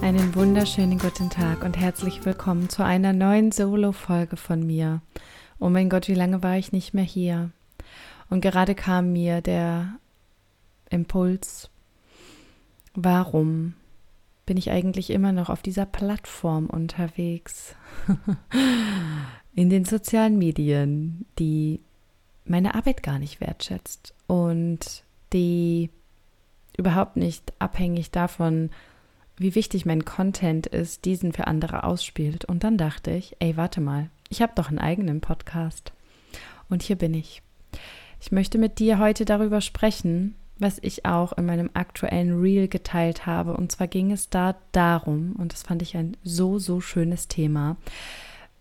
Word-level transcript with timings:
Einen 0.00 0.34
wunderschönen 0.34 0.98
guten 0.98 1.28
Tag 1.28 1.64
und 1.64 1.76
herzlich 1.76 2.24
willkommen 2.24 2.68
zu 2.68 2.84
einer 2.84 3.12
neuen 3.12 3.52
Solo-Folge 3.52 4.36
von 4.36 4.66
mir. 4.66 5.02
Oh 5.58 5.68
mein 5.68 5.88
Gott, 5.90 6.08
wie 6.08 6.14
lange 6.14 6.42
war 6.42 6.56
ich 6.56 6.72
nicht 6.72 6.94
mehr 6.94 7.04
hier? 7.04 7.50
Und 8.30 8.40
gerade 8.40 8.74
kam 8.74 9.12
mir 9.12 9.40
der 9.40 9.98
Impuls, 10.88 11.68
warum 12.94 13.74
bin 14.46 14.56
ich 14.56 14.70
eigentlich 14.70 15.10
immer 15.10 15.32
noch 15.32 15.50
auf 15.50 15.62
dieser 15.62 15.86
Plattform 15.86 16.66
unterwegs? 16.66 17.74
In 19.54 19.68
den 19.68 19.84
sozialen 19.84 20.38
Medien, 20.38 21.26
die 21.38 21.80
meine 22.44 22.74
Arbeit 22.74 23.02
gar 23.02 23.18
nicht 23.18 23.40
wertschätzt 23.40 24.14
und 24.26 25.02
die 25.32 25.90
überhaupt 26.76 27.16
nicht 27.16 27.52
abhängig 27.58 28.10
davon, 28.10 28.70
wie 29.38 29.54
wichtig 29.54 29.86
mein 29.86 30.04
Content 30.04 30.66
ist, 30.66 31.04
diesen 31.04 31.32
für 31.32 31.46
andere 31.46 31.84
ausspielt. 31.84 32.44
Und 32.44 32.64
dann 32.64 32.76
dachte 32.76 33.10
ich, 33.10 33.36
ey, 33.38 33.56
warte 33.56 33.80
mal, 33.80 34.10
ich 34.28 34.42
habe 34.42 34.52
doch 34.54 34.68
einen 34.68 34.78
eigenen 34.78 35.20
Podcast. 35.20 35.92
Und 36.68 36.82
hier 36.82 36.96
bin 36.96 37.14
ich. 37.14 37.42
Ich 38.20 38.32
möchte 38.32 38.58
mit 38.58 38.78
dir 38.78 38.98
heute 38.98 39.24
darüber 39.24 39.60
sprechen, 39.60 40.34
was 40.58 40.78
ich 40.82 41.04
auch 41.04 41.32
in 41.34 41.46
meinem 41.46 41.70
aktuellen 41.74 42.40
Reel 42.40 42.68
geteilt 42.68 43.26
habe. 43.26 43.56
Und 43.56 43.72
zwar 43.72 43.86
ging 43.86 44.10
es 44.10 44.28
da 44.28 44.56
darum, 44.72 45.34
und 45.38 45.52
das 45.52 45.62
fand 45.62 45.82
ich 45.82 45.96
ein 45.96 46.16
so, 46.24 46.58
so 46.58 46.80
schönes 46.80 47.28
Thema, 47.28 47.76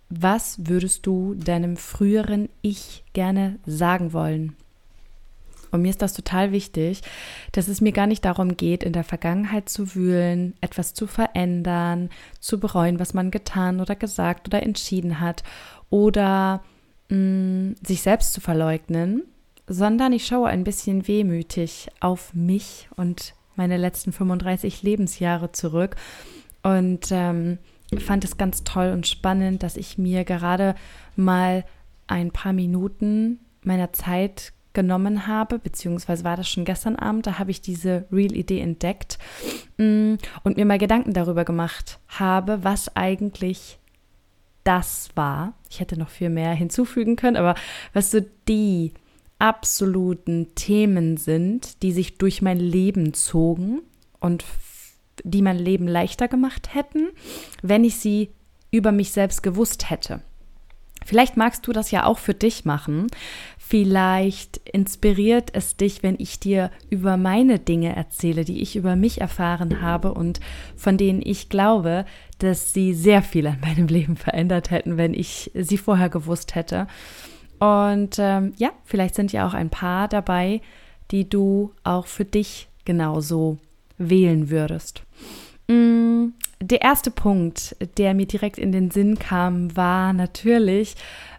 was 0.09 0.67
würdest 0.67 1.05
du 1.05 1.33
deinem 1.33 1.75
früheren 1.75 2.49
Ich 2.61 3.03
gerne 3.13 3.59
sagen 3.65 4.13
wollen? 4.13 4.55
Und 5.71 5.81
mir 5.81 5.89
ist 5.89 6.01
das 6.01 6.13
total 6.13 6.51
wichtig, 6.51 7.01
dass 7.51 7.67
es 7.67 7.81
mir 7.81 7.91
gar 7.91 8.07
nicht 8.07 8.25
darum 8.25 8.57
geht, 8.57 8.83
in 8.83 8.93
der 8.93 9.03
Vergangenheit 9.03 9.69
zu 9.69 9.95
wühlen, 9.95 10.55
etwas 10.61 10.93
zu 10.93 11.07
verändern, 11.07 12.09
zu 12.39 12.59
bereuen, 12.59 12.99
was 12.99 13.13
man 13.13 13.31
getan 13.31 13.81
oder 13.81 13.95
gesagt 13.95 14.47
oder 14.47 14.63
entschieden 14.63 15.19
hat 15.19 15.43
oder 15.89 16.63
mh, 17.09 17.17
mm, 17.17 17.75
sich 17.85 18.01
selbst 18.01 18.33
zu 18.33 18.41
verleugnen, 18.41 19.23
sondern 19.67 20.13
ich 20.13 20.25
schaue 20.25 20.47
ein 20.47 20.63
bisschen 20.63 21.07
wehmütig 21.07 21.87
auf 21.99 22.33
mich 22.33 22.87
und 22.95 23.33
meine 23.55 23.77
letzten 23.77 24.13
35 24.13 24.83
Lebensjahre 24.83 25.51
zurück 25.51 25.95
und 26.63 27.07
ähm, 27.11 27.57
fand 27.97 28.23
es 28.23 28.37
ganz 28.37 28.63
toll 28.63 28.91
und 28.91 29.07
spannend, 29.07 29.63
dass 29.63 29.77
ich 29.77 29.97
mir 29.97 30.23
gerade 30.23 30.75
mal 31.15 31.65
ein 32.07 32.31
paar 32.31 32.53
Minuten 32.53 33.39
meiner 33.63 33.93
Zeit 33.93 34.53
genommen 34.77 35.25
habe, 35.25 35.57
beziehungsweise 35.57 36.23
war 36.23 36.37
das 36.37 36.47
schon 36.47 36.63
gestern 36.63 36.95
Abend, 36.95 37.25
da 37.25 37.39
habe 37.39 37.49
ich 37.49 37.61
diese 37.61 38.05
Real-Idee 38.11 38.59
entdeckt 38.59 39.17
mm, 39.77 40.13
und 40.43 40.55
mir 40.55 40.65
mal 40.65 40.77
Gedanken 40.77 41.13
darüber 41.13 41.45
gemacht 41.45 41.97
habe, 42.07 42.63
was 42.63 42.95
eigentlich 42.95 43.79
das 44.63 45.09
war. 45.15 45.55
Ich 45.67 45.79
hätte 45.79 45.97
noch 45.97 46.09
viel 46.09 46.29
mehr 46.29 46.51
hinzufügen 46.51 47.15
können, 47.15 47.37
aber 47.37 47.55
was 47.93 48.11
so 48.11 48.19
die 48.47 48.93
absoluten 49.39 50.53
Themen 50.53 51.17
sind, 51.17 51.81
die 51.81 51.91
sich 51.91 52.19
durch 52.19 52.43
mein 52.43 52.59
Leben 52.59 53.15
zogen 53.15 53.81
und 54.19 54.45
die 55.23 55.41
mein 55.41 55.57
Leben 55.57 55.87
leichter 55.87 56.27
gemacht 56.27 56.75
hätten, 56.75 57.07
wenn 57.63 57.83
ich 57.83 57.95
sie 57.95 58.29
über 58.69 58.91
mich 58.91 59.11
selbst 59.11 59.41
gewusst 59.41 59.89
hätte. 59.89 60.21
Vielleicht 61.07 61.37
magst 61.37 61.65
du 61.65 61.71
das 61.71 61.89
ja 61.91 62.03
auch 62.03 62.19
für 62.19 62.33
dich 62.33 62.65
machen. 62.65 63.07
Vielleicht 63.69 64.61
inspiriert 64.69 65.49
es 65.51 65.75
dich, 65.75 66.01
wenn 66.01 66.15
ich 66.19 66.39
dir 66.39 66.71
über 66.89 67.17
meine 67.17 67.59
Dinge 67.59 67.93
erzähle, 67.93 68.45
die 68.45 68.61
ich 68.61 68.77
über 68.77 68.95
mich 68.95 69.19
erfahren 69.19 69.81
habe 69.81 70.13
und 70.13 70.39
von 70.77 70.95
denen 70.95 71.21
ich 71.21 71.49
glaube, 71.49 72.05
dass 72.39 72.73
sie 72.73 72.93
sehr 72.93 73.21
viel 73.21 73.45
an 73.45 73.59
meinem 73.59 73.87
Leben 73.87 74.15
verändert 74.15 74.71
hätten, 74.71 74.95
wenn 74.95 75.13
ich 75.13 75.51
sie 75.53 75.77
vorher 75.77 76.07
gewusst 76.07 76.55
hätte. 76.55 76.87
Und 77.59 78.15
ähm, 78.19 78.53
ja, 78.55 78.71
vielleicht 78.85 79.15
sind 79.15 79.33
ja 79.33 79.45
auch 79.45 79.53
ein 79.53 79.69
paar 79.69 80.07
dabei, 80.07 80.61
die 81.11 81.27
du 81.27 81.73
auch 81.83 82.07
für 82.07 82.23
dich 82.23 82.69
genauso 82.85 83.57
wählen 83.97 84.49
würdest. 84.49 85.03
Mm, 85.67 86.27
der 86.61 86.81
erste 86.81 87.11
Punkt, 87.11 87.75
der 87.97 88.13
mir 88.13 88.27
direkt 88.27 88.57
in 88.57 88.71
den 88.71 88.91
Sinn 88.91 89.19
kam, 89.19 89.75
war 89.75 90.13
natürlich 90.13 90.95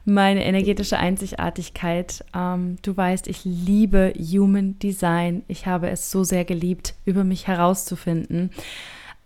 meine 0.08 0.44
energetische 0.44 0.98
Einzigartigkeit. 0.98 2.24
Ähm, 2.34 2.76
du 2.82 2.96
weißt, 2.96 3.28
ich 3.28 3.44
liebe 3.44 4.12
Human 4.18 4.78
Design. 4.78 5.42
Ich 5.48 5.66
habe 5.66 5.90
es 5.90 6.10
so 6.10 6.24
sehr 6.24 6.44
geliebt, 6.44 6.94
über 7.04 7.24
mich 7.24 7.46
herauszufinden. 7.46 8.50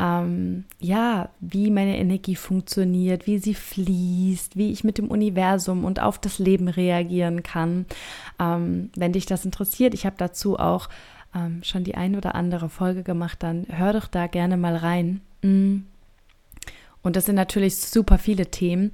Ähm, 0.01 0.65
ja, 0.81 1.29
wie 1.41 1.71
meine 1.71 1.97
Energie 1.99 2.35
funktioniert, 2.35 3.27
wie 3.27 3.39
sie 3.39 3.55
fließt, 3.55 4.57
wie 4.57 4.73
ich 4.73 4.83
mit 4.83 4.99
dem 4.99 5.09
Universum 5.09 5.85
und 5.85 6.01
auf 6.01 6.19
das 6.19 6.41
Leben 6.41 6.67
reagieren 6.69 7.45
kann. 7.45 7.87
Ähm, 8.41 8.91
wenn 8.97 9.13
dich 9.13 9.27
das 9.27 9.45
interessiert, 9.45 9.95
ich 9.95 10.05
habe 10.05 10.17
dazu 10.19 10.59
auch 10.59 10.89
ähm, 11.35 11.63
schon 11.63 11.85
die 11.85 11.95
ein 11.95 12.17
oder 12.17 12.35
andere 12.35 12.69
Folge 12.69 13.05
gemacht, 13.05 13.43
dann 13.43 13.67
hör 13.69 13.93
doch 13.93 14.09
da 14.09 14.27
gerne 14.27 14.57
mal 14.57 14.75
rein. 14.75 15.21
Mm. 15.43 15.83
Und 17.03 17.17
das 17.17 17.27
sind 17.27 17.35
natürlich 17.35 17.77
super 17.77 18.19
viele 18.19 18.47
Themen, 18.47 18.93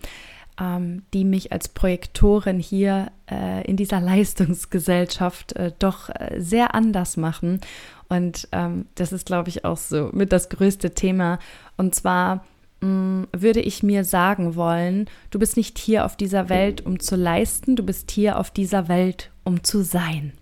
die 1.15 1.25
mich 1.25 1.53
als 1.53 1.69
Projektorin 1.69 2.59
hier 2.59 3.13
äh, 3.31 3.65
in 3.65 3.77
dieser 3.77 4.01
Leistungsgesellschaft 4.03 5.53
äh, 5.55 5.73
doch 5.79 6.09
äh, 6.09 6.41
sehr 6.41 6.75
anders 6.75 7.17
machen. 7.17 7.61
Und 8.09 8.49
ähm, 8.53 8.87
das 8.95 9.13
ist, 9.13 9.27
glaube 9.27 9.51
ich, 9.51 9.65
auch 9.65 9.77
so 9.77 10.11
mit 10.13 10.33
das 10.33 10.49
größte 10.49 10.95
Thema. 10.95 11.39
Und 11.77 11.95
zwar 11.95 12.45
mm, 12.81 13.25
würde 13.33 13.61
ich 13.61 13.83
mir 13.83 14.05
sagen 14.05 14.57
wollen, 14.57 15.07
du 15.31 15.39
bist 15.39 15.57
nicht 15.57 15.79
hier 15.79 16.05
auf 16.05 16.17
dieser 16.17 16.49
Welt, 16.49 16.85
um 16.85 16.99
zu 16.99 17.17
leisten, 17.17 17.77
du 17.77 17.85
bist 17.85 18.11
hier 18.11 18.39
auf 18.39 18.51
dieser 18.51 18.89
Welt, 18.89 19.31
um 19.45 19.63
zu 19.63 19.83
sein. 19.83 20.33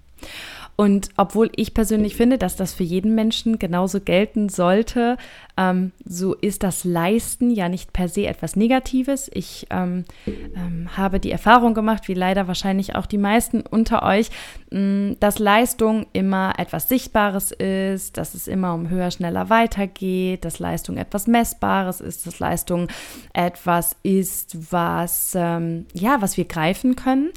Und 0.76 1.09
obwohl 1.16 1.50
ich 1.56 1.72
persönlich 1.72 2.16
finde, 2.16 2.37
dass 2.37 2.55
das 2.55 2.75
für 2.75 2.84
jeden 2.84 3.15
Menschen 3.15 3.59
genauso 3.59 4.00
gelten 4.00 4.50
sollte, 4.50 5.16
ähm, 5.56 5.93
so 6.05 6.34
ist 6.34 6.62
das 6.62 6.84
Leisten 6.84 7.50
ja 7.50 7.69
nicht 7.69 7.93
per 7.93 8.09
se 8.09 8.27
etwas 8.27 8.56
Negatives. 8.56 9.31
Ich 9.33 9.67
ähm, 9.71 10.05
ähm, 10.27 10.89
habe 10.97 11.19
die 11.19 11.31
Erfahrung 11.31 11.72
gemacht, 11.72 12.09
wie 12.09 12.15
leider 12.15 12.47
wahrscheinlich 12.47 12.94
auch 12.94 13.06
die 13.06 13.19
meisten 13.19 13.62
unter 13.62 14.03
euch, 14.03 14.31
mh, 14.71 14.81
mm, 14.81 15.17
dass 15.21 15.39
Leistung 15.39 16.06
immer 16.12 16.55
etwas 16.59 16.89
Sichtbares 16.89 17.53
ist, 17.53 18.19
dass 18.19 18.34
es 18.34 18.49
immer 18.49 18.75
um 18.75 18.91
höher, 18.91 19.11
schneller 19.11 19.49
weitergeht, 19.49 20.44
dass 20.44 20.59
Leistung 20.59 20.99
etwas 20.99 21.27
Messbares 21.27 22.00
ist, 22.00 22.27
dass 22.27 22.38
Leistung 22.38 22.88
etwas 23.33 23.97
ist, 24.03 24.73
was, 24.73 25.34
ähm, 25.34 25.87
ja, 25.94 26.21
was 26.21 26.37
wir 26.37 26.44
greifen 26.44 26.97
können. 26.97 27.31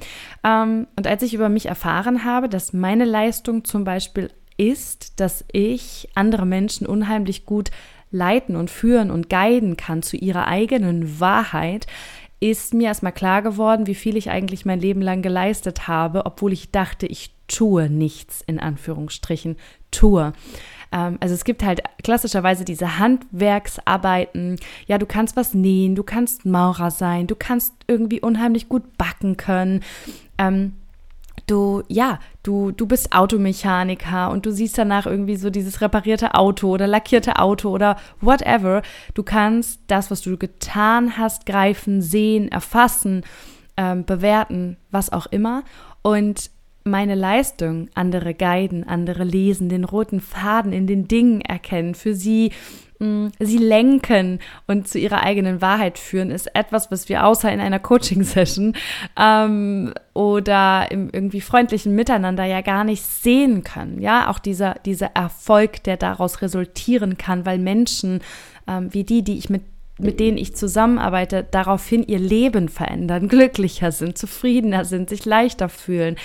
Ähm, 0.43 0.87
und 0.95 1.07
als 1.07 1.23
ich 1.23 1.33
über 1.33 1.49
mich 1.49 1.67
erfahren 1.67 2.25
habe, 2.25 2.49
dass 2.49 2.73
meine 2.73 3.05
Leistung 3.05 3.63
zum 3.63 3.83
Beispiel 3.83 4.29
ist, 4.57 5.19
dass 5.21 5.45
ich 5.51 6.09
andere 6.15 6.45
Menschen 6.45 6.85
unheimlich 6.85 7.45
gut 7.45 7.71
leiten 8.11 8.55
und 8.55 8.69
führen 8.69 9.11
und 9.11 9.29
guiden 9.29 9.77
kann 9.77 10.01
zu 10.01 10.17
ihrer 10.17 10.47
eigenen 10.47 11.19
Wahrheit, 11.19 11.87
ist 12.39 12.73
mir 12.73 12.87
erstmal 12.87 13.11
klar 13.11 13.41
geworden, 13.41 13.87
wie 13.87 13.95
viel 13.95 14.15
ich 14.15 14.29
eigentlich 14.29 14.65
mein 14.65 14.79
Leben 14.79 15.01
lang 15.01 15.21
geleistet 15.21 15.87
habe, 15.87 16.25
obwohl 16.25 16.53
ich 16.53 16.71
dachte, 16.71 17.05
ich 17.05 17.31
tue 17.47 17.89
nichts, 17.89 18.41
in 18.45 18.59
Anführungsstrichen, 18.59 19.57
tue. 19.91 20.33
Ähm, 20.91 21.17
also 21.19 21.35
es 21.35 21.43
gibt 21.43 21.63
halt 21.63 21.81
klassischerweise 22.03 22.63
diese 22.63 22.97
Handwerksarbeiten. 22.97 24.57
Ja, 24.87 24.97
du 24.97 25.05
kannst 25.05 25.35
was 25.35 25.53
nähen, 25.53 25.95
du 25.95 26.03
kannst 26.03 26.45
Maurer 26.45 26.91
sein, 26.91 27.27
du 27.27 27.35
kannst 27.35 27.73
irgendwie 27.87 28.21
unheimlich 28.21 28.69
gut 28.69 28.97
backen 28.97 29.35
können. 29.35 29.83
Ähm, 30.37 30.73
du, 31.49 31.83
ja, 31.87 32.19
du, 32.43 32.71
du 32.71 32.85
bist 32.85 33.13
Automechaniker 33.13 34.31
und 34.31 34.45
du 34.45 34.51
siehst 34.51 34.77
danach 34.77 35.05
irgendwie 35.05 35.35
so 35.35 35.49
dieses 35.49 35.81
reparierte 35.81 36.35
Auto 36.35 36.69
oder 36.69 36.87
lackierte 36.87 37.39
Auto 37.39 37.69
oder 37.69 37.97
whatever. 38.21 38.81
Du 39.13 39.23
kannst 39.23 39.81
das, 39.87 40.11
was 40.11 40.21
du 40.21 40.37
getan 40.37 41.17
hast, 41.17 41.45
greifen, 41.45 42.01
sehen, 42.01 42.47
erfassen, 42.49 43.23
ähm, 43.77 44.05
bewerten, 44.05 44.77
was 44.91 45.11
auch 45.11 45.27
immer. 45.27 45.63
Und 46.01 46.51
meine 46.83 47.15
Leistung, 47.15 47.89
andere 47.93 48.33
guiden, 48.33 48.87
andere 48.87 49.23
lesen, 49.23 49.69
den 49.69 49.83
roten 49.83 50.21
Faden 50.21 50.73
in 50.73 50.87
den 50.87 51.07
Dingen 51.07 51.41
erkennen, 51.41 51.95
für 51.95 52.15
sie 52.15 52.51
mh, 52.99 53.31
sie 53.39 53.57
lenken 53.57 54.39
und 54.67 54.87
zu 54.87 54.99
ihrer 54.99 55.23
eigenen 55.23 55.61
Wahrheit 55.61 55.97
führen, 55.97 56.31
ist 56.31 56.55
etwas, 56.55 56.91
was 56.91 57.09
wir 57.09 57.25
außer 57.25 57.51
in 57.51 57.59
einer 57.59 57.79
Coaching-Session 57.79 58.75
ähm, 59.17 59.93
oder 60.13 60.91
im 60.91 61.09
irgendwie 61.11 61.41
freundlichen 61.41 61.95
Miteinander 61.95 62.45
ja 62.45 62.61
gar 62.61 62.83
nicht 62.83 63.03
sehen 63.03 63.63
können. 63.63 63.99
Ja, 63.99 64.29
auch 64.29 64.39
dieser, 64.39 64.75
dieser 64.85 65.07
Erfolg, 65.15 65.83
der 65.83 65.97
daraus 65.97 66.41
resultieren 66.41 67.17
kann, 67.17 67.45
weil 67.45 67.57
Menschen 67.57 68.21
ähm, 68.67 68.93
wie 68.93 69.03
die, 69.03 69.23
die 69.23 69.37
ich 69.37 69.49
mit 69.49 69.63
mit 70.01 70.19
denen 70.19 70.37
ich 70.37 70.55
zusammenarbeite, 70.55 71.45
daraufhin 71.49 72.03
ihr 72.07 72.19
Leben 72.19 72.69
verändern, 72.69 73.27
glücklicher 73.27 73.91
sind, 73.91 74.17
zufriedener 74.17 74.85
sind, 74.85 75.09
sich 75.09 75.25
leichter 75.25 75.67
fühlen, 75.67 76.15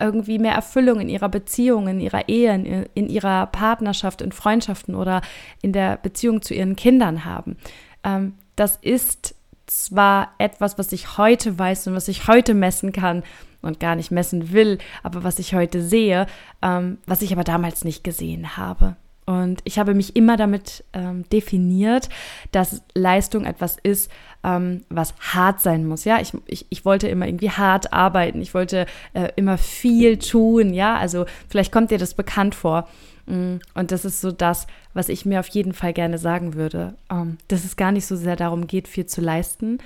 irgendwie 0.00 0.38
mehr 0.38 0.54
Erfüllung 0.54 1.00
in 1.00 1.08
ihrer 1.08 1.28
Beziehung, 1.28 1.88
in 1.88 2.00
ihrer 2.00 2.28
Ehe, 2.28 2.54
in, 2.54 2.86
in 2.94 3.08
ihrer 3.08 3.46
Partnerschaft, 3.46 4.22
in 4.22 4.32
Freundschaften 4.32 4.94
oder 4.94 5.22
in 5.62 5.72
der 5.72 5.96
Beziehung 5.96 6.42
zu 6.42 6.54
ihren 6.54 6.76
Kindern 6.76 7.24
haben. 7.24 7.56
Ähm, 8.04 8.34
das 8.56 8.76
ist 8.76 9.34
zwar 9.66 10.32
etwas, 10.38 10.78
was 10.78 10.92
ich 10.92 11.16
heute 11.16 11.58
weiß 11.58 11.86
und 11.86 11.94
was 11.94 12.08
ich 12.08 12.26
heute 12.26 12.54
messen 12.54 12.92
kann 12.92 13.22
und 13.62 13.78
gar 13.78 13.94
nicht 13.94 14.10
messen 14.10 14.52
will, 14.52 14.78
aber 15.02 15.22
was 15.22 15.38
ich 15.38 15.54
heute 15.54 15.82
sehe, 15.82 16.26
ähm, 16.62 16.98
was 17.06 17.22
ich 17.22 17.32
aber 17.32 17.44
damals 17.44 17.84
nicht 17.84 18.02
gesehen 18.02 18.56
habe. 18.56 18.96
Und 19.30 19.60
ich 19.62 19.78
habe 19.78 19.94
mich 19.94 20.16
immer 20.16 20.36
damit 20.36 20.82
ähm, 20.92 21.22
definiert, 21.30 22.08
dass 22.50 22.82
Leistung 22.94 23.44
etwas 23.44 23.76
ist, 23.80 24.10
ähm, 24.42 24.82
was 24.88 25.14
hart 25.20 25.60
sein 25.60 25.86
muss. 25.86 26.04
Ja, 26.04 26.20
ich, 26.20 26.32
ich, 26.46 26.66
ich 26.68 26.84
wollte 26.84 27.06
immer 27.06 27.28
irgendwie 27.28 27.52
hart 27.52 27.92
arbeiten. 27.92 28.42
Ich 28.42 28.54
wollte 28.54 28.86
äh, 29.12 29.28
immer 29.36 29.56
viel 29.56 30.18
tun. 30.18 30.74
Ja, 30.74 30.96
also 30.96 31.26
vielleicht 31.48 31.70
kommt 31.70 31.92
dir 31.92 31.98
das 31.98 32.14
bekannt 32.14 32.56
vor. 32.56 32.88
Mm, 33.26 33.58
und 33.74 33.92
das 33.92 34.04
ist 34.04 34.20
so 34.20 34.32
das, 34.32 34.66
was 34.94 35.08
ich 35.08 35.24
mir 35.24 35.38
auf 35.38 35.48
jeden 35.48 35.74
Fall 35.74 35.92
gerne 35.92 36.18
sagen 36.18 36.54
würde. 36.54 36.94
Ähm, 37.08 37.38
dass 37.46 37.64
es 37.64 37.76
gar 37.76 37.92
nicht 37.92 38.06
so 38.06 38.16
sehr 38.16 38.34
darum 38.34 38.66
geht, 38.66 38.88
viel 38.88 39.06
zu 39.06 39.20
leisten. 39.20 39.78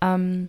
Ähm, 0.00 0.48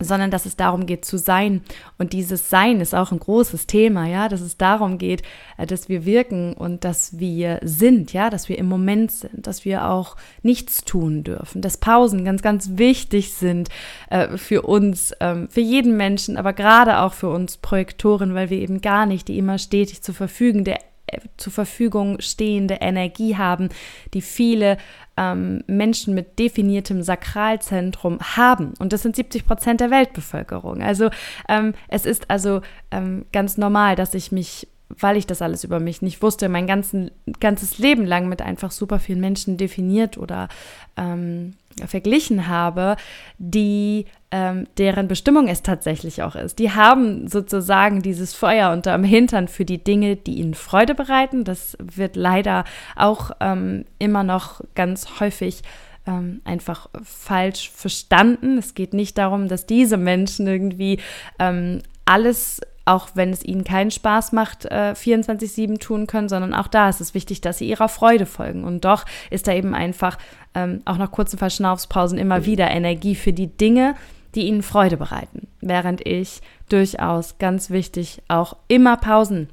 sondern 0.00 0.30
dass 0.30 0.44
es 0.44 0.56
darum 0.56 0.86
geht 0.86 1.04
zu 1.04 1.18
sein. 1.18 1.62
Und 1.98 2.12
dieses 2.12 2.50
Sein 2.50 2.80
ist 2.80 2.94
auch 2.94 3.12
ein 3.12 3.20
großes 3.20 3.66
Thema, 3.66 4.06
ja, 4.06 4.28
dass 4.28 4.40
es 4.40 4.56
darum 4.56 4.98
geht, 4.98 5.22
äh, 5.56 5.66
dass 5.66 5.88
wir 5.88 6.04
wirken 6.04 6.54
und 6.54 6.84
dass 6.84 7.18
wir 7.18 7.60
sind, 7.62 8.12
ja, 8.12 8.28
dass 8.28 8.48
wir 8.48 8.58
im 8.58 8.66
Moment 8.66 9.12
sind, 9.12 9.46
dass 9.46 9.64
wir 9.64 9.88
auch 9.88 10.16
nichts 10.42 10.84
tun 10.84 11.22
dürfen, 11.22 11.62
dass 11.62 11.76
Pausen 11.76 12.24
ganz, 12.24 12.42
ganz 12.42 12.70
wichtig 12.74 13.32
sind 13.34 13.68
äh, 14.10 14.36
für 14.36 14.62
uns, 14.62 15.12
ähm, 15.20 15.48
für 15.48 15.60
jeden 15.60 15.96
Menschen, 15.96 16.36
aber 16.36 16.52
gerade 16.52 17.00
auch 17.00 17.12
für 17.12 17.28
uns 17.28 17.56
Projektoren, 17.56 18.34
weil 18.34 18.50
wir 18.50 18.58
eben 18.58 18.80
gar 18.80 19.06
nicht 19.06 19.28
die 19.28 19.38
immer 19.38 19.58
stetig 19.58 20.02
zur 20.02 20.14
Verfügung 20.14 20.64
der 20.64 20.80
äh, 20.80 20.93
zur 21.36 21.52
Verfügung 21.52 22.20
stehende 22.20 22.74
Energie 22.74 23.36
haben, 23.36 23.68
die 24.14 24.22
viele 24.22 24.78
ähm, 25.16 25.62
Menschen 25.66 26.14
mit 26.14 26.38
definiertem 26.38 27.02
Sakralzentrum 27.02 28.18
haben. 28.20 28.74
Und 28.78 28.92
das 28.92 29.02
sind 29.02 29.16
70 29.16 29.46
Prozent 29.46 29.80
der 29.80 29.90
Weltbevölkerung. 29.90 30.82
Also 30.82 31.10
ähm, 31.48 31.74
es 31.88 32.06
ist 32.06 32.30
also 32.30 32.62
ähm, 32.90 33.26
ganz 33.32 33.56
normal, 33.56 33.96
dass 33.96 34.14
ich 34.14 34.32
mich 34.32 34.68
weil 35.00 35.16
ich 35.16 35.26
das 35.26 35.42
alles 35.42 35.64
über 35.64 35.80
mich 35.80 36.02
nicht 36.02 36.22
wusste, 36.22 36.48
mein 36.48 36.66
ganzen, 36.66 37.10
ganzes 37.40 37.78
Leben 37.78 38.04
lang 38.04 38.28
mit 38.28 38.42
einfach 38.42 38.70
super 38.70 39.00
vielen 39.00 39.20
Menschen 39.20 39.56
definiert 39.56 40.18
oder 40.18 40.48
ähm, 40.96 41.54
verglichen 41.86 42.46
habe, 42.48 42.96
die 43.38 44.06
ähm, 44.34 44.66
deren 44.78 45.06
Bestimmung 45.06 45.46
es 45.46 45.62
tatsächlich 45.62 46.24
auch 46.24 46.34
ist. 46.34 46.58
Die 46.58 46.72
haben 46.72 47.28
sozusagen 47.28 48.02
dieses 48.02 48.34
Feuer 48.34 48.72
unterm 48.72 49.04
Hintern 49.04 49.46
für 49.46 49.64
die 49.64 49.82
Dinge, 49.82 50.16
die 50.16 50.34
ihnen 50.34 50.54
Freude 50.54 50.96
bereiten. 50.96 51.44
Das 51.44 51.78
wird 51.80 52.16
leider 52.16 52.64
auch 52.96 53.30
ähm, 53.38 53.84
immer 54.00 54.24
noch 54.24 54.60
ganz 54.74 55.20
häufig 55.20 55.62
ähm, 56.08 56.40
einfach 56.44 56.90
falsch 57.04 57.70
verstanden. 57.70 58.58
Es 58.58 58.74
geht 58.74 58.92
nicht 58.92 59.18
darum, 59.18 59.46
dass 59.46 59.66
diese 59.66 59.98
Menschen 59.98 60.48
irgendwie 60.48 60.98
ähm, 61.38 61.82
alles 62.04 62.60
auch 62.86 63.08
wenn 63.14 63.30
es 63.30 63.42
ihnen 63.42 63.64
keinen 63.64 63.90
Spaß 63.90 64.32
macht, 64.32 64.66
äh, 64.66 64.92
24-7 64.94 65.78
tun 65.78 66.06
können, 66.06 66.28
sondern 66.28 66.52
auch 66.52 66.66
da 66.66 66.90
ist 66.90 67.00
es 67.00 67.14
wichtig, 67.14 67.40
dass 67.40 67.56
sie 67.56 67.66
ihrer 67.66 67.88
Freude 67.88 68.26
folgen. 68.26 68.62
Und 68.62 68.84
doch 68.84 69.06
ist 69.30 69.46
da 69.48 69.54
eben 69.54 69.74
einfach 69.74 70.18
ähm, 70.54 70.82
auch 70.84 70.98
nach 70.98 71.10
kurzen 71.10 71.38
Verschnaufspausen 71.38 72.18
immer 72.18 72.44
wieder 72.44 72.70
Energie 72.70 73.14
für 73.14 73.32
die 73.32 73.46
Dinge, 73.46 73.94
die 74.34 74.46
ihnen 74.46 74.62
Freude 74.62 74.96
bereiten. 74.96 75.48
Während 75.60 76.06
ich 76.06 76.40
durchaus 76.68 77.38
ganz 77.38 77.70
wichtig 77.70 78.22
auch 78.28 78.56
immer 78.68 78.96
Pausen 78.96 79.48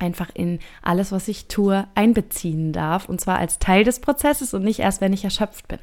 einfach 0.00 0.30
in 0.34 0.58
alles, 0.82 1.12
was 1.12 1.28
ich 1.28 1.46
tue, 1.46 1.86
einbeziehen 1.94 2.72
darf. 2.72 3.08
Und 3.08 3.20
zwar 3.20 3.38
als 3.38 3.58
Teil 3.58 3.84
des 3.84 4.00
Prozesses 4.00 4.54
und 4.54 4.64
nicht 4.64 4.80
erst, 4.80 5.00
wenn 5.00 5.12
ich 5.12 5.24
erschöpft 5.24 5.68
bin. 5.68 5.78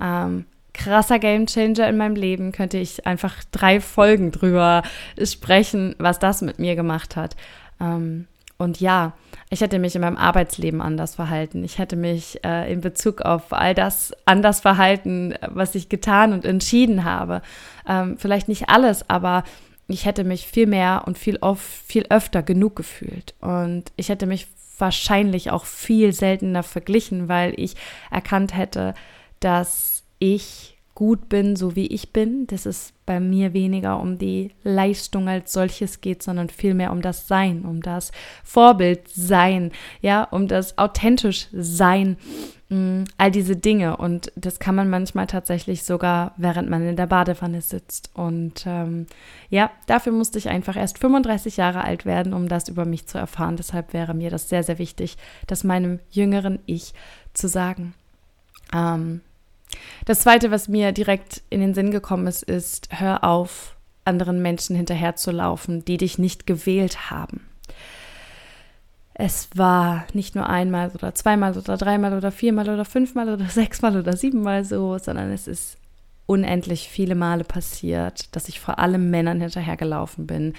Ähm, 0.00 0.44
krasser 0.74 1.18
Gamechanger 1.18 1.88
in 1.88 1.96
meinem 1.96 2.16
Leben, 2.16 2.52
könnte 2.52 2.76
ich 2.76 3.06
einfach 3.06 3.44
drei 3.50 3.80
Folgen 3.80 4.30
drüber 4.30 4.82
sprechen, 5.22 5.94
was 5.98 6.18
das 6.18 6.42
mit 6.42 6.58
mir 6.58 6.76
gemacht 6.76 7.16
hat. 7.16 7.36
Ähm, 7.80 8.26
und 8.58 8.80
ja, 8.80 9.12
ich 9.50 9.60
hätte 9.60 9.78
mich 9.78 9.94
in 9.94 10.00
meinem 10.00 10.16
Arbeitsleben 10.16 10.80
anders 10.80 11.14
verhalten. 11.14 11.62
Ich 11.62 11.78
hätte 11.78 11.96
mich 11.96 12.42
äh, 12.44 12.72
in 12.72 12.80
Bezug 12.80 13.20
auf 13.20 13.52
all 13.52 13.74
das 13.74 14.12
anders 14.24 14.60
verhalten, 14.60 15.34
was 15.48 15.74
ich 15.74 15.88
getan 15.88 16.32
und 16.32 16.44
entschieden 16.44 17.04
habe. 17.04 17.42
Ähm, 17.86 18.16
vielleicht 18.18 18.48
nicht 18.48 18.68
alles, 18.68 19.08
aber 19.08 19.44
ich 19.88 20.04
hätte 20.04 20.24
mich 20.24 20.46
viel 20.46 20.66
mehr 20.66 21.02
und 21.06 21.18
viel, 21.18 21.38
oft, 21.40 21.64
viel 21.64 22.06
öfter 22.08 22.42
genug 22.42 22.76
gefühlt. 22.76 23.34
Und 23.40 23.84
ich 23.96 24.08
hätte 24.08 24.26
mich 24.26 24.48
wahrscheinlich 24.78 25.50
auch 25.50 25.64
viel 25.64 26.12
seltener 26.12 26.62
verglichen, 26.62 27.28
weil 27.28 27.54
ich 27.56 27.76
erkannt 28.10 28.56
hätte, 28.56 28.94
dass 29.40 30.02
ich 30.18 30.75
gut 30.96 31.28
bin, 31.28 31.56
so 31.56 31.76
wie 31.76 31.86
ich 31.86 32.12
bin, 32.14 32.46
dass 32.46 32.64
es 32.64 32.94
bei 33.04 33.20
mir 33.20 33.52
weniger 33.52 34.00
um 34.00 34.16
die 34.16 34.52
Leistung 34.64 35.28
als 35.28 35.52
solches 35.52 36.00
geht, 36.00 36.22
sondern 36.22 36.48
vielmehr 36.48 36.90
um 36.90 37.02
das 37.02 37.28
Sein, 37.28 37.66
um 37.66 37.82
das 37.82 38.12
Vorbild 38.42 39.06
sein, 39.06 39.72
ja, 40.00 40.24
um 40.24 40.48
das 40.48 40.78
authentisch 40.78 41.48
Sein, 41.52 42.16
mm, 42.70 43.04
all 43.18 43.30
diese 43.30 43.56
Dinge. 43.56 43.98
Und 43.98 44.32
das 44.36 44.58
kann 44.58 44.74
man 44.74 44.88
manchmal 44.88 45.26
tatsächlich 45.26 45.84
sogar, 45.84 46.32
während 46.38 46.70
man 46.70 46.88
in 46.88 46.96
der 46.96 47.06
Badewanne 47.06 47.60
sitzt. 47.60 48.10
Und 48.14 48.64
ähm, 48.66 49.06
ja, 49.50 49.70
dafür 49.86 50.12
musste 50.12 50.38
ich 50.38 50.48
einfach 50.48 50.76
erst 50.76 50.98
35 50.98 51.58
Jahre 51.58 51.84
alt 51.84 52.06
werden, 52.06 52.32
um 52.32 52.48
das 52.48 52.70
über 52.70 52.86
mich 52.86 53.06
zu 53.06 53.18
erfahren. 53.18 53.56
Deshalb 53.56 53.92
wäre 53.92 54.14
mir 54.14 54.30
das 54.30 54.48
sehr, 54.48 54.62
sehr 54.62 54.78
wichtig, 54.78 55.18
das 55.46 55.62
meinem 55.62 56.00
jüngeren 56.10 56.58
Ich 56.64 56.94
zu 57.34 57.48
sagen. 57.48 57.92
Ähm, 58.74 59.20
das 60.04 60.20
Zweite, 60.20 60.50
was 60.50 60.68
mir 60.68 60.92
direkt 60.92 61.42
in 61.50 61.60
den 61.60 61.74
Sinn 61.74 61.90
gekommen 61.90 62.26
ist, 62.26 62.42
ist, 62.42 62.88
hör 62.90 63.24
auf, 63.24 63.76
anderen 64.04 64.40
Menschen 64.40 64.76
hinterherzulaufen, 64.76 65.84
die 65.84 65.96
dich 65.96 66.18
nicht 66.18 66.46
gewählt 66.46 67.10
haben. 67.10 67.40
Es 69.14 69.48
war 69.54 70.04
nicht 70.12 70.34
nur 70.34 70.48
einmal 70.48 70.90
oder 70.90 71.14
zweimal 71.14 71.56
oder 71.56 71.76
dreimal 71.76 72.12
oder 72.12 72.30
viermal 72.30 72.68
oder 72.68 72.84
fünfmal 72.84 73.28
oder 73.28 73.44
sechsmal 73.48 73.96
oder 73.96 74.16
siebenmal 74.16 74.64
so, 74.64 74.98
sondern 74.98 75.32
es 75.32 75.48
ist 75.48 75.78
unendlich 76.26 76.88
viele 76.88 77.14
Male 77.14 77.44
passiert, 77.44 78.34
dass 78.36 78.48
ich 78.48 78.60
vor 78.60 78.78
allem 78.78 79.10
Männern 79.10 79.40
hinterhergelaufen 79.40 80.26
bin, 80.26 80.54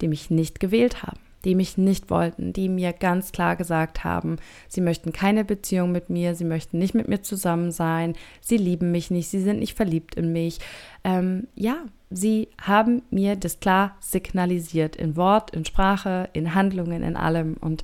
die 0.00 0.08
mich 0.08 0.30
nicht 0.30 0.60
gewählt 0.60 1.02
haben 1.02 1.18
die 1.44 1.54
mich 1.54 1.76
nicht 1.76 2.10
wollten, 2.10 2.52
die 2.52 2.68
mir 2.68 2.92
ganz 2.92 3.32
klar 3.32 3.56
gesagt 3.56 4.04
haben, 4.04 4.36
sie 4.68 4.80
möchten 4.80 5.12
keine 5.12 5.44
Beziehung 5.44 5.92
mit 5.92 6.10
mir, 6.10 6.34
sie 6.34 6.44
möchten 6.44 6.78
nicht 6.78 6.94
mit 6.94 7.08
mir 7.08 7.22
zusammen 7.22 7.72
sein, 7.72 8.14
sie 8.40 8.56
lieben 8.56 8.92
mich 8.92 9.10
nicht, 9.10 9.28
sie 9.28 9.40
sind 9.40 9.58
nicht 9.58 9.74
verliebt 9.74 10.14
in 10.14 10.32
mich. 10.32 10.58
Ähm, 11.04 11.48
ja, 11.54 11.76
sie 12.10 12.48
haben 12.60 13.02
mir 13.10 13.36
das 13.36 13.60
klar 13.60 13.96
signalisiert 14.00 14.96
in 14.96 15.16
Wort, 15.16 15.50
in 15.50 15.64
Sprache, 15.64 16.28
in 16.32 16.54
Handlungen, 16.54 17.02
in 17.02 17.16
allem. 17.16 17.56
Und 17.60 17.82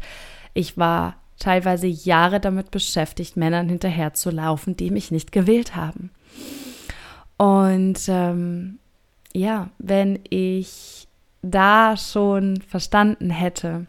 ich 0.55 0.79
war 0.79 1.17
teilweise 1.39 1.87
Jahre 1.87 2.41
damit 2.41 2.71
beschäftigt, 2.71 3.37
Männern 3.37 3.69
hinterher 3.69 4.15
zu 4.15 4.31
laufen, 4.31 4.77
die 4.77 4.91
mich 4.91 5.11
nicht 5.11 5.33
gewählt 5.33 5.75
haben. 5.77 6.11
Und 7.37 8.01
ähm, 8.09 8.79
ja, 9.33 9.71
wenn 9.79 10.19
ich 10.29 11.08
da 11.43 11.97
schon 11.97 12.61
verstanden 12.61 13.31
hätte, 13.31 13.87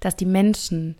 dass 0.00 0.16
die 0.16 0.26
Menschen 0.26 0.96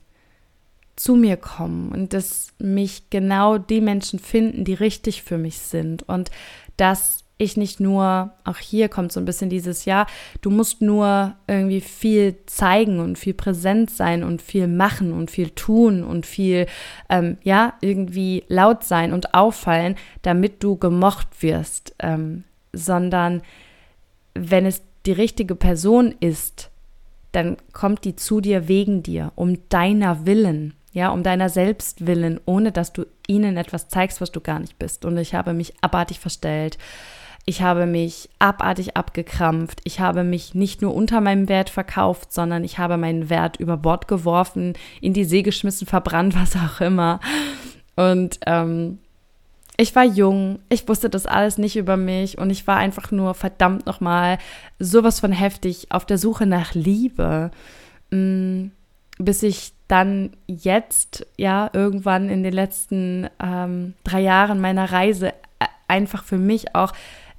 zu 0.96 1.16
mir 1.16 1.36
kommen 1.36 1.90
und 1.90 2.12
dass 2.12 2.52
mich 2.58 3.10
genau 3.10 3.58
die 3.58 3.80
Menschen 3.80 4.18
finden, 4.18 4.64
die 4.64 4.74
richtig 4.74 5.22
für 5.22 5.38
mich 5.38 5.58
sind 5.58 6.02
und 6.08 6.30
dass 6.76 7.24
ich 7.38 7.56
nicht 7.56 7.80
nur, 7.80 8.32
auch 8.44 8.58
hier 8.58 8.88
kommt 8.88 9.10
so 9.10 9.18
ein 9.18 9.24
bisschen 9.24 9.50
dieses 9.50 9.84
Ja, 9.84 10.06
du 10.42 10.50
musst 10.50 10.80
nur 10.80 11.34
irgendwie 11.48 11.80
viel 11.80 12.36
zeigen 12.46 13.00
und 13.00 13.18
viel 13.18 13.34
präsent 13.34 13.90
sein 13.90 14.22
und 14.22 14.40
viel 14.40 14.68
machen 14.68 15.12
und 15.12 15.30
viel 15.30 15.50
tun 15.50 16.04
und 16.04 16.24
viel, 16.24 16.66
ähm, 17.08 17.38
ja, 17.42 17.74
irgendwie 17.80 18.44
laut 18.48 18.84
sein 18.84 19.12
und 19.12 19.34
auffallen, 19.34 19.96
damit 20.22 20.62
du 20.62 20.76
gemocht 20.76 21.42
wirst, 21.42 21.94
ähm, 21.98 22.44
sondern 22.72 23.42
wenn 24.34 24.64
es 24.64 24.82
die 25.06 25.12
richtige 25.12 25.54
Person 25.54 26.14
ist, 26.20 26.70
dann 27.32 27.56
kommt 27.72 28.04
die 28.04 28.14
zu 28.16 28.40
dir 28.40 28.68
wegen 28.68 29.02
dir, 29.02 29.32
um 29.34 29.68
deiner 29.68 30.26
Willen. 30.26 30.74
ja, 30.94 31.08
um 31.08 31.22
deiner 31.22 31.48
selbst 31.48 32.06
willen, 32.06 32.38
ohne 32.44 32.70
dass 32.70 32.92
du 32.92 33.06
ihnen 33.26 33.56
etwas 33.56 33.88
zeigst, 33.88 34.20
was 34.20 34.30
du 34.30 34.42
gar 34.42 34.58
nicht 34.58 34.78
bist. 34.78 35.06
Und 35.06 35.16
ich 35.16 35.34
habe 35.34 35.54
mich 35.54 35.72
abartig 35.80 36.20
verstellt. 36.20 36.76
Ich 37.46 37.62
habe 37.62 37.86
mich 37.86 38.28
abartig 38.38 38.96
abgekrampft. 38.96 39.80
Ich 39.84 40.00
habe 40.00 40.22
mich 40.22 40.54
nicht 40.54 40.82
nur 40.82 40.94
unter 40.94 41.22
meinem 41.22 41.48
Wert 41.48 41.70
verkauft, 41.70 42.32
sondern 42.32 42.62
ich 42.62 42.78
habe 42.78 42.98
meinen 42.98 43.30
Wert 43.30 43.56
über 43.56 43.78
Bord 43.78 44.06
geworfen, 44.06 44.74
in 45.00 45.14
die 45.14 45.24
See 45.24 45.42
geschmissen, 45.42 45.86
verbrannt, 45.86 46.34
was 46.40 46.54
auch 46.56 46.82
immer. 46.82 47.18
Und 47.96 48.38
ähm, 48.46 48.98
ich 49.76 49.94
war 49.94 50.04
jung, 50.04 50.58
ich 50.68 50.86
wusste 50.88 51.08
das 51.08 51.26
alles 51.26 51.58
nicht 51.58 51.76
über 51.76 51.96
mich 51.96 52.38
und 52.38 52.50
ich 52.50 52.66
war 52.66 52.76
einfach 52.76 53.10
nur 53.10 53.34
verdammt 53.34 53.86
nochmal 53.86 54.38
sowas 54.78 55.20
von 55.20 55.32
heftig 55.32 55.86
auf 55.90 56.04
der 56.04 56.18
Suche 56.18 56.46
nach 56.46 56.74
Liebe, 56.74 57.50
mm, 58.10 58.66
bis 59.18 59.42
ich 59.42 59.72
dann 59.88 60.30
jetzt, 60.46 61.26
ja, 61.36 61.70
irgendwann 61.72 62.28
in 62.28 62.42
den 62.42 62.52
letzten 62.52 63.28
ähm, 63.42 63.94
drei 64.04 64.20
Jahren 64.20 64.60
meiner 64.60 64.90
Reise 64.90 65.28
äh, 65.28 65.66
einfach 65.88 66.24
für 66.24 66.38
mich 66.38 66.74
auch 66.74 66.92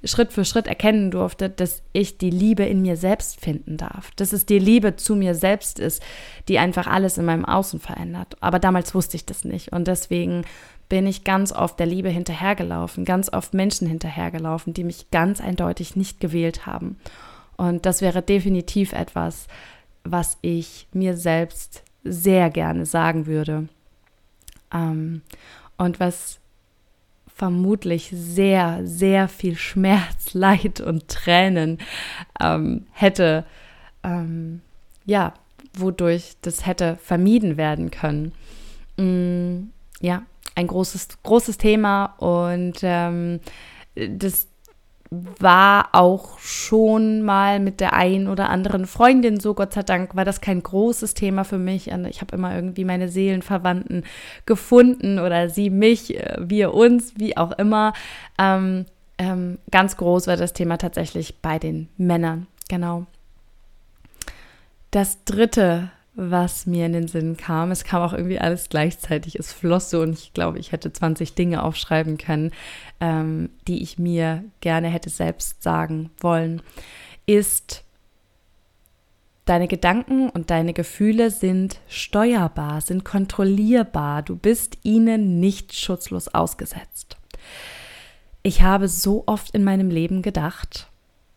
Schritt 0.04 0.32
für 0.32 0.44
Schritt 0.44 0.66
erkennen 0.66 1.10
durfte, 1.10 1.48
dass 1.48 1.82
ich 1.92 2.18
die 2.18 2.30
Liebe 2.30 2.64
in 2.64 2.82
mir 2.82 2.96
selbst 2.96 3.40
finden 3.40 3.76
darf. 3.76 4.10
Dass 4.16 4.32
es 4.32 4.44
die 4.44 4.58
Liebe 4.58 4.96
zu 4.96 5.16
mir 5.16 5.34
selbst 5.34 5.78
ist, 5.78 6.02
die 6.48 6.58
einfach 6.58 6.86
alles 6.86 7.16
in 7.16 7.24
meinem 7.24 7.44
Außen 7.44 7.80
verändert. 7.80 8.36
Aber 8.40 8.58
damals 8.58 8.94
wusste 8.94 9.16
ich 9.16 9.24
das 9.24 9.44
nicht. 9.44 9.72
Und 9.72 9.88
deswegen 9.88 10.44
bin 10.94 11.08
ich 11.08 11.24
ganz 11.24 11.50
oft 11.50 11.80
der 11.80 11.86
Liebe 11.86 12.08
hinterhergelaufen, 12.08 13.04
ganz 13.04 13.28
oft 13.32 13.52
Menschen 13.52 13.88
hinterhergelaufen, 13.88 14.74
die 14.74 14.84
mich 14.84 15.10
ganz 15.10 15.40
eindeutig 15.40 15.96
nicht 15.96 16.20
gewählt 16.20 16.66
haben. 16.66 17.00
Und 17.56 17.84
das 17.84 18.00
wäre 18.00 18.22
definitiv 18.22 18.92
etwas, 18.92 19.48
was 20.04 20.38
ich 20.40 20.86
mir 20.92 21.16
selbst 21.16 21.82
sehr 22.04 22.48
gerne 22.48 22.86
sagen 22.86 23.26
würde. 23.26 23.68
Ähm, 24.72 25.22
und 25.76 25.98
was 25.98 26.38
vermutlich 27.26 28.12
sehr, 28.14 28.82
sehr 28.84 29.26
viel 29.26 29.56
Schmerz, 29.56 30.32
Leid 30.32 30.80
und 30.80 31.08
Tränen 31.08 31.78
ähm, 32.40 32.86
hätte, 32.92 33.44
ähm, 34.04 34.60
ja, 35.06 35.34
wodurch 35.76 36.36
das 36.42 36.66
hätte 36.66 36.98
vermieden 37.02 37.56
werden 37.56 37.90
können. 37.90 38.30
Mm, 38.96 39.72
ja, 40.00 40.22
ein 40.54 40.66
großes, 40.66 41.08
großes 41.22 41.58
Thema 41.58 42.14
und 42.18 42.78
ähm, 42.82 43.40
das 43.94 44.48
war 45.30 45.90
auch 45.92 46.38
schon 46.38 47.22
mal 47.22 47.60
mit 47.60 47.80
der 47.80 47.92
einen 47.92 48.28
oder 48.28 48.48
anderen 48.50 48.86
Freundin 48.86 49.38
so, 49.38 49.54
Gott 49.54 49.72
sei 49.72 49.82
Dank 49.82 50.16
war 50.16 50.24
das 50.24 50.40
kein 50.40 50.62
großes 50.62 51.14
Thema 51.14 51.44
für 51.44 51.58
mich. 51.58 51.88
Ich 52.08 52.20
habe 52.20 52.34
immer 52.34 52.54
irgendwie 52.54 52.84
meine 52.84 53.08
Seelenverwandten 53.08 54.04
gefunden 54.46 55.18
oder 55.18 55.48
sie 55.50 55.70
mich, 55.70 56.18
äh, 56.18 56.36
wir 56.40 56.74
uns, 56.74 57.14
wie 57.16 57.36
auch 57.36 57.52
immer. 57.52 57.92
Ähm, 58.38 58.86
ähm, 59.18 59.58
ganz 59.70 59.96
groß 59.96 60.26
war 60.26 60.36
das 60.36 60.52
Thema 60.52 60.76
tatsächlich 60.76 61.40
bei 61.40 61.58
den 61.58 61.88
Männern, 61.96 62.46
genau. 62.68 63.06
Das 64.90 65.24
dritte 65.24 65.90
was 66.14 66.66
mir 66.66 66.86
in 66.86 66.92
den 66.92 67.08
Sinn 67.08 67.36
kam. 67.36 67.70
Es 67.70 67.84
kam 67.84 68.02
auch 68.02 68.12
irgendwie 68.12 68.38
alles 68.38 68.68
gleichzeitig. 68.68 69.36
Es 69.36 69.52
floss 69.52 69.90
so 69.90 70.00
und 70.00 70.12
ich 70.12 70.32
glaube, 70.32 70.58
ich 70.58 70.72
hätte 70.72 70.92
20 70.92 71.34
Dinge 71.34 71.62
aufschreiben 71.62 72.18
können, 72.18 72.52
ähm, 73.00 73.50
die 73.66 73.82
ich 73.82 73.98
mir 73.98 74.44
gerne 74.60 74.88
hätte 74.88 75.10
selbst 75.10 75.62
sagen 75.62 76.10
wollen. 76.18 76.62
Ist, 77.26 77.84
deine 79.44 79.66
Gedanken 79.66 80.30
und 80.30 80.50
deine 80.50 80.72
Gefühle 80.72 81.30
sind 81.30 81.80
steuerbar, 81.88 82.80
sind 82.80 83.04
kontrollierbar. 83.04 84.22
Du 84.22 84.36
bist 84.36 84.78
ihnen 84.84 85.40
nicht 85.40 85.74
schutzlos 85.74 86.28
ausgesetzt. 86.28 87.16
Ich 88.42 88.62
habe 88.62 88.88
so 88.88 89.24
oft 89.26 89.50
in 89.50 89.64
meinem 89.64 89.90
Leben 89.90 90.22
gedacht, 90.22 90.88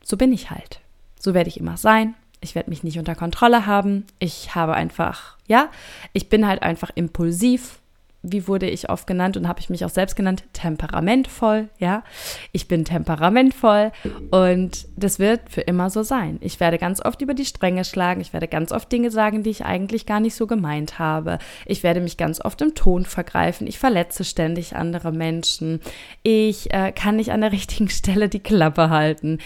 so 0.03 0.17
bin 0.17 0.31
ich 0.33 0.51
halt. 0.51 0.81
So 1.19 1.33
werde 1.33 1.49
ich 1.49 1.59
immer 1.59 1.77
sein 1.77 2.13
ich 2.41 2.55
werde 2.55 2.69
mich 2.69 2.83
nicht 2.83 2.99
unter 2.99 3.15
Kontrolle 3.15 3.65
haben. 3.65 4.05
Ich 4.19 4.55
habe 4.55 4.73
einfach, 4.73 5.37
ja, 5.47 5.69
ich 6.13 6.29
bin 6.29 6.47
halt 6.47 6.63
einfach 6.63 6.91
impulsiv. 6.93 7.79
Wie 8.23 8.47
wurde 8.47 8.67
ich 8.67 8.89
oft 8.89 9.07
genannt 9.07 9.37
und 9.37 9.47
habe 9.47 9.59
ich 9.59 9.69
mich 9.69 9.85
auch 9.85 9.89
selbst 9.89 10.15
genannt? 10.15 10.43
Temperamentvoll, 10.51 11.69
ja. 11.77 12.03
Ich 12.51 12.67
bin 12.67 12.83
temperamentvoll 12.83 13.91
und 14.31 14.87
das 14.97 15.19
wird 15.19 15.41
für 15.49 15.61
immer 15.61 15.89
so 15.89 16.03
sein. 16.03 16.37
Ich 16.41 16.59
werde 16.59 16.77
ganz 16.77 16.99
oft 16.99 17.21
über 17.21 17.35
die 17.35 17.45
Stränge 17.45 17.85
schlagen. 17.85 18.19
Ich 18.19 18.33
werde 18.33 18.47
ganz 18.47 18.71
oft 18.71 18.91
Dinge 18.91 19.11
sagen, 19.11 19.43
die 19.43 19.51
ich 19.51 19.65
eigentlich 19.65 20.05
gar 20.05 20.19
nicht 20.19 20.35
so 20.35 20.47
gemeint 20.47 20.99
habe. 20.99 21.37
Ich 21.65 21.83
werde 21.83 22.01
mich 22.01 22.17
ganz 22.17 22.43
oft 22.43 22.61
im 22.61 22.75
Ton 22.75 23.05
vergreifen. 23.05 23.67
Ich 23.67 23.79
verletze 23.79 24.25
ständig 24.25 24.75
andere 24.75 25.11
Menschen. 25.11 25.79
Ich 26.23 26.73
äh, 26.73 26.91
kann 26.91 27.17
nicht 27.17 27.31
an 27.31 27.41
der 27.41 27.51
richtigen 27.53 27.87
Stelle 27.87 28.29
die 28.29 28.41
Klappe 28.41 28.89
halten. 28.89 29.37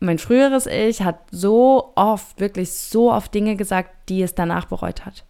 Mein 0.00 0.18
früheres 0.18 0.66
Ich 0.66 1.02
hat 1.02 1.18
so 1.30 1.92
oft, 1.96 2.38
wirklich 2.40 2.72
so 2.72 3.12
oft 3.12 3.34
Dinge 3.34 3.56
gesagt, 3.56 3.90
die 4.08 4.22
es 4.22 4.34
danach 4.34 4.66
bereut 4.66 5.04
hat. 5.04 5.24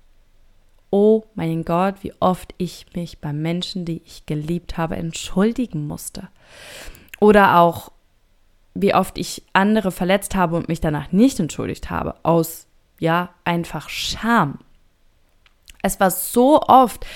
Oh 0.90 1.25
mein 1.34 1.64
Gott, 1.64 1.96
wie 2.02 2.12
oft 2.20 2.54
ich 2.58 2.87
mich 2.94 3.20
bei 3.20 3.32
Menschen, 3.32 3.84
die 3.84 4.02
ich 4.04 4.26
geliebt 4.26 4.76
habe, 4.76 4.96
entschuldigen 4.96 5.87
musste. 5.87 6.28
Oder 7.20 7.58
auch, 7.58 7.92
wie 8.75 8.94
oft 8.94 9.18
ich 9.18 9.42
andere 9.52 9.90
verletzt 9.90 10.34
habe 10.34 10.56
und 10.56 10.68
mich 10.68 10.80
danach 10.80 11.12
nicht 11.12 11.40
entschuldigt 11.40 11.90
habe, 11.90 12.14
aus, 12.22 12.66
ja, 12.98 13.30
einfach 13.44 13.88
Scham. 13.88 14.60
Es 15.82 16.00
war 16.00 16.10
so 16.10 16.62
oft, 16.62 17.06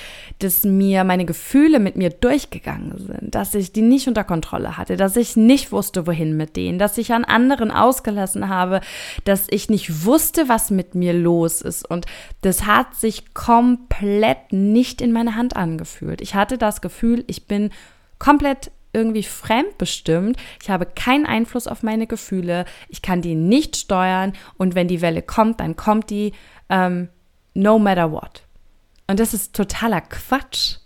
dass 0.42 0.64
mir 0.64 1.04
meine 1.04 1.24
Gefühle 1.24 1.78
mit 1.78 1.96
mir 1.96 2.10
durchgegangen 2.10 2.98
sind, 2.98 3.34
dass 3.34 3.54
ich 3.54 3.72
die 3.72 3.82
nicht 3.82 4.08
unter 4.08 4.24
Kontrolle 4.24 4.76
hatte, 4.76 4.96
dass 4.96 5.16
ich 5.16 5.36
nicht 5.36 5.72
wusste, 5.72 6.06
wohin 6.06 6.36
mit 6.36 6.56
denen, 6.56 6.78
dass 6.78 6.98
ich 6.98 7.12
an 7.12 7.24
anderen 7.24 7.70
ausgelassen 7.70 8.48
habe, 8.48 8.80
dass 9.24 9.46
ich 9.50 9.68
nicht 9.68 10.04
wusste, 10.04 10.48
was 10.48 10.70
mit 10.70 10.94
mir 10.94 11.12
los 11.12 11.62
ist. 11.62 11.88
Und 11.88 12.06
das 12.40 12.66
hat 12.66 12.94
sich 12.94 13.34
komplett 13.34 14.52
nicht 14.52 15.00
in 15.00 15.12
meine 15.12 15.36
Hand 15.36 15.56
angefühlt. 15.56 16.20
Ich 16.20 16.34
hatte 16.34 16.58
das 16.58 16.80
Gefühl, 16.80 17.24
ich 17.26 17.46
bin 17.46 17.70
komplett 18.18 18.70
irgendwie 18.92 19.22
fremdbestimmt. 19.22 20.36
Ich 20.60 20.70
habe 20.70 20.86
keinen 20.86 21.26
Einfluss 21.26 21.66
auf 21.66 21.82
meine 21.82 22.06
Gefühle. 22.06 22.66
Ich 22.88 23.02
kann 23.02 23.22
die 23.22 23.34
nicht 23.34 23.76
steuern. 23.76 24.34
Und 24.58 24.74
wenn 24.74 24.88
die 24.88 25.00
Welle 25.00 25.22
kommt, 25.22 25.60
dann 25.60 25.76
kommt 25.76 26.10
die 26.10 26.32
ähm, 26.68 27.08
no 27.54 27.78
matter 27.78 28.12
what. 28.12 28.42
Und 29.06 29.20
das 29.20 29.34
ist 29.34 29.54
totaler 29.54 30.00
Quatsch. 30.00 30.76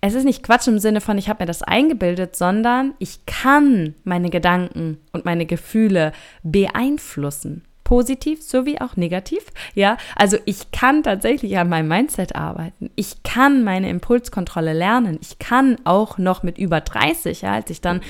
Es 0.00 0.14
ist 0.14 0.24
nicht 0.24 0.42
Quatsch 0.42 0.68
im 0.68 0.78
Sinne 0.78 1.00
von, 1.00 1.16
ich 1.16 1.28
habe 1.28 1.42
mir 1.42 1.46
das 1.46 1.62
eingebildet, 1.62 2.36
sondern 2.36 2.92
ich 2.98 3.24
kann 3.24 3.94
meine 4.04 4.28
Gedanken 4.28 4.98
und 5.12 5.24
meine 5.24 5.46
Gefühle 5.46 6.12
beeinflussen. 6.42 7.64
Positiv 7.84 8.42
sowie 8.42 8.80
auch 8.80 8.96
negativ. 8.96 9.44
Ja, 9.74 9.96
also 10.16 10.36
ich 10.46 10.72
kann 10.72 11.02
tatsächlich 11.02 11.56
an 11.58 11.68
meinem 11.68 11.88
Mindset 11.88 12.34
arbeiten. 12.34 12.90
Ich 12.96 13.22
kann 13.22 13.64
meine 13.64 13.90
Impulskontrolle 13.90 14.72
lernen. 14.72 15.18
Ich 15.20 15.38
kann 15.38 15.76
auch 15.84 16.18
noch 16.18 16.42
mit 16.42 16.58
über 16.58 16.80
30, 16.80 17.42
ja, 17.42 17.52
als 17.52 17.70
ich 17.70 17.80
dann 17.80 18.00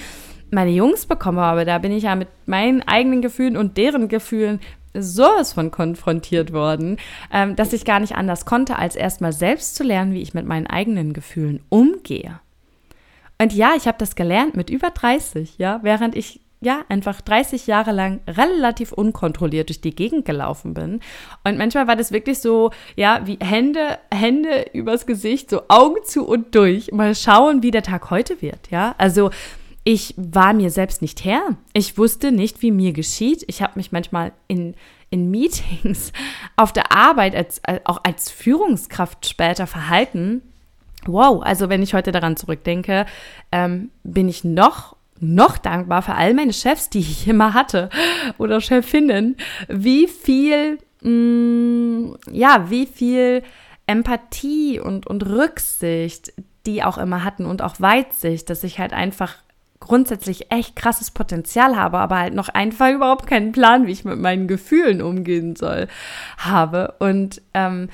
meine 0.50 0.70
Jungs 0.70 1.06
bekommen 1.06 1.38
habe, 1.38 1.64
da 1.64 1.78
bin 1.78 1.92
ich 1.92 2.04
ja 2.04 2.14
mit 2.14 2.28
meinen 2.46 2.82
eigenen 2.82 3.22
Gefühlen 3.22 3.56
und 3.56 3.76
deren 3.76 4.08
Gefühlen 4.08 4.60
sowas 4.94 5.52
von 5.52 5.70
konfrontiert 5.70 6.52
worden, 6.52 6.98
ähm, 7.32 7.56
dass 7.56 7.72
ich 7.72 7.84
gar 7.84 8.00
nicht 8.00 8.16
anders 8.16 8.44
konnte, 8.46 8.76
als 8.76 8.96
erstmal 8.96 9.32
selbst 9.32 9.76
zu 9.76 9.84
lernen, 9.84 10.14
wie 10.14 10.22
ich 10.22 10.34
mit 10.34 10.46
meinen 10.46 10.66
eigenen 10.66 11.12
Gefühlen 11.12 11.62
umgehe. 11.68 12.40
Und 13.40 13.52
ja, 13.52 13.72
ich 13.76 13.86
habe 13.86 13.98
das 13.98 14.14
gelernt 14.14 14.56
mit 14.56 14.70
über 14.70 14.90
30, 14.90 15.58
ja, 15.58 15.80
während 15.82 16.14
ich 16.14 16.40
ja 16.60 16.82
einfach 16.88 17.20
30 17.20 17.66
Jahre 17.66 17.92
lang 17.92 18.20
relativ 18.26 18.92
unkontrolliert 18.92 19.68
durch 19.68 19.80
die 19.80 19.94
Gegend 19.94 20.24
gelaufen 20.24 20.74
bin. 20.74 21.00
Und 21.44 21.58
manchmal 21.58 21.86
war 21.86 21.96
das 21.96 22.10
wirklich 22.10 22.38
so, 22.38 22.70
ja, 22.96 23.20
wie 23.24 23.38
Hände, 23.40 23.98
Hände 24.12 24.66
übers 24.72 25.06
Gesicht, 25.06 25.50
so 25.50 25.62
Augen 25.68 26.02
zu 26.04 26.26
und 26.26 26.54
durch. 26.54 26.90
Mal 26.92 27.14
schauen, 27.14 27.62
wie 27.62 27.70
der 27.70 27.82
Tag 27.82 28.10
heute 28.10 28.40
wird, 28.40 28.70
ja. 28.70 28.94
Also 28.98 29.30
ich 29.84 30.14
war 30.16 30.54
mir 30.54 30.70
selbst 30.70 31.02
nicht 31.02 31.24
Herr. 31.24 31.56
Ich 31.74 31.98
wusste 31.98 32.32
nicht, 32.32 32.62
wie 32.62 32.72
mir 32.72 32.94
geschieht. 32.94 33.44
Ich 33.48 33.60
habe 33.62 33.74
mich 33.76 33.92
manchmal 33.92 34.32
in, 34.48 34.74
in 35.10 35.30
Meetings 35.30 36.12
auf 36.56 36.72
der 36.72 36.90
Arbeit 36.90 37.36
als, 37.36 37.60
auch 37.84 38.00
als 38.02 38.30
Führungskraft 38.30 39.26
später 39.26 39.66
verhalten. 39.66 40.42
Wow, 41.06 41.42
also 41.42 41.68
wenn 41.68 41.82
ich 41.82 41.92
heute 41.92 42.12
daran 42.12 42.38
zurückdenke, 42.38 43.04
ähm, 43.52 43.90
bin 44.02 44.28
ich 44.28 44.42
noch 44.42 44.96
noch 45.20 45.58
dankbar 45.58 46.02
für 46.02 46.16
all 46.16 46.34
meine 46.34 46.52
Chefs, 46.52 46.90
die 46.90 46.98
ich 46.98 47.28
immer 47.28 47.54
hatte 47.54 47.88
oder 48.38 48.60
Chefinnen, 48.60 49.36
wie 49.68 50.08
viel, 50.08 50.78
mh, 51.02 51.10
mm, 51.10 52.16
ja, 52.32 52.68
wie 52.68 52.86
viel 52.86 53.42
Empathie 53.86 54.80
und, 54.80 55.06
und 55.06 55.24
Rücksicht 55.24 56.32
die 56.66 56.82
auch 56.82 56.98
immer 56.98 57.24
hatten 57.24 57.46
und 57.46 57.62
auch 57.62 57.80
Weitsicht, 57.80 58.48
dass 58.48 58.64
ich 58.64 58.78
halt 58.78 58.92
einfach 58.92 59.36
grundsätzlich 59.84 60.50
echt 60.50 60.76
krasses 60.76 61.10
Potenzial 61.10 61.76
habe, 61.76 61.98
aber 61.98 62.18
halt 62.18 62.34
noch 62.34 62.48
einfach 62.48 62.90
überhaupt 62.90 63.26
keinen 63.26 63.52
Plan, 63.52 63.86
wie 63.86 63.92
ich 63.92 64.04
mit 64.04 64.18
meinen 64.18 64.48
Gefühlen 64.48 65.02
umgehen 65.02 65.56
soll, 65.56 65.88
habe. 66.38 66.94
Und 66.98 67.42
ähm, 67.54 67.88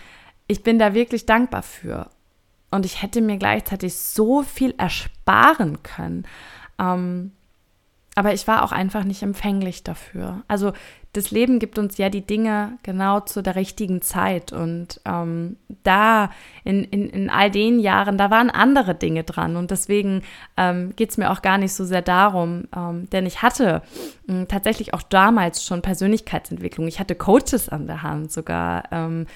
ich 0.47 0.63
bin 0.63 0.79
da 0.79 0.95
wirklich 0.95 1.27
dankbar 1.27 1.63
für. 1.63 2.11
und 2.71 2.85
ich 2.87 3.03
hätte 3.03 3.21
mir 3.21 3.37
gleichzeitig 3.37 3.97
so 3.97 4.43
viel 4.43 4.75
ersparen 4.79 5.83
können. 5.83 6.25
Ähm, 6.79 7.33
aber 8.15 8.35
ich 8.35 8.47
war 8.47 8.63
auch 8.63 8.73
einfach 8.73 9.05
nicht 9.05 9.23
empfänglich 9.23 9.85
dafür. 9.85 10.43
Also 10.49 10.73
das 11.13 11.33
Leben 11.33 11.59
gibt 11.59 11.79
uns 11.79 11.99
ja 11.99 12.09
die 12.09 12.25
Dinge 12.25 12.79
genau 12.85 13.21
zu 13.21 13.43
der 13.43 13.57
richtigen 13.57 14.01
Zeit. 14.01 14.53
Und 14.53 15.01
ähm, 15.05 15.57
da, 15.83 16.31
in, 16.63 16.85
in, 16.85 17.09
in 17.09 17.31
all 17.31 17.51
den 17.51 17.81
Jahren, 17.81 18.17
da 18.17 18.31
waren 18.31 18.49
andere 18.49 18.95
Dinge 18.95 19.25
dran. 19.25 19.57
Und 19.57 19.73
deswegen 19.73 20.23
ähm, 20.57 20.93
geht 20.95 21.11
es 21.11 21.19
mir 21.19 21.31
auch 21.33 21.43
gar 21.43 21.59
nicht 21.59 21.75
so 21.75 21.85
sehr 21.85 22.03
darum, 22.03 22.65
ähm, 22.77 23.11
denn 23.11 23.27
ich 23.27 23.43
hatte 23.43 23.83
äh, 24.29 24.47
tatsächlich 24.47 24.95
auch 24.95 25.03
damals 25.03 25.65
schon 25.65 25.83
Persönlichkeitsentwicklung. 25.83 26.87
Ich 26.87 27.01
hatte 27.01 27.17
Coaches 27.17 27.69
an 27.69 27.89
der 27.89 28.03
Hand 28.03 28.31
sogar. 28.31 28.85
Ähm, 28.93 29.27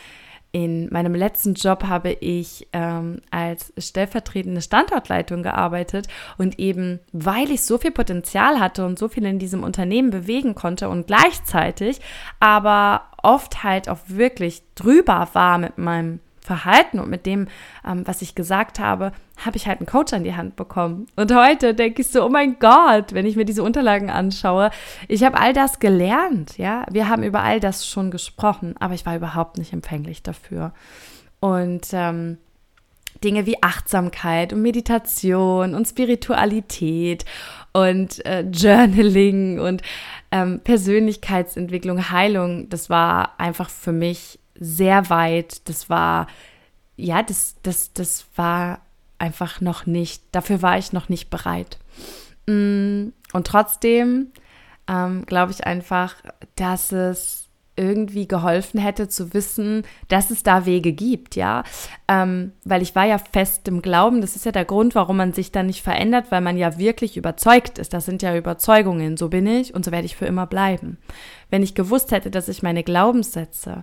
in 0.54 0.88
meinem 0.92 1.16
letzten 1.16 1.54
Job 1.54 1.82
habe 1.82 2.12
ich 2.12 2.68
ähm, 2.72 3.20
als 3.32 3.72
stellvertretende 3.76 4.62
Standortleitung 4.62 5.42
gearbeitet 5.42 6.06
und 6.38 6.60
eben, 6.60 7.00
weil 7.12 7.50
ich 7.50 7.64
so 7.64 7.76
viel 7.76 7.90
Potenzial 7.90 8.60
hatte 8.60 8.86
und 8.86 8.96
so 8.96 9.08
viel 9.08 9.24
in 9.24 9.40
diesem 9.40 9.64
Unternehmen 9.64 10.10
bewegen 10.10 10.54
konnte 10.54 10.88
und 10.88 11.08
gleichzeitig 11.08 12.00
aber 12.38 13.02
oft 13.20 13.64
halt 13.64 13.88
auch 13.88 13.98
wirklich 14.06 14.62
drüber 14.76 15.28
war 15.32 15.58
mit 15.58 15.76
meinem 15.76 16.20
Verhalten 16.44 17.00
und 17.00 17.08
mit 17.08 17.24
dem, 17.24 17.48
ähm, 17.88 18.06
was 18.06 18.20
ich 18.20 18.34
gesagt 18.34 18.78
habe, 18.78 19.12
habe 19.44 19.56
ich 19.56 19.66
halt 19.66 19.80
einen 19.80 19.86
Coach 19.86 20.12
an 20.12 20.24
die 20.24 20.36
Hand 20.36 20.56
bekommen. 20.56 21.06
Und 21.16 21.34
heute 21.34 21.74
denke 21.74 22.02
ich 22.02 22.08
so, 22.08 22.22
oh 22.22 22.28
mein 22.28 22.58
Gott, 22.58 23.14
wenn 23.14 23.24
ich 23.24 23.34
mir 23.34 23.46
diese 23.46 23.62
Unterlagen 23.62 24.10
anschaue, 24.10 24.70
ich 25.08 25.24
habe 25.24 25.40
all 25.40 25.54
das 25.54 25.80
gelernt, 25.80 26.58
ja. 26.58 26.84
Wir 26.90 27.08
haben 27.08 27.22
über 27.22 27.42
all 27.42 27.60
das 27.60 27.88
schon 27.88 28.10
gesprochen, 28.10 28.74
aber 28.78 28.92
ich 28.92 29.06
war 29.06 29.16
überhaupt 29.16 29.56
nicht 29.56 29.72
empfänglich 29.72 30.22
dafür. 30.22 30.74
Und 31.40 31.88
ähm, 31.92 32.36
Dinge 33.24 33.46
wie 33.46 33.62
Achtsamkeit 33.62 34.52
und 34.52 34.60
Meditation 34.60 35.74
und 35.74 35.88
Spiritualität 35.88 37.24
und 37.72 38.24
äh, 38.26 38.42
Journaling 38.42 39.60
und 39.60 39.80
ähm, 40.30 40.60
Persönlichkeitsentwicklung, 40.62 42.10
Heilung, 42.10 42.68
das 42.68 42.90
war 42.90 43.40
einfach 43.40 43.70
für 43.70 43.92
mich 43.92 44.40
sehr 44.58 45.10
weit. 45.10 45.68
Das 45.68 45.90
war, 45.90 46.26
ja, 46.96 47.22
das, 47.22 47.56
das, 47.62 47.92
das 47.92 48.26
war 48.36 48.80
einfach 49.18 49.60
noch 49.60 49.86
nicht, 49.86 50.22
dafür 50.32 50.62
war 50.62 50.78
ich 50.78 50.92
noch 50.92 51.08
nicht 51.08 51.30
bereit. 51.30 51.78
Mm, 52.46 53.08
und 53.32 53.46
trotzdem 53.46 54.28
ähm, 54.88 55.24
glaube 55.26 55.52
ich 55.52 55.66
einfach, 55.66 56.16
dass 56.56 56.92
es 56.92 57.44
irgendwie 57.76 58.28
geholfen 58.28 58.78
hätte 58.78 59.08
zu 59.08 59.34
wissen, 59.34 59.82
dass 60.08 60.30
es 60.30 60.42
da 60.44 60.64
Wege 60.64 60.92
gibt, 60.92 61.34
ja. 61.34 61.64
Ähm, 62.06 62.52
weil 62.64 62.82
ich 62.82 62.94
war 62.94 63.04
ja 63.04 63.18
fest 63.18 63.66
im 63.66 63.82
Glauben, 63.82 64.20
das 64.20 64.36
ist 64.36 64.44
ja 64.44 64.52
der 64.52 64.64
Grund, 64.64 64.94
warum 64.94 65.16
man 65.16 65.32
sich 65.32 65.50
dann 65.50 65.66
nicht 65.66 65.82
verändert, 65.82 66.26
weil 66.30 66.40
man 66.40 66.56
ja 66.56 66.78
wirklich 66.78 67.16
überzeugt 67.16 67.78
ist. 67.78 67.92
Das 67.92 68.04
sind 68.04 68.22
ja 68.22 68.36
Überzeugungen, 68.36 69.16
so 69.16 69.28
bin 69.28 69.46
ich 69.46 69.74
und 69.74 69.84
so 69.84 69.90
werde 69.90 70.06
ich 70.06 70.16
für 70.16 70.26
immer 70.26 70.46
bleiben. 70.46 70.98
Wenn 71.50 71.62
ich 71.62 71.74
gewusst 71.74 72.12
hätte, 72.12 72.30
dass 72.30 72.48
ich 72.48 72.62
meine 72.62 72.84
Glaubenssätze 72.84 73.82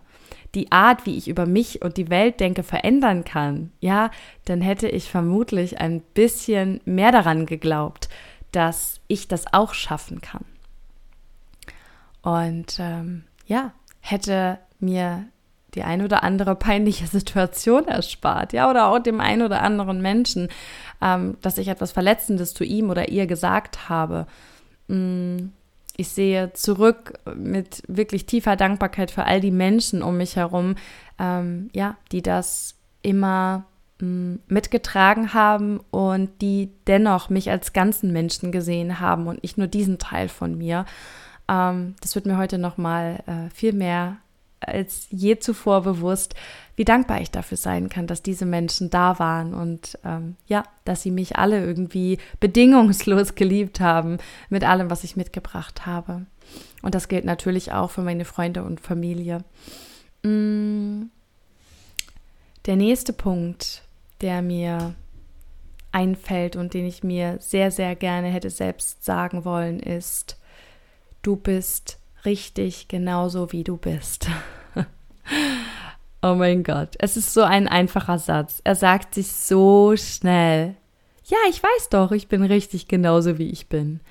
die 0.56 0.72
Art, 0.72 1.06
wie 1.06 1.18
ich 1.18 1.28
über 1.28 1.46
mich 1.46 1.82
und 1.82 1.98
die 1.98 2.10
Welt 2.10 2.40
denke, 2.40 2.64
verändern 2.64 3.24
kann, 3.24 3.72
ja, 3.80 4.12
dann 4.46 4.62
hätte 4.62 4.88
ich 4.90 5.10
vermutlich 5.10 5.80
ein 5.80 6.02
bisschen 6.02 6.82
mehr 6.86 7.12
daran 7.12 7.46
geglaubt, 7.46 8.10
dass 8.52 9.00
ich 9.08 9.28
das 9.28 9.54
auch 9.54 9.74
schaffen 9.74 10.20
kann. 10.20 10.46
Und 12.22 12.78
ähm, 12.80 13.24
ja, 13.46 13.72
hätte 14.02 14.60
mir 14.80 15.26
die 15.74 15.84
ein 15.84 16.02
oder 16.02 16.24
andere 16.24 16.56
peinliche 16.56 17.08
Situation 17.08 17.88
erspart, 17.88 18.54
ja, 18.54 18.70
oder 18.70 18.88
auch 18.88 19.00
dem 19.00 19.22
einen 19.22 19.44
oder 19.44 19.62
anderen 19.62 20.02
Menschen, 20.02 20.50
ähm, 21.02 21.38
dass 21.42 21.58
ich 21.58 21.70
etwas 21.70 21.92
Verletzendes 21.94 22.54
zu 22.54 22.64
ihm 22.64 22.90
oder 22.90 23.10
ihr 23.10 23.26
gesagt 23.26 23.90
habe. 23.90 24.28
Mm, 24.88 25.50
ich 25.98 26.10
sehe 26.10 26.54
zurück 26.54 27.20
mit 27.36 27.84
wirklich 27.88 28.26
tiefer 28.26 28.56
Dankbarkeit 28.56 29.12
für 29.12 29.26
all 29.26 29.42
die 29.42 29.52
Menschen 29.52 30.04
um 30.04 30.18
mich 30.18 30.36
herum, 30.36 30.76
ähm, 31.20 31.70
ja, 31.74 31.98
die 32.12 32.22
das 32.22 32.76
immer 33.02 33.66
mm, 34.00 34.36
mitgetragen 34.48 35.34
haben 35.34 35.80
und 35.92 36.42
die 36.42 36.72
dennoch 36.88 37.30
mich 37.30 37.50
als 37.50 37.74
ganzen 37.74 38.12
Menschen 38.12 38.52
gesehen 38.52 39.00
haben 39.00 39.28
und 39.28 39.44
nicht 39.44 39.58
nur 39.58 39.68
diesen 39.68 40.00
Teil 40.00 40.30
von 40.30 40.58
mir. 40.58 40.86
Ähm, 41.50 41.96
das 42.02 42.16
wird 42.16 42.26
mir 42.26 42.38
heute 42.38 42.58
noch 42.58 42.78
mal 42.78 43.24
äh, 43.26 43.54
viel 43.54 43.74
mehr 43.74 44.18
als 44.62 45.08
je 45.10 45.40
zuvor 45.40 45.82
bewusst, 45.82 46.36
wie 46.76 46.86
dankbar 46.86 47.22
ich 47.22 47.32
dafür 47.32 47.58
sein 47.58 47.90
kann, 47.90 48.08
dass 48.08 48.24
diese 48.24 48.46
Menschen 48.46 48.90
da 48.90 49.20
waren 49.20 49.54
und 49.54 50.00
ähm, 50.06 50.36
ja, 50.48 50.64
dass 50.86 51.02
sie 51.02 51.12
mich 51.12 51.36
alle 51.36 51.64
irgendwie 51.64 52.18
bedingungslos 52.40 53.36
geliebt 53.36 53.80
haben 53.80 54.18
mit 54.50 54.64
allem, 54.64 54.90
was 54.90 55.04
ich 55.04 55.16
mitgebracht 55.16 55.86
habe. 55.86 56.26
Und 56.82 56.96
das 56.96 57.08
gilt 57.08 57.26
natürlich 57.26 57.72
auch 57.72 57.92
für 57.92 58.02
meine 58.02 58.26
Freunde 58.26 58.64
und 58.64 58.80
Familie. 58.80 59.44
Mm. 60.24 61.04
Der 62.68 62.76
nächste 62.76 63.12
Punkt, 63.12 63.84
der 64.22 64.44
mir 64.44 64.94
einfällt 65.92 66.56
und 66.56 66.74
den 66.74 66.86
ich 66.86 67.04
mir 67.04 67.38
sehr, 67.40 67.72
sehr 67.72 67.96
gerne 67.96 68.28
hätte 68.28 68.50
selbst 68.50 69.04
sagen 69.04 69.46
wollen, 69.46 69.80
ist, 69.80 70.38
du 71.22 71.36
bist 71.36 72.01
richtig 72.26 72.88
genauso 72.88 73.52
wie 73.52 73.64
du 73.64 73.78
bist. 73.78 74.28
oh 76.22 76.36
mein 76.36 76.64
Gott, 76.64 76.96
es 77.00 77.18
ist 77.18 77.34
so 77.34 77.44
ein 77.44 77.68
einfacher 77.68 78.20
Satz. 78.20 78.62
Er 78.64 78.76
sagt 78.76 79.16
sich 79.16 79.32
so 79.32 79.96
schnell. 79.96 80.76
Ja, 81.26 81.38
ich 81.50 81.62
weiß 81.62 81.90
doch, 81.90 82.12
ich 82.12 82.28
bin 82.28 82.44
richtig 82.44 82.88
genauso 82.88 83.38
wie 83.38 83.50
ich 83.50 83.70
bin. 83.70 84.02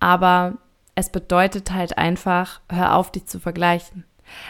Aber 0.00 0.58
es 0.94 1.10
bedeutet 1.10 1.72
halt 1.72 1.98
einfach, 1.98 2.60
hör 2.70 2.96
auf, 2.96 3.10
dich 3.10 3.26
zu 3.26 3.40
vergleichen. 3.40 4.04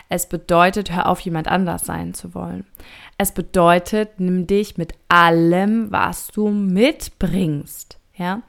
Es 0.09 0.29
bedeutet, 0.29 0.93
hör 0.93 1.09
auf, 1.09 1.21
jemand 1.21 1.49
anders 1.49 1.85
sein 1.85 2.15
zu 2.15 2.35
wollen. 2.35 2.67
Es 3.19 3.33
bedeutet, 3.33 4.21
nimm 4.21 4.47
dich 4.47 4.77
mit 4.77 4.95
allem, 5.09 5.91
was 5.91 6.29
du 6.29 6.49
mitbringst. 6.49 7.99
Ja? 8.15 8.43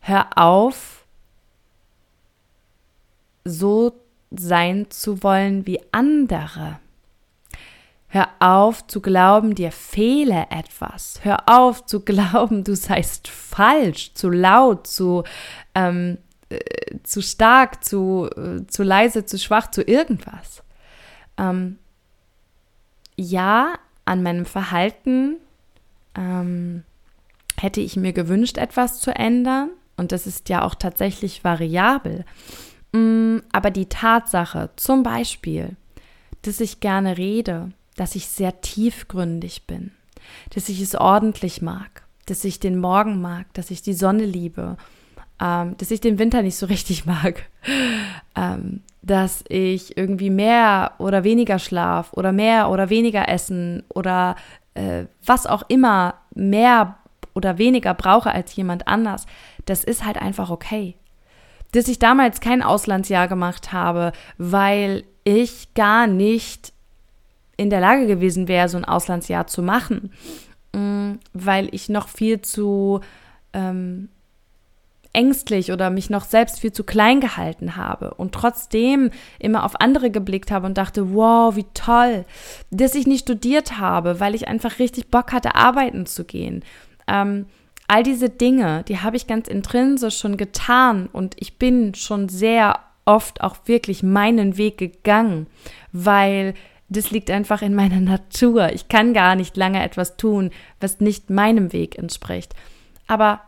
Hör 0.00 0.28
auf, 0.36 0.97
so 3.48 3.92
sein 4.30 4.90
zu 4.90 5.22
wollen 5.22 5.66
wie 5.66 5.80
andere. 5.92 6.78
Hör 8.10 8.28
auf 8.38 8.86
zu 8.86 9.02
glauben, 9.02 9.54
dir 9.54 9.70
fehle 9.70 10.46
etwas. 10.50 11.20
Hör 11.22 11.42
auf 11.46 11.84
zu 11.84 12.00
glauben, 12.00 12.64
du 12.64 12.74
seist 12.74 13.28
falsch, 13.28 14.14
zu 14.14 14.30
laut, 14.30 14.86
zu, 14.86 15.24
ähm, 15.74 16.16
äh, 16.48 16.58
zu 17.02 17.20
stark, 17.20 17.84
zu, 17.84 18.30
äh, 18.34 18.66
zu 18.66 18.82
leise, 18.82 19.26
zu 19.26 19.38
schwach, 19.38 19.70
zu 19.70 19.82
irgendwas. 19.82 20.62
Ähm, 21.36 21.78
ja, 23.16 23.74
an 24.06 24.22
meinem 24.22 24.46
Verhalten 24.46 25.36
ähm, 26.16 26.84
hätte 27.58 27.82
ich 27.82 27.96
mir 27.96 28.14
gewünscht, 28.14 28.56
etwas 28.56 29.00
zu 29.00 29.14
ändern. 29.14 29.70
Und 29.98 30.12
das 30.12 30.26
ist 30.26 30.48
ja 30.48 30.62
auch 30.62 30.74
tatsächlich 30.74 31.44
variabel. 31.44 32.24
Mm, 32.92 33.38
aber 33.52 33.70
die 33.70 33.86
Tatsache, 33.86 34.70
zum 34.76 35.02
Beispiel, 35.02 35.76
dass 36.42 36.60
ich 36.60 36.80
gerne 36.80 37.18
rede, 37.18 37.70
dass 37.96 38.14
ich 38.14 38.28
sehr 38.28 38.60
tiefgründig 38.60 39.66
bin, 39.66 39.92
dass 40.54 40.68
ich 40.68 40.80
es 40.80 40.94
ordentlich 40.94 41.60
mag, 41.62 42.04
dass 42.26 42.44
ich 42.44 42.60
den 42.60 42.78
Morgen 42.78 43.20
mag, 43.20 43.52
dass 43.54 43.70
ich 43.70 43.82
die 43.82 43.94
Sonne 43.94 44.24
liebe, 44.24 44.76
ähm, 45.40 45.76
dass 45.76 45.90
ich 45.90 46.00
den 46.00 46.18
Winter 46.18 46.42
nicht 46.42 46.56
so 46.56 46.66
richtig 46.66 47.06
mag, 47.06 47.48
ähm, 48.34 48.82
dass 49.02 49.44
ich 49.48 49.96
irgendwie 49.96 50.30
mehr 50.30 50.92
oder 50.98 51.24
weniger 51.24 51.58
Schlaf 51.58 52.12
oder 52.12 52.32
mehr 52.32 52.70
oder 52.70 52.90
weniger 52.90 53.28
Essen 53.28 53.82
oder 53.94 54.36
äh, 54.74 55.04
was 55.24 55.46
auch 55.46 55.64
immer 55.68 56.14
mehr 56.34 56.98
oder 57.34 57.58
weniger 57.58 57.94
brauche 57.94 58.32
als 58.32 58.54
jemand 58.56 58.88
anders, 58.88 59.26
das 59.66 59.84
ist 59.84 60.04
halt 60.04 60.16
einfach 60.16 60.50
okay 60.50 60.96
dass 61.72 61.88
ich 61.88 61.98
damals 61.98 62.40
kein 62.40 62.62
Auslandsjahr 62.62 63.28
gemacht 63.28 63.72
habe, 63.72 64.12
weil 64.38 65.04
ich 65.24 65.74
gar 65.74 66.06
nicht 66.06 66.72
in 67.56 67.70
der 67.70 67.80
Lage 67.80 68.06
gewesen 68.06 68.48
wäre, 68.48 68.68
so 68.68 68.78
ein 68.78 68.84
Auslandsjahr 68.84 69.46
zu 69.46 69.62
machen, 69.62 70.12
mm, 70.72 71.14
weil 71.32 71.68
ich 71.72 71.88
noch 71.88 72.08
viel 72.08 72.40
zu 72.40 73.00
ähm, 73.52 74.08
ängstlich 75.12 75.72
oder 75.72 75.90
mich 75.90 76.10
noch 76.10 76.24
selbst 76.24 76.60
viel 76.60 76.72
zu 76.72 76.84
klein 76.84 77.20
gehalten 77.20 77.76
habe 77.76 78.14
und 78.14 78.32
trotzdem 78.32 79.10
immer 79.38 79.64
auf 79.64 79.80
andere 79.80 80.10
geblickt 80.10 80.50
habe 80.50 80.66
und 80.66 80.78
dachte, 80.78 81.14
wow, 81.14 81.56
wie 81.56 81.66
toll, 81.74 82.24
dass 82.70 82.94
ich 82.94 83.06
nicht 83.06 83.22
studiert 83.22 83.78
habe, 83.78 84.20
weil 84.20 84.34
ich 84.34 84.48
einfach 84.48 84.78
richtig 84.78 85.10
Bock 85.10 85.32
hatte, 85.32 85.56
arbeiten 85.56 86.06
zu 86.06 86.24
gehen. 86.24 86.62
Ähm, 87.08 87.46
All 87.88 88.02
diese 88.02 88.28
Dinge, 88.28 88.84
die 88.86 88.98
habe 88.98 89.16
ich 89.16 89.26
ganz 89.26 89.48
intrinsisch 89.48 90.18
schon 90.18 90.36
getan 90.36 91.08
und 91.10 91.34
ich 91.38 91.58
bin 91.58 91.94
schon 91.94 92.28
sehr 92.28 92.80
oft 93.06 93.40
auch 93.40 93.56
wirklich 93.64 94.02
meinen 94.02 94.58
Weg 94.58 94.76
gegangen, 94.76 95.46
weil 95.92 96.52
das 96.90 97.10
liegt 97.10 97.30
einfach 97.30 97.62
in 97.62 97.74
meiner 97.74 98.00
Natur. 98.00 98.72
Ich 98.72 98.88
kann 98.88 99.14
gar 99.14 99.34
nicht 99.34 99.56
lange 99.56 99.82
etwas 99.82 100.16
tun, 100.16 100.50
was 100.80 101.00
nicht 101.00 101.30
meinem 101.30 101.72
Weg 101.72 101.98
entspricht. 101.98 102.54
Aber 103.06 103.40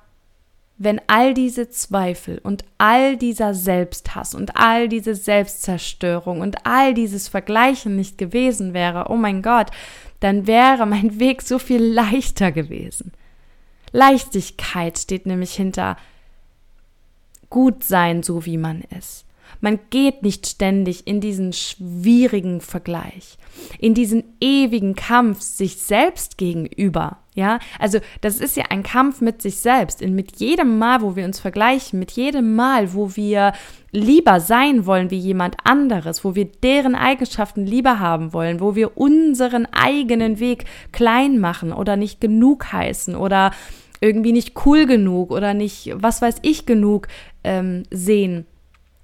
wenn 0.83 1.03
all 1.09 1.35
diese 1.35 1.68
Zweifel 1.68 2.38
und 2.42 2.64
all 2.79 3.18
dieser 3.18 3.53
Selbsthass 3.53 4.35
und 4.35 4.57
all 4.57 4.88
diese 4.88 5.14
Selbstzerstörung 5.14 6.40
und 6.40 6.64
all 6.64 6.94
dieses 6.94 7.29
Vergleichen 7.29 7.96
nicht 7.96 8.16
gewesen 8.16 8.72
wäre, 8.72 9.11
oh 9.11 9.16
mein 9.16 9.42
Gott, 9.42 9.66
dann 10.20 10.46
wäre 10.46 10.87
mein 10.87 11.20
Weg 11.20 11.42
so 11.42 11.59
viel 11.59 11.83
leichter 11.83 12.50
gewesen. 12.50 13.12
Leichtigkeit 13.92 14.98
steht 14.98 15.26
nämlich 15.26 15.53
hinter 15.53 15.96
gut 17.48 17.85
sein, 17.85 18.22
so 18.22 18.46
wie 18.46 18.57
man 18.57 18.83
ist. 18.96 19.24
Man 19.61 19.81
geht 19.90 20.22
nicht 20.22 20.46
ständig 20.46 21.07
in 21.07 21.20
diesen 21.20 21.53
schwierigen 21.53 22.61
Vergleich, 22.61 23.37
in 23.79 23.94
diesen 23.94 24.24
ewigen 24.40 24.94
Kampf 24.94 25.40
sich 25.40 25.76
selbst 25.76 26.38
gegenüber. 26.38 27.18
Ja, 27.40 27.59
also 27.79 28.00
das 28.20 28.38
ist 28.38 28.59
ja 28.59 28.64
ein 28.68 28.83
Kampf 28.83 29.22
mit 29.22 29.40
sich 29.40 29.61
selbst. 29.61 30.03
Und 30.03 30.14
mit 30.14 30.37
jedem 30.37 30.76
Mal, 30.76 31.00
wo 31.00 31.16
wir 31.16 31.24
uns 31.24 31.40
vergleichen, 31.40 31.98
mit 31.98 32.11
jedem 32.11 32.55
Mal, 32.55 32.92
wo 32.92 33.16
wir 33.16 33.55
lieber 33.92 34.40
sein 34.40 34.85
wollen 34.85 35.11
wie 35.11 35.16
jemand 35.16 35.57
anderes, 35.64 36.22
wo 36.22 36.35
wir 36.35 36.44
deren 36.44 36.94
Eigenschaften 36.94 37.64
lieber 37.64 37.98
haben 37.98 38.35
wollen, 38.35 38.61
wo 38.61 38.74
wir 38.74 38.98
unseren 38.98 39.66
eigenen 39.72 40.38
Weg 40.38 40.66
klein 40.92 41.38
machen 41.38 41.72
oder 41.72 41.96
nicht 41.96 42.20
genug 42.20 42.74
heißen 42.74 43.16
oder 43.16 43.53
irgendwie 44.03 44.33
nicht 44.33 44.55
cool 44.66 44.85
genug 44.85 45.31
oder 45.31 45.55
nicht, 45.55 45.92
was 45.94 46.20
weiß 46.20 46.40
ich, 46.42 46.66
genug 46.66 47.09
ähm, 47.42 47.85
sehen. 47.90 48.44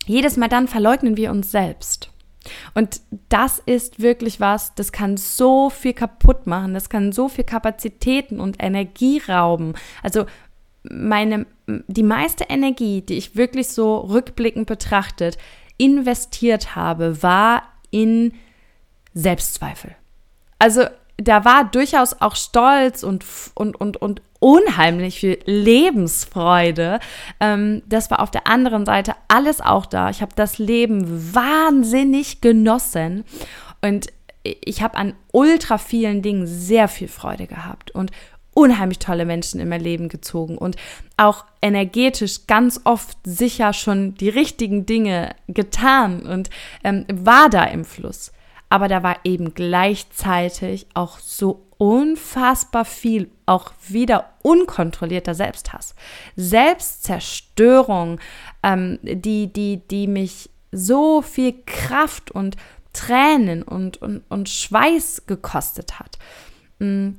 Jedes 0.05 0.37
Mal 0.37 0.49
dann 0.49 0.69
verleugnen 0.69 1.17
wir 1.17 1.31
uns 1.31 1.51
selbst. 1.51 2.11
Und 2.75 3.01
das 3.29 3.61
ist 3.65 4.01
wirklich 4.01 4.41
was, 4.41 4.75
das 4.75 4.93
kann 4.93 5.17
so 5.17 5.71
viel 5.71 5.93
kaputt 5.93 6.47
machen, 6.47 6.75
das 6.75 6.89
kann 6.89 7.13
so 7.13 7.29
viel 7.29 7.45
Kapazitäten 7.45 8.41
und 8.41 8.63
Energie 8.63 9.23
rauben. 9.29 9.75
Also 10.03 10.27
meine, 10.83 11.47
die 11.67 12.03
meiste 12.03 12.45
Energie, 12.45 13.03
die 13.03 13.19
ich 13.19 13.37
wirklich 13.37 13.69
so 13.69 13.99
rückblickend 13.99 14.67
betrachtet 14.67 15.39
investiert 15.79 16.75
habe, 16.75 17.23
war 17.23 17.63
in 17.91 18.33
Selbstzweifel. 19.15 19.95
Also 20.59 20.85
da 21.19 21.45
war 21.45 21.65
durchaus 21.65 22.21
auch 22.21 22.37
Stolz 22.37 23.03
und, 23.03 23.25
und, 23.55 23.77
und, 23.77 23.97
und 23.97 24.23
unheimlich 24.39 25.21
viel 25.21 25.39
Lebensfreude. 25.47 27.01
Ähm, 27.41 27.83
das 27.87 28.11
war 28.11 28.21
auf 28.21 28.31
der 28.31 28.47
anderen 28.47 28.85
Seite 28.85 29.15
alles 29.29 29.61
auch 29.61 29.87
da. 29.87 30.11
Ich 30.11 30.21
habe 30.21 30.33
das 30.37 30.59
Leben 30.59 31.35
wahnsinnig 31.35 32.41
genossen 32.41 33.25
und 33.81 34.09
ich 34.43 34.83
habe 34.83 34.97
an 34.97 35.15
ultra 35.33 35.79
vielen 35.79 36.23
Dingen 36.23 36.47
sehr 36.47 36.89
viel 36.89 37.09
Freude 37.09 37.47
gehabt 37.47 37.91
und 37.91 38.13
unheimlich 38.55 38.99
tolle 38.99 39.27
Menschen 39.27 39.61
in 39.61 39.69
mein 39.69 39.83
Leben 39.83 40.09
gezogen 40.09 40.57
und 40.57 40.77
auch 41.17 41.45
energetisch 41.61 42.47
ganz 42.47 42.81
oft 42.85 43.19
sicher 43.25 43.73
schon 43.73 44.15
die 44.15 44.29
richtigen 44.29 44.87
Dinge 44.87 45.35
getan 45.49 46.21
und 46.21 46.49
ähm, 46.85 47.05
war 47.13 47.51
da 47.51 47.65
im 47.65 47.85
Fluss. 47.85 48.33
Aber 48.69 48.89
da 48.89 49.03
war 49.03 49.17
eben 49.25 49.55
gleichzeitig 49.55 50.87
auch 50.95 51.19
so 51.19 51.67
unfassbar 51.79 52.85
viel, 52.85 53.31
auch 53.45 53.73
wieder 53.89 54.31
unkontrollierter 54.43 55.35
Selbsthass, 55.35 55.95
Selbstzerstörung, 56.37 58.19
ähm, 58.63 58.99
die, 59.03 59.53
die, 59.53 59.83
die 59.89 60.07
mich 60.07 60.51
so 60.73 61.23
viel 61.23 61.55
Kraft 61.65 62.31
und 62.31 62.57
Tränen 62.93 63.63
und, 63.63 64.01
und, 64.01 64.25
und 64.31 64.49
Schweiß 64.49 65.27
gekostet 65.27 65.99
hat. 65.99 66.19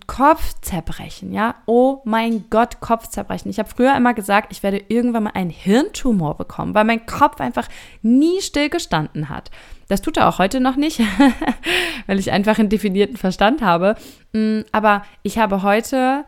Kopfzerbrechen, 0.05 1.33
ja. 1.33 1.55
Oh 1.65 2.01
mein 2.05 2.45
Gott, 2.51 2.79
Kopfzerbrechen. 2.79 3.49
Ich 3.49 3.57
habe 3.57 3.69
früher 3.69 3.95
immer 3.95 4.13
gesagt, 4.13 4.51
ich 4.51 4.61
werde 4.61 4.83
irgendwann 4.87 5.23
mal 5.23 5.31
einen 5.31 5.49
Hirntumor 5.49 6.37
bekommen, 6.37 6.75
weil 6.75 6.85
mein 6.85 7.07
Kopf 7.07 7.41
einfach 7.41 7.67
nie 8.03 8.39
stillgestanden 8.41 9.29
hat. 9.29 9.49
Das 9.87 10.01
tut 10.01 10.17
er 10.17 10.27
auch 10.29 10.37
heute 10.37 10.59
noch 10.59 10.75
nicht, 10.75 11.01
weil 12.07 12.19
ich 12.19 12.31
einfach 12.31 12.59
einen 12.59 12.69
definierten 12.69 13.17
Verstand 13.17 13.61
habe. 13.61 13.95
Mm, 14.33 14.61
aber 14.71 15.03
ich 15.23 15.39
habe 15.39 15.63
heute, 15.63 16.25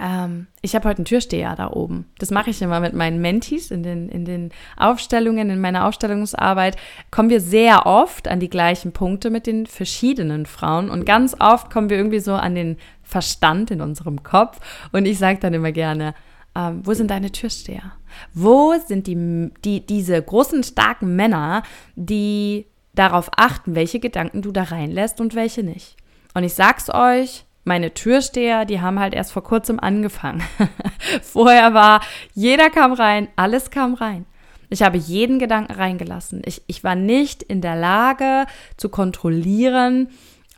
ähm, 0.00 0.46
ich 0.62 0.74
habe 0.74 0.88
heute 0.88 0.98
einen 0.98 1.04
Türsteher 1.04 1.54
da 1.56 1.70
oben. 1.70 2.06
Das 2.18 2.30
mache 2.30 2.50
ich 2.50 2.62
immer 2.62 2.80
mit 2.80 2.94
meinen 2.94 3.20
Mentis 3.20 3.70
in 3.70 3.82
den, 3.82 4.08
in 4.08 4.24
den 4.24 4.50
Aufstellungen, 4.76 5.50
in 5.50 5.60
meiner 5.60 5.86
Aufstellungsarbeit. 5.86 6.76
Kommen 7.10 7.28
wir 7.28 7.40
sehr 7.40 7.86
oft 7.86 8.26
an 8.26 8.40
die 8.40 8.48
gleichen 8.48 8.92
Punkte 8.92 9.30
mit 9.30 9.46
den 9.46 9.66
verschiedenen 9.66 10.46
Frauen. 10.46 10.88
Und 10.88 11.04
ganz 11.04 11.36
oft 11.38 11.70
kommen 11.70 11.90
wir 11.90 11.98
irgendwie 11.98 12.20
so 12.20 12.34
an 12.34 12.54
den 12.54 12.78
Verstand 13.02 13.70
in 13.70 13.82
unserem 13.82 14.22
Kopf. 14.22 14.60
Und 14.92 15.04
ich 15.04 15.18
sage 15.18 15.38
dann 15.38 15.54
immer 15.54 15.72
gerne, 15.72 16.14
ähm, 16.56 16.80
wo 16.84 16.94
sind 16.94 17.10
deine 17.10 17.30
Türsteher? 17.30 17.92
Wo 18.32 18.74
sind 18.86 19.06
die, 19.06 19.50
die, 19.64 19.84
diese 19.86 20.20
großen, 20.20 20.64
starken 20.64 21.14
Männer, 21.14 21.62
die 21.94 22.66
darauf 22.94 23.30
achten, 23.36 23.74
welche 23.74 24.00
Gedanken 24.00 24.42
du 24.42 24.50
da 24.50 24.64
reinlässt 24.64 25.20
und 25.20 25.34
welche 25.34 25.62
nicht? 25.62 25.96
Und 26.34 26.44
ich 26.44 26.54
sag's 26.54 26.88
euch, 26.88 27.44
meine 27.64 27.92
Türsteher, 27.94 28.64
die 28.64 28.80
haben 28.80 28.98
halt 28.98 29.14
erst 29.14 29.32
vor 29.32 29.44
kurzem 29.44 29.78
angefangen. 29.78 30.42
Vorher 31.22 31.74
war, 31.74 32.00
jeder 32.34 32.70
kam 32.70 32.92
rein, 32.92 33.28
alles 33.36 33.70
kam 33.70 33.94
rein. 33.94 34.26
Ich 34.70 34.82
habe 34.82 34.96
jeden 34.96 35.38
Gedanken 35.38 35.72
reingelassen. 35.72 36.42
Ich, 36.44 36.62
ich 36.68 36.84
war 36.84 36.94
nicht 36.94 37.42
in 37.42 37.60
der 37.60 37.76
Lage 37.76 38.46
zu 38.76 38.88
kontrollieren, 38.88 40.08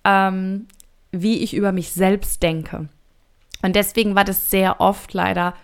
ähm, 0.04 0.66
wie 1.10 1.38
ich 1.38 1.54
über 1.54 1.72
mich 1.72 1.92
selbst 1.92 2.42
denke. 2.42 2.88
Und 3.62 3.76
deswegen 3.76 4.14
war 4.14 4.24
das 4.24 4.50
sehr 4.50 4.80
oft 4.80 5.14
leider 5.14 5.54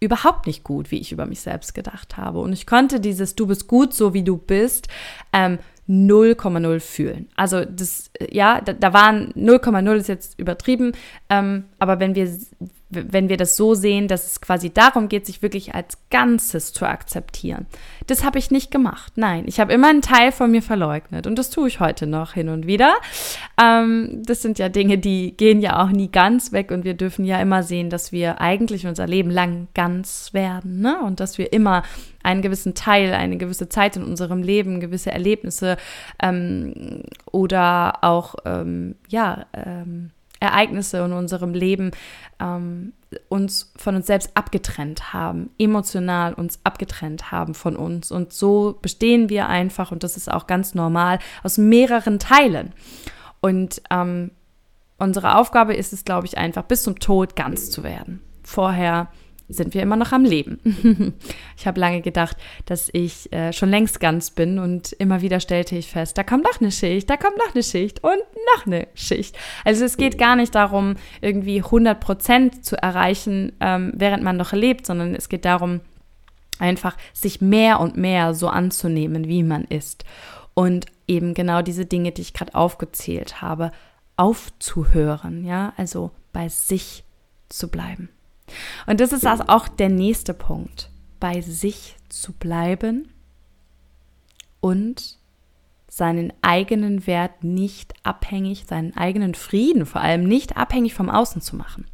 überhaupt 0.00 0.46
nicht 0.46 0.64
gut, 0.64 0.90
wie 0.90 0.98
ich 0.98 1.12
über 1.12 1.26
mich 1.26 1.40
selbst 1.40 1.74
gedacht 1.74 2.16
habe. 2.16 2.40
Und 2.40 2.52
ich 2.52 2.66
konnte 2.66 3.00
dieses 3.00 3.34
Du 3.34 3.46
bist 3.46 3.66
gut, 3.66 3.94
so 3.94 4.14
wie 4.14 4.24
du 4.24 4.36
bist, 4.36 4.88
ähm, 5.32 5.58
0,0 5.88 6.80
fühlen. 6.80 7.28
Also 7.36 7.64
das, 7.64 8.10
ja, 8.30 8.60
da, 8.60 8.72
da 8.72 8.92
waren 8.92 9.32
0,0 9.34 9.94
ist 9.94 10.08
jetzt 10.08 10.38
übertrieben, 10.38 10.92
ähm, 11.30 11.64
aber 11.78 12.00
wenn 12.00 12.14
wir 12.14 12.28
wenn 12.88 13.28
wir 13.28 13.36
das 13.36 13.56
so 13.56 13.74
sehen, 13.74 14.06
dass 14.06 14.26
es 14.26 14.40
quasi 14.40 14.70
darum 14.70 15.08
geht, 15.08 15.26
sich 15.26 15.42
wirklich 15.42 15.74
als 15.74 15.98
Ganzes 16.10 16.72
zu 16.72 16.86
akzeptieren. 16.86 17.66
Das 18.06 18.24
habe 18.24 18.38
ich 18.38 18.52
nicht 18.52 18.70
gemacht. 18.70 19.14
Nein, 19.16 19.44
ich 19.46 19.58
habe 19.58 19.72
immer 19.72 19.88
einen 19.88 20.02
Teil 20.02 20.30
von 20.30 20.52
mir 20.52 20.62
verleugnet 20.62 21.26
und 21.26 21.36
das 21.36 21.50
tue 21.50 21.66
ich 21.66 21.80
heute 21.80 22.06
noch 22.06 22.34
hin 22.34 22.48
und 22.48 22.66
wieder. 22.66 22.94
Ähm, 23.60 24.22
das 24.24 24.40
sind 24.40 24.60
ja 24.60 24.68
Dinge, 24.68 24.98
die 24.98 25.36
gehen 25.36 25.60
ja 25.60 25.82
auch 25.82 25.90
nie 25.90 26.10
ganz 26.10 26.52
weg 26.52 26.70
und 26.70 26.84
wir 26.84 26.94
dürfen 26.94 27.24
ja 27.24 27.40
immer 27.40 27.64
sehen, 27.64 27.90
dass 27.90 28.12
wir 28.12 28.40
eigentlich 28.40 28.86
unser 28.86 29.08
Leben 29.08 29.30
lang 29.30 29.66
ganz 29.74 30.30
werden 30.32 30.80
ne? 30.80 31.00
und 31.00 31.18
dass 31.18 31.38
wir 31.38 31.52
immer 31.52 31.82
einen 32.22 32.42
gewissen 32.42 32.74
Teil, 32.74 33.14
eine 33.14 33.36
gewisse 33.36 33.68
Zeit 33.68 33.96
in 33.96 34.04
unserem 34.04 34.42
Leben, 34.42 34.78
gewisse 34.78 35.10
Erlebnisse 35.10 35.76
ähm, 36.22 37.02
oder 37.32 38.04
auch 38.04 38.36
ähm, 38.44 38.94
ja 39.08 39.46
ähm, 39.52 40.10
Ereignisse 40.40 40.98
in 40.98 41.12
unserem 41.12 41.54
Leben 41.54 41.90
ähm, 42.40 42.92
uns 43.28 43.72
von 43.76 43.96
uns 43.96 44.06
selbst 44.06 44.36
abgetrennt 44.36 45.12
haben, 45.12 45.50
emotional 45.58 46.34
uns 46.34 46.60
abgetrennt 46.64 47.30
haben 47.30 47.54
von 47.54 47.76
uns. 47.76 48.10
Und 48.10 48.32
so 48.32 48.78
bestehen 48.82 49.28
wir 49.28 49.48
einfach, 49.48 49.92
und 49.92 50.02
das 50.02 50.16
ist 50.16 50.30
auch 50.30 50.46
ganz 50.46 50.74
normal, 50.74 51.18
aus 51.42 51.58
mehreren 51.58 52.18
Teilen. 52.18 52.72
Und 53.40 53.80
ähm, 53.90 54.32
unsere 54.98 55.36
Aufgabe 55.36 55.74
ist 55.74 55.92
es, 55.92 56.04
glaube 56.04 56.26
ich, 56.26 56.38
einfach 56.38 56.64
bis 56.64 56.82
zum 56.82 56.98
Tod 56.98 57.36
ganz 57.36 57.70
zu 57.70 57.82
werden. 57.82 58.22
Vorher 58.42 59.08
sind 59.48 59.74
wir 59.74 59.82
immer 59.82 59.96
noch 59.96 60.12
am 60.12 60.24
Leben. 60.24 61.14
ich 61.56 61.66
habe 61.66 61.80
lange 61.80 62.00
gedacht, 62.00 62.36
dass 62.64 62.88
ich 62.92 63.32
äh, 63.32 63.52
schon 63.52 63.70
längst 63.70 64.00
ganz 64.00 64.30
bin 64.30 64.58
und 64.58 64.92
immer 64.92 65.22
wieder 65.22 65.40
stellte 65.40 65.76
ich 65.76 65.88
fest, 65.88 66.18
da 66.18 66.24
kommt 66.24 66.44
noch 66.44 66.60
eine 66.60 66.72
Schicht, 66.72 67.08
da 67.08 67.16
kommt 67.16 67.38
noch 67.38 67.54
eine 67.54 67.62
Schicht 67.62 68.02
und 68.02 68.18
noch 68.56 68.66
eine 68.66 68.88
Schicht. 68.94 69.36
Also 69.64 69.84
es 69.84 69.96
geht 69.96 70.18
gar 70.18 70.36
nicht 70.36 70.54
darum, 70.54 70.96
irgendwie 71.20 71.58
100 71.58 72.00
Prozent 72.00 72.64
zu 72.64 72.76
erreichen, 72.80 73.52
ähm, 73.60 73.92
während 73.94 74.22
man 74.22 74.36
noch 74.36 74.52
lebt, 74.52 74.86
sondern 74.86 75.14
es 75.14 75.28
geht 75.28 75.44
darum, 75.44 75.80
einfach 76.58 76.96
sich 77.12 77.40
mehr 77.40 77.80
und 77.80 77.96
mehr 77.96 78.34
so 78.34 78.48
anzunehmen, 78.48 79.28
wie 79.28 79.42
man 79.42 79.64
ist. 79.64 80.04
Und 80.54 80.86
eben 81.06 81.34
genau 81.34 81.62
diese 81.62 81.86
Dinge, 81.86 82.12
die 82.12 82.22
ich 82.22 82.32
gerade 82.32 82.54
aufgezählt 82.54 83.42
habe, 83.42 83.72
aufzuhören, 84.16 85.44
ja, 85.44 85.74
also 85.76 86.10
bei 86.32 86.48
sich 86.48 87.04
zu 87.48 87.68
bleiben. 87.68 88.08
Und 88.86 89.00
das 89.00 89.12
ist 89.12 89.26
auch 89.26 89.68
der 89.68 89.88
nächste 89.88 90.34
Punkt, 90.34 90.90
bei 91.20 91.40
sich 91.40 91.96
zu 92.08 92.32
bleiben 92.32 93.08
und 94.60 95.18
seinen 95.88 96.32
eigenen 96.42 97.06
Wert 97.06 97.42
nicht 97.42 97.94
abhängig, 98.02 98.64
seinen 98.68 98.96
eigenen 98.96 99.34
Frieden 99.34 99.86
vor 99.86 100.02
allem 100.02 100.24
nicht 100.24 100.56
abhängig 100.56 100.94
vom 100.94 101.08
Außen 101.08 101.40
zu 101.40 101.56
machen. 101.56 101.86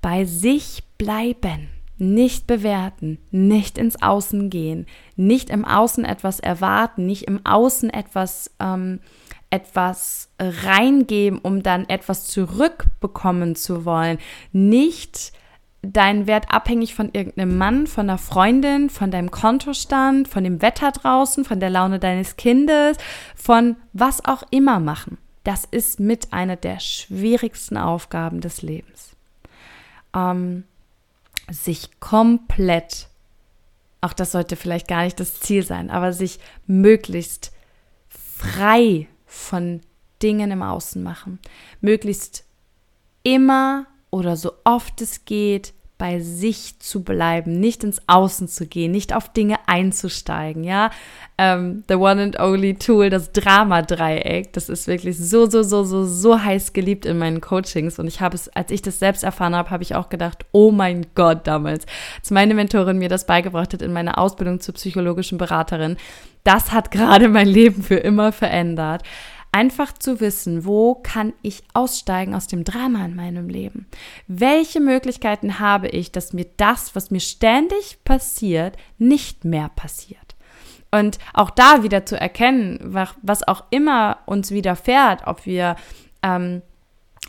Bei 0.00 0.24
sich 0.24 0.82
bleiben, 0.96 1.68
nicht 1.98 2.46
bewerten, 2.46 3.18
nicht 3.30 3.78
ins 3.78 4.00
Außen 4.02 4.50
gehen, 4.50 4.86
nicht 5.16 5.50
im 5.50 5.64
Außen 5.64 6.04
etwas 6.04 6.40
erwarten, 6.40 7.06
nicht 7.06 7.24
im 7.24 7.44
Außen 7.44 7.90
etwas 7.90 8.50
ähm, 8.60 9.00
etwas 9.54 10.30
reingeben, 10.40 11.38
um 11.38 11.62
dann 11.62 11.88
etwas 11.88 12.26
zurückbekommen 12.26 13.54
zu 13.54 13.84
wollen. 13.84 14.18
Nicht 14.52 15.32
deinen 15.80 16.26
Wert 16.26 16.52
abhängig 16.52 16.94
von 16.94 17.10
irgendeinem 17.12 17.56
Mann, 17.56 17.86
von 17.86 18.08
einer 18.10 18.18
Freundin, 18.18 18.90
von 18.90 19.12
deinem 19.12 19.30
Kontostand, 19.30 20.26
von 20.26 20.42
dem 20.42 20.60
Wetter 20.60 20.90
draußen, 20.90 21.44
von 21.44 21.60
der 21.60 21.70
Laune 21.70 22.00
deines 22.00 22.36
Kindes, 22.36 22.96
von 23.36 23.76
was 23.92 24.24
auch 24.24 24.42
immer 24.50 24.80
machen. 24.80 25.18
Das 25.44 25.64
ist 25.70 26.00
mit 26.00 26.32
einer 26.32 26.56
der 26.56 26.80
schwierigsten 26.80 27.76
Aufgaben 27.76 28.40
des 28.40 28.62
Lebens. 28.62 29.10
Ähm, 30.16 30.64
sich 31.48 32.00
komplett, 32.00 33.06
auch 34.00 34.14
das 34.14 34.32
sollte 34.32 34.56
vielleicht 34.56 34.88
gar 34.88 35.04
nicht 35.04 35.20
das 35.20 35.38
Ziel 35.38 35.62
sein, 35.62 35.90
aber 35.90 36.12
sich 36.12 36.40
möglichst 36.66 37.52
frei 38.08 39.06
von 39.34 39.80
Dingen 40.22 40.50
im 40.50 40.62
Außen 40.62 41.02
machen. 41.02 41.38
Möglichst 41.80 42.44
immer 43.22 43.86
oder 44.10 44.36
so 44.36 44.52
oft 44.64 45.00
es 45.00 45.24
geht 45.24 45.74
bei 46.04 46.20
sich 46.20 46.78
zu 46.80 47.02
bleiben, 47.02 47.60
nicht 47.60 47.82
ins 47.82 48.02
Außen 48.08 48.46
zu 48.46 48.66
gehen, 48.66 48.90
nicht 48.90 49.16
auf 49.16 49.32
Dinge 49.32 49.56
einzusteigen, 49.64 50.62
ja. 50.62 50.90
Ähm, 51.38 51.82
the 51.88 51.94
one 51.94 52.22
and 52.22 52.38
only 52.38 52.74
tool, 52.74 53.08
das 53.08 53.32
Drama-Dreieck, 53.32 54.52
das 54.52 54.68
ist 54.68 54.86
wirklich 54.86 55.16
so, 55.16 55.48
so, 55.48 55.62
so, 55.62 55.82
so, 55.82 56.04
so 56.04 56.38
heiß 56.38 56.74
geliebt 56.74 57.06
in 57.06 57.16
meinen 57.16 57.40
Coachings. 57.40 57.98
Und 57.98 58.06
ich 58.06 58.20
habe 58.20 58.34
es, 58.34 58.50
als 58.50 58.70
ich 58.70 58.82
das 58.82 58.98
selbst 58.98 59.24
erfahren 59.24 59.56
habe, 59.56 59.70
habe 59.70 59.82
ich 59.82 59.94
auch 59.94 60.10
gedacht, 60.10 60.44
oh 60.52 60.70
mein 60.70 61.06
Gott, 61.14 61.46
damals, 61.46 61.86
als 62.18 62.30
meine 62.30 62.52
Mentorin 62.52 62.98
mir 62.98 63.08
das 63.08 63.24
beigebracht 63.24 63.72
hat 63.72 63.80
in 63.80 63.94
meiner 63.94 64.18
Ausbildung 64.18 64.60
zur 64.60 64.74
psychologischen 64.74 65.38
Beraterin, 65.38 65.96
das 66.44 66.70
hat 66.70 66.90
gerade 66.90 67.30
mein 67.30 67.48
Leben 67.48 67.82
für 67.82 67.96
immer 67.96 68.30
verändert 68.30 69.02
einfach 69.54 69.92
zu 69.92 70.18
wissen, 70.18 70.64
wo 70.64 70.96
kann 70.96 71.32
ich 71.40 71.62
aussteigen 71.74 72.34
aus 72.34 72.48
dem 72.48 72.64
Drama 72.64 73.04
in 73.04 73.14
meinem 73.14 73.48
Leben? 73.48 73.86
Welche 74.26 74.80
Möglichkeiten 74.80 75.60
habe 75.60 75.86
ich, 75.86 76.10
dass 76.10 76.32
mir 76.32 76.46
das, 76.56 76.96
was 76.96 77.12
mir 77.12 77.20
ständig 77.20 78.02
passiert, 78.04 78.76
nicht 78.98 79.44
mehr 79.44 79.70
passiert? 79.76 80.34
Und 80.90 81.18
auch 81.34 81.50
da 81.50 81.84
wieder 81.84 82.04
zu 82.04 82.20
erkennen, 82.20 82.80
was 83.22 83.46
auch 83.46 83.62
immer 83.70 84.18
uns 84.26 84.50
widerfährt, 84.50 85.24
ob 85.24 85.46
wir 85.46 85.76
ähm, 86.24 86.62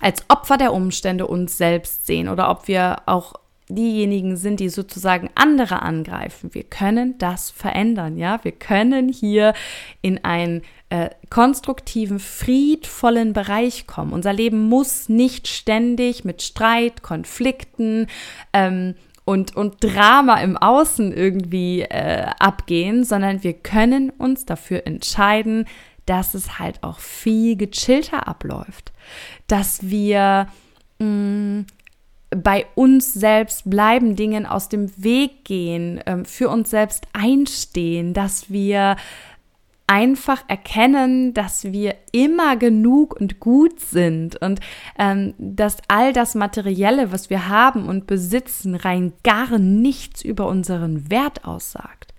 als 0.02 0.28
Opfer 0.28 0.58
der 0.58 0.74
Umstände 0.74 1.28
uns 1.28 1.58
selbst 1.58 2.08
sehen 2.08 2.28
oder 2.28 2.50
ob 2.50 2.68
wir 2.68 3.04
auch 3.06 3.34
diejenigen 3.70 4.38
sind, 4.38 4.60
die 4.60 4.70
sozusagen 4.70 5.30
andere 5.36 5.82
angreifen. 5.82 6.54
Wir 6.54 6.64
können 6.64 7.18
das 7.18 7.50
verändern, 7.52 8.18
ja. 8.18 8.44
Wir 8.44 8.52
können 8.52 9.10
hier 9.10 9.54
in 10.02 10.24
einen 10.24 10.62
äh, 10.89 11.10
konstruktiven, 11.30 12.19
friedvollen 12.19 13.34
Bereich 13.34 13.88
kommen. 13.88 14.13
Unser 14.13 14.34
Leben 14.34 14.69
muss 14.69 15.10
nicht 15.10 15.48
ständig 15.48 16.24
mit 16.24 16.41
Streit, 16.41 17.02
Konflikten 17.02 18.08
ähm, 18.54 18.95
und, 19.26 19.56
und 19.56 19.84
Drama 19.84 20.39
im 20.41 20.58
Außen 20.58 21.12
irgendwie 21.12 21.82
äh, 21.82 22.28
abgehen, 22.39 23.04
sondern 23.04 23.43
wir 23.43 23.54
können 23.54 24.12
uns 24.12 24.45
dafür 24.45 24.86
entscheiden, 24.86 25.65
dass 26.06 26.36
es 26.36 26.60
halt 26.60 26.84
auch 26.84 27.00
viel 27.00 27.56
gechillter 27.56 28.28
abläuft, 28.28 28.93
dass 29.48 29.89
wir 29.89 30.48
mh, 31.00 31.08
mm, 31.08 31.65
bei 32.30 32.65
uns 32.76 33.13
selbst 33.13 33.69
bleiben, 33.69 34.15
Dingen 34.15 34.45
aus 34.45 34.69
dem 34.69 34.91
Weg 35.02 35.45
gehen, 35.45 36.02
ähm, 36.06 36.26
für 36.26 36.50
uns 36.50 36.69
selbst 36.69 37.08
einstehen, 37.13 38.13
dass 38.13 38.52
wir 38.52 38.98
einfach 39.88 40.43
erkennen, 40.48 41.34
dass 41.34 41.65
wir 41.65 41.95
immer 42.12 42.58
genug 42.58 43.19
und 43.19 43.39
gut 43.39 43.80
sind 43.80 44.36
und 44.41 44.60
ähm, 44.98 45.36
dass 45.38 45.78
all 45.88 46.12
das 46.12 46.34
Materielle, 46.34 47.12
was 47.12 47.30
wir 47.30 47.50
haben 47.50 47.88
und 47.88 48.08
besitzen, 48.08 48.76
rein 48.76 49.13
gar 49.24 49.60
nichts 49.60 50.24
über 50.24 50.48
unseren 50.48 51.12
Wert 51.12 51.45
aussagt. 51.45 52.13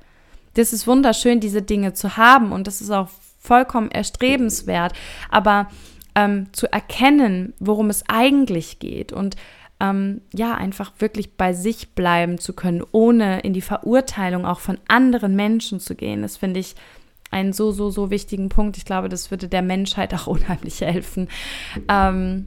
Das 0.55 0.73
ist 0.73 0.87
wunderschön, 0.87 1.41
diese 1.41 1.63
Dinge 1.63 1.93
zu 1.93 2.17
haben 2.17 2.53
und 2.53 2.67
das 2.67 2.81
ist 2.81 2.91
auch 2.91 3.09
vollkommen 3.39 3.91
erstrebenswert, 3.91 4.93
aber 5.29 5.69
ähm, 6.15 6.47
zu 6.53 6.73
erkennen, 6.73 7.53
worum 7.59 7.91
es 7.91 8.05
eigentlich 8.09 8.79
geht 8.79 9.13
und 9.13 9.37
ähm, 9.79 10.23
ja, 10.33 10.55
einfach 10.55 10.93
wirklich 10.99 11.35
bei 11.37 11.53
sich 11.53 11.91
bleiben 11.91 12.39
zu 12.39 12.55
können, 12.55 12.83
ohne 12.93 13.41
in 13.41 13.53
die 13.53 13.61
Verurteilung 13.61 14.47
auch 14.47 14.61
von 14.61 14.79
anderen 14.89 15.37
Menschen 15.37 15.81
zu 15.81 15.95
gehen. 15.95 16.23
Das 16.23 16.39
finde 16.39 16.61
ich 16.61 16.77
einen 17.31 17.53
so, 17.53 17.73
so, 17.73 17.91
so 17.91 18.11
wichtigen 18.11 18.49
Punkt. 18.49 18.77
Ich 18.77 18.85
glaube, 18.85 19.09
das 19.09 19.31
würde 19.31 19.49
der 19.49 19.63
Menschheit 19.63 20.15
auch 20.15 20.27
unheimlich 20.27 20.81
helfen. 20.81 21.29
Ähm, 21.89 22.47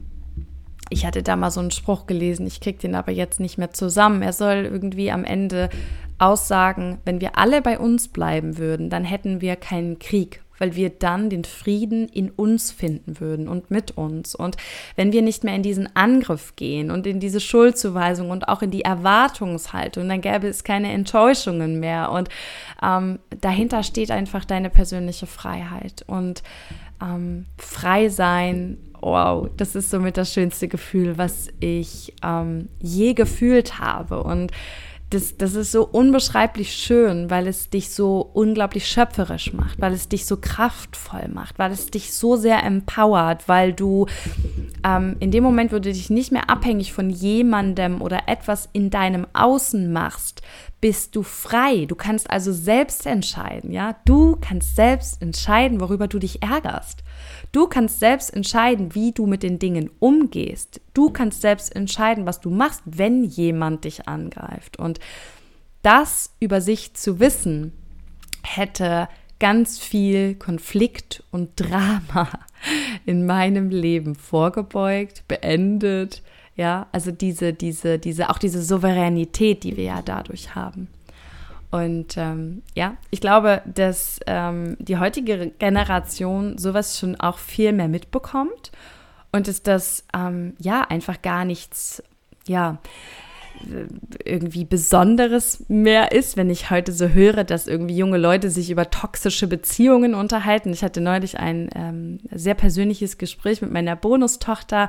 ich 0.90 1.06
hatte 1.06 1.22
da 1.22 1.36
mal 1.36 1.50
so 1.50 1.60
einen 1.60 1.70
Spruch 1.70 2.06
gelesen, 2.06 2.46
ich 2.46 2.60
kriege 2.60 2.78
den 2.78 2.96
aber 2.96 3.12
jetzt 3.12 3.38
nicht 3.38 3.58
mehr 3.58 3.70
zusammen. 3.70 4.22
Er 4.22 4.32
soll 4.32 4.68
irgendwie 4.70 5.12
am 5.12 5.24
Ende 5.24 5.70
aussagen, 6.18 6.98
wenn 7.04 7.20
wir 7.20 7.38
alle 7.38 7.62
bei 7.62 7.78
uns 7.78 8.08
bleiben 8.08 8.58
würden, 8.58 8.90
dann 8.90 9.04
hätten 9.04 9.40
wir 9.40 9.56
keinen 9.56 9.98
Krieg 9.98 10.42
weil 10.60 10.76
wir 10.76 10.90
dann 10.90 11.30
den 11.30 11.44
Frieden 11.44 12.06
in 12.08 12.30
uns 12.30 12.70
finden 12.70 13.18
würden 13.18 13.48
und 13.48 13.70
mit 13.70 13.96
uns. 13.96 14.34
Und 14.34 14.56
wenn 14.94 15.12
wir 15.12 15.22
nicht 15.22 15.42
mehr 15.42 15.56
in 15.56 15.62
diesen 15.62 15.94
Angriff 15.96 16.54
gehen 16.54 16.90
und 16.90 17.06
in 17.06 17.18
diese 17.18 17.40
Schuldzuweisung 17.40 18.30
und 18.30 18.48
auch 18.48 18.62
in 18.62 18.70
die 18.70 18.82
Erwartungshaltung, 18.82 20.08
dann 20.08 20.20
gäbe 20.20 20.46
es 20.46 20.62
keine 20.62 20.92
Enttäuschungen 20.92 21.80
mehr. 21.80 22.12
Und 22.12 22.28
ähm, 22.82 23.18
dahinter 23.40 23.82
steht 23.82 24.10
einfach 24.10 24.44
deine 24.44 24.70
persönliche 24.70 25.26
Freiheit. 25.26 26.04
Und 26.06 26.42
ähm, 27.02 27.46
frei 27.56 28.10
sein, 28.10 28.76
wow, 29.00 29.48
das 29.56 29.74
ist 29.74 29.90
somit 29.90 30.16
das 30.16 30.32
schönste 30.32 30.68
Gefühl, 30.68 31.16
was 31.16 31.48
ich 31.60 32.12
ähm, 32.22 32.68
je 32.80 33.14
gefühlt 33.14 33.78
habe. 33.78 34.22
Und 34.22 34.52
das, 35.10 35.36
das 35.36 35.54
ist 35.54 35.72
so 35.72 35.84
unbeschreiblich 35.86 36.72
schön, 36.72 37.30
weil 37.30 37.48
es 37.48 37.68
dich 37.68 37.90
so 37.90 38.30
unglaublich 38.32 38.86
schöpferisch 38.86 39.52
macht, 39.52 39.80
weil 39.80 39.92
es 39.92 40.08
dich 40.08 40.24
so 40.24 40.36
kraftvoll 40.36 41.28
macht, 41.28 41.58
weil 41.58 41.72
es 41.72 41.90
dich 41.90 42.12
so 42.12 42.36
sehr 42.36 42.62
empowert, 42.62 43.48
weil 43.48 43.72
du 43.72 44.06
ähm, 44.84 45.16
in 45.18 45.32
dem 45.32 45.42
Moment, 45.42 45.72
wo 45.72 45.76
du 45.76 45.92
dich 45.92 46.10
nicht 46.10 46.30
mehr 46.30 46.48
abhängig 46.48 46.92
von 46.92 47.10
jemandem 47.10 48.02
oder 48.02 48.28
etwas 48.28 48.68
in 48.72 48.90
deinem 48.90 49.26
Außen 49.32 49.92
machst, 49.92 50.42
bist 50.80 51.16
du 51.16 51.24
frei. 51.24 51.86
Du 51.86 51.96
kannst 51.96 52.30
also 52.30 52.52
selbst 52.52 53.04
entscheiden, 53.04 53.72
ja? 53.72 53.96
Du 54.04 54.36
kannst 54.40 54.76
selbst 54.76 55.20
entscheiden, 55.20 55.80
worüber 55.80 56.06
du 56.06 56.20
dich 56.20 56.40
ärgerst. 56.42 56.99
Du 57.52 57.66
kannst 57.66 57.98
selbst 57.98 58.32
entscheiden, 58.32 58.94
wie 58.94 59.12
du 59.12 59.26
mit 59.26 59.42
den 59.42 59.58
Dingen 59.58 59.90
umgehst. 59.98 60.80
Du 60.94 61.10
kannst 61.10 61.40
selbst 61.40 61.74
entscheiden, 61.74 62.26
was 62.26 62.40
du 62.40 62.50
machst, 62.50 62.82
wenn 62.84 63.24
jemand 63.24 63.84
dich 63.84 64.06
angreift. 64.06 64.78
Und 64.78 65.00
das 65.82 66.34
über 66.38 66.60
sich 66.60 66.94
zu 66.94 67.18
wissen, 67.18 67.72
hätte 68.42 69.08
ganz 69.40 69.78
viel 69.78 70.34
Konflikt 70.36 71.24
und 71.32 71.50
Drama 71.56 72.28
in 73.06 73.26
meinem 73.26 73.70
Leben 73.70 74.14
vorgebeugt, 74.14 75.24
beendet. 75.26 76.22
Ja, 76.54 76.86
also 76.92 77.10
diese, 77.10 77.52
diese, 77.52 77.98
diese, 77.98 78.30
auch 78.30 78.38
diese 78.38 78.62
Souveränität, 78.62 79.64
die 79.64 79.76
wir 79.76 79.84
ja 79.84 80.02
dadurch 80.02 80.54
haben. 80.54 80.88
Und 81.70 82.16
ähm, 82.16 82.62
ja, 82.74 82.96
ich 83.10 83.20
glaube, 83.20 83.62
dass 83.64 84.18
ähm, 84.26 84.76
die 84.80 84.98
heutige 84.98 85.50
Generation 85.58 86.58
sowas 86.58 86.98
schon 86.98 87.18
auch 87.20 87.38
viel 87.38 87.72
mehr 87.72 87.88
mitbekommt 87.88 88.72
und 89.30 89.46
dass 89.46 89.62
das 89.62 90.04
ähm, 90.14 90.54
ja 90.58 90.82
einfach 90.82 91.22
gar 91.22 91.44
nichts, 91.44 92.02
ja, 92.48 92.78
irgendwie 94.24 94.64
Besonderes 94.64 95.64
mehr 95.68 96.12
ist, 96.12 96.36
wenn 96.36 96.50
ich 96.50 96.70
heute 96.70 96.92
so 96.92 97.08
höre, 97.08 97.44
dass 97.44 97.66
irgendwie 97.66 97.96
junge 97.96 98.18
Leute 98.18 98.50
sich 98.50 98.70
über 98.70 98.90
toxische 98.90 99.46
Beziehungen 99.46 100.14
unterhalten. 100.14 100.72
Ich 100.72 100.82
hatte 100.82 101.00
neulich 101.00 101.38
ein 101.38 101.68
ähm, 101.74 102.20
sehr 102.30 102.54
persönliches 102.54 103.18
Gespräch 103.18 103.60
mit 103.60 103.70
meiner 103.70 103.96
Bonustochter 103.96 104.88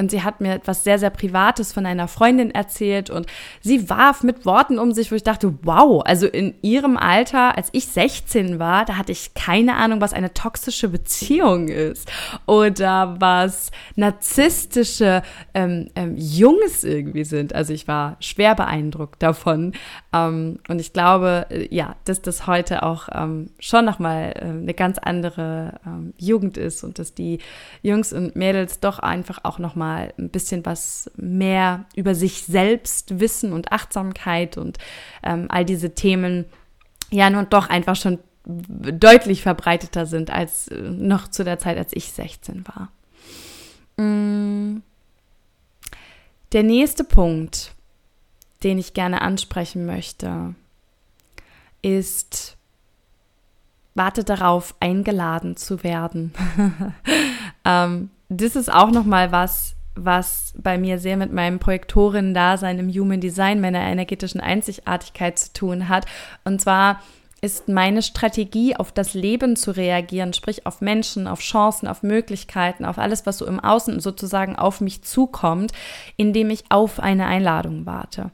und 0.00 0.10
sie 0.10 0.22
hat 0.22 0.40
mir 0.40 0.54
etwas 0.54 0.82
sehr, 0.82 0.98
sehr 0.98 1.10
Privates 1.10 1.72
von 1.72 1.86
einer 1.86 2.08
Freundin 2.08 2.50
erzählt 2.50 3.10
und 3.10 3.26
sie 3.60 3.88
warf 3.90 4.22
mit 4.22 4.46
Worten 4.46 4.78
um 4.78 4.92
sich, 4.92 5.12
wo 5.12 5.14
ich 5.14 5.22
dachte, 5.22 5.54
wow, 5.62 6.02
also 6.04 6.26
in 6.26 6.54
ihrem 6.62 6.96
Alter, 6.96 7.56
als 7.56 7.68
ich 7.72 7.86
16 7.86 8.58
war, 8.58 8.84
da 8.86 8.96
hatte 8.96 9.12
ich 9.12 9.34
keine 9.34 9.76
Ahnung, 9.76 10.00
was 10.00 10.14
eine 10.14 10.32
toxische 10.32 10.88
Beziehung 10.88 11.68
ist 11.68 12.10
oder 12.46 13.16
was 13.20 13.70
narzisstische 13.94 15.22
ähm, 15.52 15.90
ähm, 15.94 16.16
Jungs 16.16 16.82
irgendwie 16.82 17.24
sind. 17.24 17.54
Also 17.54 17.74
ich 17.74 17.86
war 17.86 18.16
schwer 18.20 18.54
beeindruckt 18.54 19.22
davon 19.22 19.72
ähm, 20.14 20.60
und 20.68 20.80
ich 20.80 20.94
glaube, 20.94 21.46
äh, 21.50 21.68
ja, 21.74 21.96
dass 22.04 22.22
das 22.22 22.46
heute 22.46 22.82
auch 22.82 23.08
ähm, 23.12 23.50
schon 23.58 23.84
nochmal 23.84 24.32
äh, 24.34 24.44
eine 24.44 24.74
ganz 24.74 24.98
andere 24.98 25.78
ähm, 25.86 26.14
Jugend 26.16 26.56
ist 26.56 26.84
und 26.84 26.98
dass 26.98 27.14
die 27.14 27.38
Jungs 27.82 28.14
und 28.14 28.34
Mädels 28.34 28.80
doch 28.80 28.98
einfach 28.98 29.40
auch 29.42 29.58
nochmal 29.58 29.89
mal 29.90 30.12
ein 30.18 30.30
bisschen 30.30 30.64
was 30.64 31.10
mehr 31.16 31.84
über 31.96 32.14
sich 32.14 32.44
selbst 32.44 33.20
wissen 33.20 33.52
und 33.52 33.72
Achtsamkeit 33.72 34.56
und 34.56 34.78
ähm, 35.22 35.46
all 35.48 35.64
diese 35.64 35.94
Themen 35.94 36.44
ja 37.10 37.28
nun 37.28 37.48
doch 37.50 37.68
einfach 37.68 37.96
schon 37.96 38.18
deutlich 38.46 39.42
verbreiteter 39.42 40.06
sind 40.06 40.30
als 40.30 40.68
äh, 40.68 40.76
noch 40.76 41.28
zu 41.28 41.44
der 41.44 41.58
Zeit, 41.58 41.76
als 41.76 41.92
ich 41.92 42.12
16 42.12 42.64
war. 42.66 42.90
Mm. 44.04 44.82
Der 46.52 46.62
nächste 46.64 47.04
Punkt, 47.04 47.72
den 48.64 48.78
ich 48.78 48.92
gerne 48.92 49.22
ansprechen 49.22 49.86
möchte, 49.86 50.56
ist, 51.80 52.56
warte 53.94 54.24
darauf, 54.24 54.74
eingeladen 54.80 55.56
zu 55.56 55.84
werden. 55.84 56.32
ähm, 57.64 58.10
das 58.28 58.56
ist 58.56 58.72
auch 58.72 58.90
noch 58.90 59.04
mal 59.04 59.32
was, 59.32 59.76
was 59.94 60.54
bei 60.56 60.78
mir 60.78 60.98
sehr 60.98 61.16
mit 61.16 61.32
meinem 61.32 61.58
Projektorinnen-Dasein 61.58 62.78
im 62.78 62.90
Human 62.90 63.20
Design, 63.20 63.60
meiner 63.60 63.80
energetischen 63.80 64.40
Einzigartigkeit 64.40 65.38
zu 65.38 65.52
tun 65.52 65.88
hat. 65.88 66.06
Und 66.44 66.60
zwar 66.60 67.00
ist 67.42 67.68
meine 67.68 68.02
Strategie, 68.02 68.76
auf 68.76 68.92
das 68.92 69.14
Leben 69.14 69.56
zu 69.56 69.70
reagieren, 69.70 70.32
sprich 70.32 70.66
auf 70.66 70.80
Menschen, 70.80 71.26
auf 71.26 71.40
Chancen, 71.40 71.88
auf 71.88 72.02
Möglichkeiten, 72.02 72.84
auf 72.84 72.98
alles, 72.98 73.24
was 73.24 73.38
so 73.38 73.46
im 73.46 73.60
Außen 73.60 74.00
sozusagen 74.00 74.56
auf 74.56 74.80
mich 74.80 75.02
zukommt, 75.02 75.72
indem 76.16 76.50
ich 76.50 76.64
auf 76.68 77.00
eine 77.00 77.26
Einladung 77.26 77.86
warte. 77.86 78.30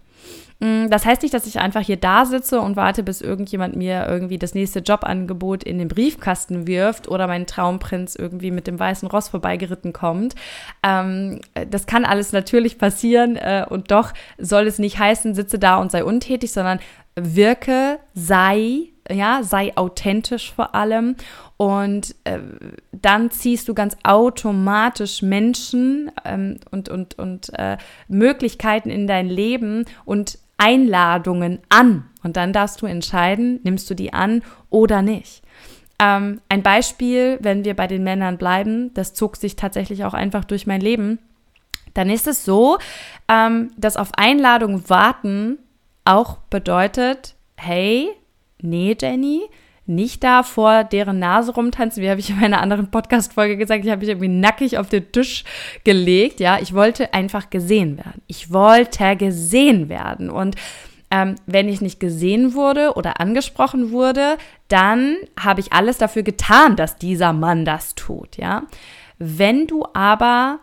Mm, 0.58 0.88
das 0.88 1.04
heißt 1.04 1.22
nicht, 1.22 1.34
dass 1.34 1.46
ich 1.46 1.58
einfach 1.58 1.82
hier 1.82 1.98
da 1.98 2.24
sitze 2.24 2.60
und 2.60 2.76
warte, 2.76 3.02
bis 3.02 3.20
irgendjemand 3.20 3.76
mir 3.76 4.06
irgendwie 4.08 4.38
das 4.38 4.54
nächste 4.54 4.78
Jobangebot 4.78 5.62
in 5.62 5.78
den 5.78 5.88
Briefkasten 5.88 6.66
wirft 6.66 7.08
oder 7.08 7.26
mein 7.26 7.46
Traumprinz 7.46 8.14
irgendwie 8.14 8.50
mit 8.50 8.66
dem 8.66 8.78
weißen 8.78 9.08
Ross 9.08 9.28
vorbeigeritten 9.28 9.92
kommt. 9.92 10.34
Ähm, 10.82 11.40
das 11.70 11.86
kann 11.86 12.04
alles 12.04 12.32
natürlich 12.32 12.78
passieren 12.78 13.36
äh, 13.36 13.66
und 13.68 13.90
doch 13.90 14.12
soll 14.38 14.66
es 14.66 14.78
nicht 14.78 14.98
heißen, 14.98 15.34
sitze 15.34 15.58
da 15.58 15.76
und 15.76 15.90
sei 15.90 16.04
untätig, 16.04 16.52
sondern 16.52 16.80
wirke, 17.16 17.98
sei, 18.14 18.90
ja, 19.10 19.42
sei 19.42 19.76
authentisch 19.76 20.52
vor 20.52 20.74
allem 20.74 21.16
und 21.56 22.14
äh, 22.24 22.38
dann 22.92 23.30
ziehst 23.30 23.68
du 23.68 23.74
ganz 23.74 23.96
automatisch 24.02 25.22
Menschen 25.22 26.10
ähm, 26.24 26.58
und, 26.70 26.88
und, 26.88 27.18
und 27.18 27.50
äh, 27.58 27.78
Möglichkeiten 28.08 28.90
in 28.90 29.06
dein 29.06 29.28
Leben 29.28 29.86
und 30.04 30.38
Einladungen 30.58 31.60
an. 31.68 32.04
Und 32.22 32.36
dann 32.36 32.52
darfst 32.52 32.82
du 32.82 32.86
entscheiden, 32.86 33.60
nimmst 33.62 33.88
du 33.90 33.94
die 33.94 34.12
an 34.12 34.42
oder 34.70 35.02
nicht. 35.02 35.42
Ähm, 35.98 36.40
ein 36.48 36.62
Beispiel, 36.62 37.38
wenn 37.40 37.64
wir 37.64 37.74
bei 37.74 37.86
den 37.86 38.04
Männern 38.04 38.36
bleiben, 38.36 38.92
das 38.94 39.14
zog 39.14 39.36
sich 39.36 39.56
tatsächlich 39.56 40.04
auch 40.04 40.14
einfach 40.14 40.44
durch 40.44 40.66
mein 40.66 40.80
Leben, 40.80 41.18
dann 41.94 42.10
ist 42.10 42.26
es 42.26 42.44
so, 42.44 42.78
ähm, 43.28 43.70
dass 43.76 43.96
auf 43.96 44.12
Einladung 44.16 44.88
warten 44.90 45.58
auch 46.04 46.36
bedeutet, 46.50 47.34
hey, 47.56 48.10
nee, 48.60 48.96
Jenny, 49.00 49.42
nicht 49.86 50.24
da 50.24 50.42
vor 50.42 50.84
deren 50.84 51.18
Nase 51.18 51.52
rumtanzen. 51.52 52.02
Wie 52.02 52.10
habe 52.10 52.20
ich 52.20 52.30
in 52.30 52.40
meiner 52.40 52.60
anderen 52.60 52.90
Podcast-Folge 52.90 53.56
gesagt, 53.56 53.84
ich 53.84 53.90
habe 53.90 54.00
mich 54.00 54.08
irgendwie 54.08 54.28
nackig 54.28 54.78
auf 54.78 54.88
den 54.88 55.10
Tisch 55.12 55.44
gelegt. 55.84 56.40
Ja, 56.40 56.58
ich 56.60 56.74
wollte 56.74 57.14
einfach 57.14 57.50
gesehen 57.50 57.96
werden. 57.98 58.22
Ich 58.26 58.52
wollte 58.52 59.16
gesehen 59.16 59.88
werden. 59.88 60.30
Und 60.30 60.56
ähm, 61.10 61.36
wenn 61.46 61.68
ich 61.68 61.80
nicht 61.80 62.00
gesehen 62.00 62.54
wurde 62.54 62.94
oder 62.94 63.20
angesprochen 63.20 63.92
wurde, 63.92 64.38
dann 64.68 65.16
habe 65.38 65.60
ich 65.60 65.72
alles 65.72 65.98
dafür 65.98 66.22
getan, 66.22 66.76
dass 66.76 66.96
dieser 66.96 67.32
Mann 67.32 67.64
das 67.64 67.94
tut. 67.94 68.36
Ja, 68.36 68.64
wenn 69.18 69.66
du 69.66 69.84
aber 69.94 70.58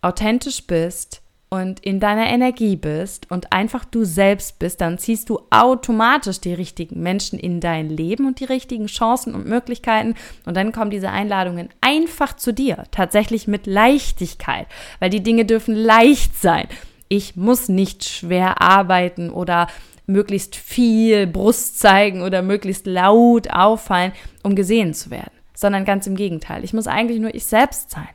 authentisch 0.00 0.66
bist, 0.66 1.19
und 1.50 1.80
in 1.80 1.98
deiner 1.98 2.28
Energie 2.28 2.76
bist 2.76 3.28
und 3.28 3.52
einfach 3.52 3.84
du 3.84 4.04
selbst 4.04 4.60
bist, 4.60 4.80
dann 4.80 4.98
ziehst 4.98 5.28
du 5.28 5.40
automatisch 5.50 6.40
die 6.40 6.54
richtigen 6.54 7.02
Menschen 7.02 7.40
in 7.40 7.60
dein 7.60 7.90
Leben 7.90 8.26
und 8.26 8.38
die 8.38 8.44
richtigen 8.44 8.86
Chancen 8.86 9.34
und 9.34 9.46
Möglichkeiten 9.46 10.14
und 10.46 10.56
dann 10.56 10.70
kommen 10.70 10.92
diese 10.92 11.10
Einladungen 11.10 11.68
einfach 11.80 12.36
zu 12.36 12.52
dir, 12.52 12.84
tatsächlich 12.92 13.48
mit 13.48 13.66
Leichtigkeit, 13.66 14.68
weil 15.00 15.10
die 15.10 15.24
Dinge 15.24 15.44
dürfen 15.44 15.74
leicht 15.74 16.36
sein. 16.40 16.68
Ich 17.08 17.34
muss 17.34 17.68
nicht 17.68 18.04
schwer 18.04 18.62
arbeiten 18.62 19.30
oder 19.30 19.66
möglichst 20.06 20.54
viel 20.54 21.26
Brust 21.26 21.80
zeigen 21.80 22.22
oder 22.22 22.42
möglichst 22.42 22.86
laut 22.86 23.50
auffallen, 23.50 24.12
um 24.44 24.54
gesehen 24.54 24.94
zu 24.94 25.10
werden, 25.10 25.32
sondern 25.54 25.84
ganz 25.84 26.06
im 26.06 26.14
Gegenteil. 26.14 26.62
Ich 26.62 26.72
muss 26.72 26.86
eigentlich 26.86 27.20
nur 27.20 27.34
ich 27.34 27.44
selbst 27.44 27.90
sein. 27.90 28.08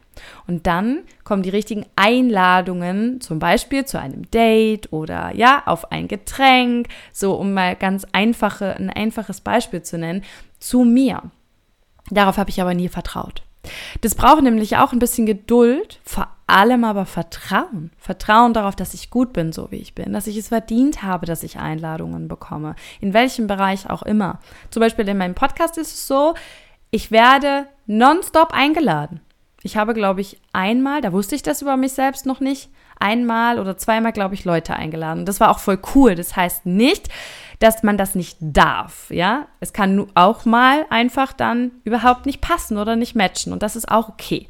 Und 0.47 0.67
dann 0.67 1.03
kommen 1.23 1.43
die 1.43 1.49
richtigen 1.49 1.85
Einladungen, 1.95 3.21
zum 3.21 3.39
Beispiel 3.39 3.85
zu 3.85 3.99
einem 3.99 4.29
Date 4.31 4.91
oder 4.91 5.35
ja, 5.35 5.63
auf 5.65 5.91
ein 5.91 6.07
Getränk, 6.07 6.87
so 7.11 7.33
um 7.33 7.53
mal 7.53 7.75
ganz 7.75 8.05
einfache, 8.11 8.75
ein 8.75 8.89
einfaches 8.89 9.41
Beispiel 9.41 9.81
zu 9.81 9.97
nennen, 9.97 10.23
zu 10.59 10.83
mir. 10.83 11.23
Darauf 12.11 12.37
habe 12.37 12.49
ich 12.49 12.61
aber 12.61 12.73
nie 12.73 12.89
vertraut. 12.89 13.43
Das 14.01 14.15
braucht 14.15 14.43
nämlich 14.43 14.77
auch 14.77 14.93
ein 14.93 14.99
bisschen 14.99 15.25
Geduld, 15.25 15.99
vor 16.03 16.27
allem 16.47 16.83
aber 16.83 17.05
Vertrauen. 17.05 17.91
Vertrauen 17.97 18.53
darauf, 18.53 18.75
dass 18.75 18.93
ich 18.93 19.09
gut 19.09 19.33
bin, 19.33 19.51
so 19.51 19.71
wie 19.71 19.77
ich 19.77 19.95
bin, 19.95 20.13
dass 20.13 20.27
ich 20.27 20.37
es 20.37 20.49
verdient 20.49 21.01
habe, 21.01 21.25
dass 21.25 21.43
ich 21.43 21.57
Einladungen 21.57 22.27
bekomme, 22.27 22.75
in 23.01 23.13
welchem 23.13 23.47
Bereich 23.47 23.89
auch 23.89 24.03
immer. 24.03 24.39
Zum 24.69 24.81
Beispiel 24.81 25.07
in 25.07 25.17
meinem 25.17 25.35
Podcast 25.35 25.77
ist 25.77 25.93
es 25.93 26.07
so, 26.07 26.35
ich 26.91 27.11
werde 27.11 27.65
nonstop 27.87 28.51
eingeladen. 28.53 29.21
Ich 29.65 29.77
habe, 29.77 29.95
glaube 29.95 30.21
ich, 30.21 30.39
einmal, 30.53 31.01
da 31.01 31.11
wusste 31.11 31.33
ich 31.33 31.41
das 31.41 31.63
über 31.63 31.75
mich 31.75 31.93
selbst 31.93 32.27
noch 32.27 32.39
nicht, 32.39 32.69
einmal 32.99 33.57
oder 33.57 33.75
zweimal, 33.77 34.11
glaube 34.11 34.35
ich, 34.35 34.45
Leute 34.45 34.75
eingeladen. 34.75 35.25
Das 35.25 35.39
war 35.39 35.49
auch 35.49 35.57
voll 35.57 35.79
cool. 35.95 36.13
Das 36.13 36.35
heißt 36.35 36.67
nicht, 36.67 37.09
dass 37.57 37.81
man 37.81 37.97
das 37.97 38.13
nicht 38.13 38.37
darf, 38.39 39.09
ja. 39.09 39.47
Es 39.61 39.73
kann 39.73 40.05
auch 40.13 40.45
mal 40.45 40.85
einfach 40.91 41.33
dann 41.33 41.71
überhaupt 41.83 42.27
nicht 42.27 42.41
passen 42.41 42.77
oder 42.77 42.95
nicht 42.95 43.15
matchen 43.15 43.53
und 43.53 43.63
das 43.63 43.75
ist 43.75 43.89
auch 43.89 44.07
okay. 44.07 44.47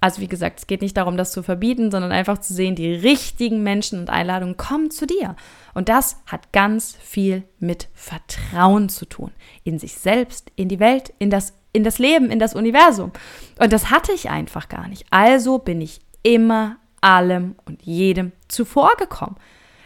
Also 0.00 0.20
wie 0.20 0.28
gesagt, 0.28 0.60
es 0.60 0.66
geht 0.68 0.82
nicht 0.82 0.96
darum, 0.96 1.16
das 1.16 1.32
zu 1.32 1.42
verbieten, 1.42 1.90
sondern 1.90 2.12
einfach 2.12 2.38
zu 2.38 2.54
sehen, 2.54 2.76
die 2.76 2.94
richtigen 2.94 3.64
Menschen 3.64 3.98
und 3.98 4.08
Einladungen 4.08 4.56
kommen 4.56 4.92
zu 4.92 5.04
dir. 5.04 5.34
Und 5.72 5.88
das 5.88 6.18
hat 6.26 6.52
ganz 6.52 6.96
viel 7.00 7.42
mit 7.58 7.88
Vertrauen 7.92 8.88
zu 8.88 9.06
tun. 9.06 9.32
In 9.64 9.80
sich 9.80 9.94
selbst, 9.94 10.52
in 10.54 10.68
die 10.68 10.78
Welt, 10.78 11.12
in 11.18 11.30
das 11.30 11.54
in 11.74 11.84
das 11.84 11.98
Leben, 11.98 12.30
in 12.30 12.38
das 12.38 12.54
Universum. 12.54 13.12
Und 13.58 13.72
das 13.72 13.90
hatte 13.90 14.12
ich 14.12 14.30
einfach 14.30 14.70
gar 14.70 14.88
nicht. 14.88 15.04
Also 15.10 15.58
bin 15.58 15.82
ich 15.82 16.00
immer 16.22 16.76
allem 17.02 17.56
und 17.66 17.82
jedem 17.82 18.32
zuvorgekommen. 18.48 19.36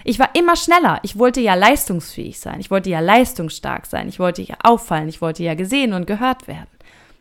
Ich 0.05 0.19
war 0.19 0.35
immer 0.37 0.55
schneller. 0.55 1.01
Ich 1.03 1.19
wollte 1.19 1.41
ja 1.41 1.55
leistungsfähig 1.55 2.39
sein. 2.39 2.61
Ich 2.61 2.71
wollte 2.71 2.91
ja 2.91 3.01
leistungsstark 3.01 3.87
sein. 3.87 4.09
Ich 4.09 4.21
wollte 4.21 4.43
ja 4.43 4.57
auffallen. 4.63 5.09
Ich 5.09 5.21
wollte 5.21 5.43
ja 5.43 5.55
gesehen 5.55 5.93
und 5.93 6.07
gehört 6.07 6.47
werden. 6.47 6.69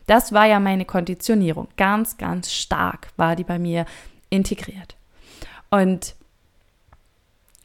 Das 0.06 0.32
war 0.32 0.46
ja 0.46 0.60
meine 0.60 0.84
Konditionierung. 0.84 1.68
Ganz, 1.76 2.16
ganz 2.16 2.52
stark 2.52 3.08
war 3.16 3.36
die 3.36 3.44
bei 3.44 3.58
mir 3.58 3.84
integriert. 4.30 4.96
Und 5.70 6.14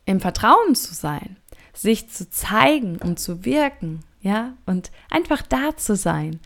im 0.05 0.19
Vertrauen 0.19 0.75
zu 0.75 0.93
sein, 0.93 1.37
sich 1.73 2.09
zu 2.09 2.29
zeigen 2.29 2.97
und 2.97 3.19
zu 3.19 3.45
wirken, 3.45 4.03
ja, 4.21 4.53
und 4.65 4.91
einfach 5.09 5.41
da 5.41 5.75
zu 5.75 5.95
sein 5.95 6.39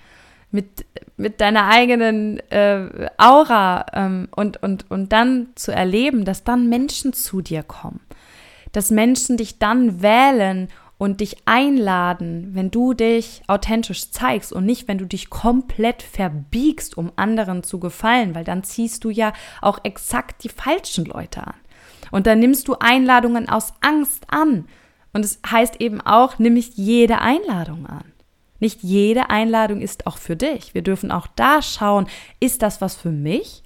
mit, 0.51 0.85
mit 1.17 1.41
deiner 1.41 1.67
eigenen 1.67 2.39
äh, 2.51 3.09
Aura 3.17 3.85
ähm, 3.93 4.29
und, 4.35 4.61
und, 4.63 4.89
und 4.89 5.11
dann 5.11 5.49
zu 5.55 5.71
erleben, 5.71 6.25
dass 6.25 6.43
dann 6.43 6.69
Menschen 6.69 7.13
zu 7.13 7.41
dir 7.41 7.63
kommen, 7.63 7.99
dass 8.71 8.91
Menschen 8.91 9.37
dich 9.37 9.59
dann 9.59 10.01
wählen 10.01 10.69
und 10.97 11.21
dich 11.21 11.37
einladen, 11.45 12.51
wenn 12.53 12.71
du 12.71 12.93
dich 12.93 13.43
authentisch 13.47 14.09
zeigst 14.09 14.51
und 14.51 14.65
nicht, 14.65 14.87
wenn 14.87 14.97
du 14.97 15.05
dich 15.05 15.29
komplett 15.29 16.01
verbiegst, 16.01 16.97
um 16.97 17.11
anderen 17.15 17.63
zu 17.63 17.79
gefallen, 17.79 18.33
weil 18.33 18.43
dann 18.43 18.63
ziehst 18.63 19.03
du 19.03 19.09
ja 19.09 19.33
auch 19.61 19.79
exakt 19.83 20.43
die 20.43 20.49
falschen 20.49 21.05
Leute 21.05 21.45
an. 21.45 21.55
Und 22.09 22.25
dann 22.25 22.39
nimmst 22.39 22.67
du 22.67 22.75
Einladungen 22.79 23.49
aus 23.49 23.73
Angst 23.81 24.25
an. 24.29 24.65
Und 25.13 25.25
es 25.25 25.39
heißt 25.49 25.81
eben 25.81 26.01
auch, 26.01 26.39
nimm 26.39 26.53
nicht 26.53 26.75
jede 26.75 27.19
Einladung 27.19 27.85
an. 27.85 28.05
Nicht 28.59 28.83
jede 28.83 29.29
Einladung 29.29 29.81
ist 29.81 30.07
auch 30.07 30.17
für 30.17 30.35
dich. 30.35 30.73
Wir 30.73 30.81
dürfen 30.81 31.11
auch 31.11 31.27
da 31.35 31.61
schauen, 31.61 32.07
ist 32.39 32.61
das 32.61 32.81
was 32.81 32.95
für 32.95 33.11
mich? 33.11 33.63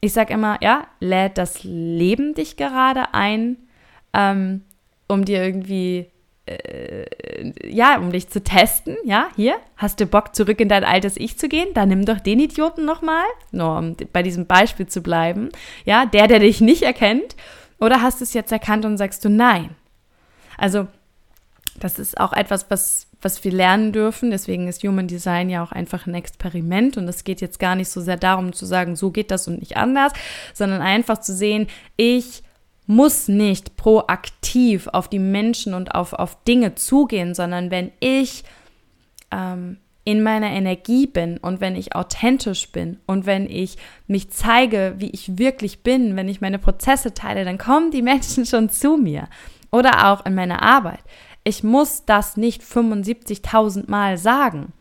Ich 0.00 0.12
sage 0.12 0.34
immer, 0.34 0.58
ja, 0.62 0.86
lädt 1.00 1.38
das 1.38 1.64
Leben 1.64 2.34
dich 2.34 2.56
gerade 2.56 3.14
ein, 3.14 3.56
ähm, 4.12 4.62
um 5.08 5.24
dir 5.24 5.42
irgendwie, 5.42 6.10
äh, 6.44 7.06
ja, 7.66 7.96
um 7.96 8.12
dich 8.12 8.28
zu 8.28 8.42
testen. 8.42 8.98
Ja, 9.04 9.28
hier, 9.34 9.56
hast 9.76 10.00
du 10.00 10.06
Bock, 10.06 10.34
zurück 10.34 10.60
in 10.60 10.68
dein 10.68 10.84
altes 10.84 11.16
Ich 11.16 11.38
zu 11.38 11.48
gehen? 11.48 11.68
Dann 11.72 11.88
nimm 11.88 12.04
doch 12.04 12.20
den 12.20 12.38
Idioten 12.40 12.84
nochmal, 12.84 13.24
nur 13.50 13.78
um 13.78 13.96
bei 14.12 14.22
diesem 14.22 14.46
Beispiel 14.46 14.86
zu 14.86 15.00
bleiben. 15.00 15.48
Ja, 15.86 16.04
der, 16.04 16.28
der 16.28 16.40
dich 16.40 16.60
nicht 16.60 16.82
erkennt. 16.82 17.34
Oder 17.80 18.02
hast 18.02 18.20
du 18.20 18.24
es 18.24 18.34
jetzt 18.34 18.52
erkannt 18.52 18.84
und 18.84 18.98
sagst 18.98 19.24
du 19.24 19.30
nein? 19.30 19.74
Also, 20.58 20.86
das 21.80 21.98
ist 21.98 22.20
auch 22.20 22.32
etwas, 22.32 22.70
was 22.70 23.08
was 23.24 23.42
wir 23.42 23.52
lernen 23.52 23.92
dürfen. 23.92 24.30
Deswegen 24.30 24.68
ist 24.68 24.82
Human 24.82 25.08
Design 25.08 25.50
ja 25.50 25.64
auch 25.64 25.72
einfach 25.72 26.06
ein 26.06 26.14
Experiment 26.14 26.96
und 26.96 27.08
es 27.08 27.24
geht 27.24 27.40
jetzt 27.40 27.58
gar 27.58 27.74
nicht 27.74 27.88
so 27.88 28.00
sehr 28.00 28.16
darum 28.16 28.52
zu 28.52 28.66
sagen, 28.66 28.96
so 28.96 29.10
geht 29.10 29.30
das 29.30 29.48
und 29.48 29.60
nicht 29.60 29.76
anders, 29.76 30.12
sondern 30.52 30.82
einfach 30.82 31.18
zu 31.18 31.34
sehen, 31.34 31.66
ich 31.96 32.42
muss 32.86 33.28
nicht 33.28 33.76
proaktiv 33.76 34.88
auf 34.88 35.08
die 35.08 35.18
Menschen 35.18 35.74
und 35.74 35.94
auf, 35.94 36.12
auf 36.12 36.44
Dinge 36.44 36.74
zugehen, 36.74 37.34
sondern 37.34 37.70
wenn 37.70 37.92
ich 38.00 38.44
ähm, 39.30 39.78
in 40.04 40.22
meiner 40.22 40.50
Energie 40.50 41.06
bin 41.06 41.38
und 41.38 41.62
wenn 41.62 41.76
ich 41.76 41.94
authentisch 41.94 42.70
bin 42.70 42.98
und 43.06 43.24
wenn 43.24 43.48
ich 43.48 43.78
mich 44.06 44.30
zeige, 44.30 44.94
wie 44.98 45.10
ich 45.10 45.38
wirklich 45.38 45.82
bin, 45.82 46.14
wenn 46.14 46.28
ich 46.28 46.42
meine 46.42 46.58
Prozesse 46.58 47.14
teile, 47.14 47.46
dann 47.46 47.56
kommen 47.56 47.90
die 47.90 48.02
Menschen 48.02 48.44
schon 48.44 48.68
zu 48.68 48.98
mir. 48.98 49.28
Oder 49.70 50.12
auch 50.12 50.24
in 50.24 50.34
meiner 50.34 50.62
Arbeit. 50.62 51.00
Ich 51.44 51.62
muss 51.62 52.04
das 52.06 52.36
nicht 52.36 52.62
75.000 52.62 53.90
Mal 53.90 54.16
sagen, 54.18 54.72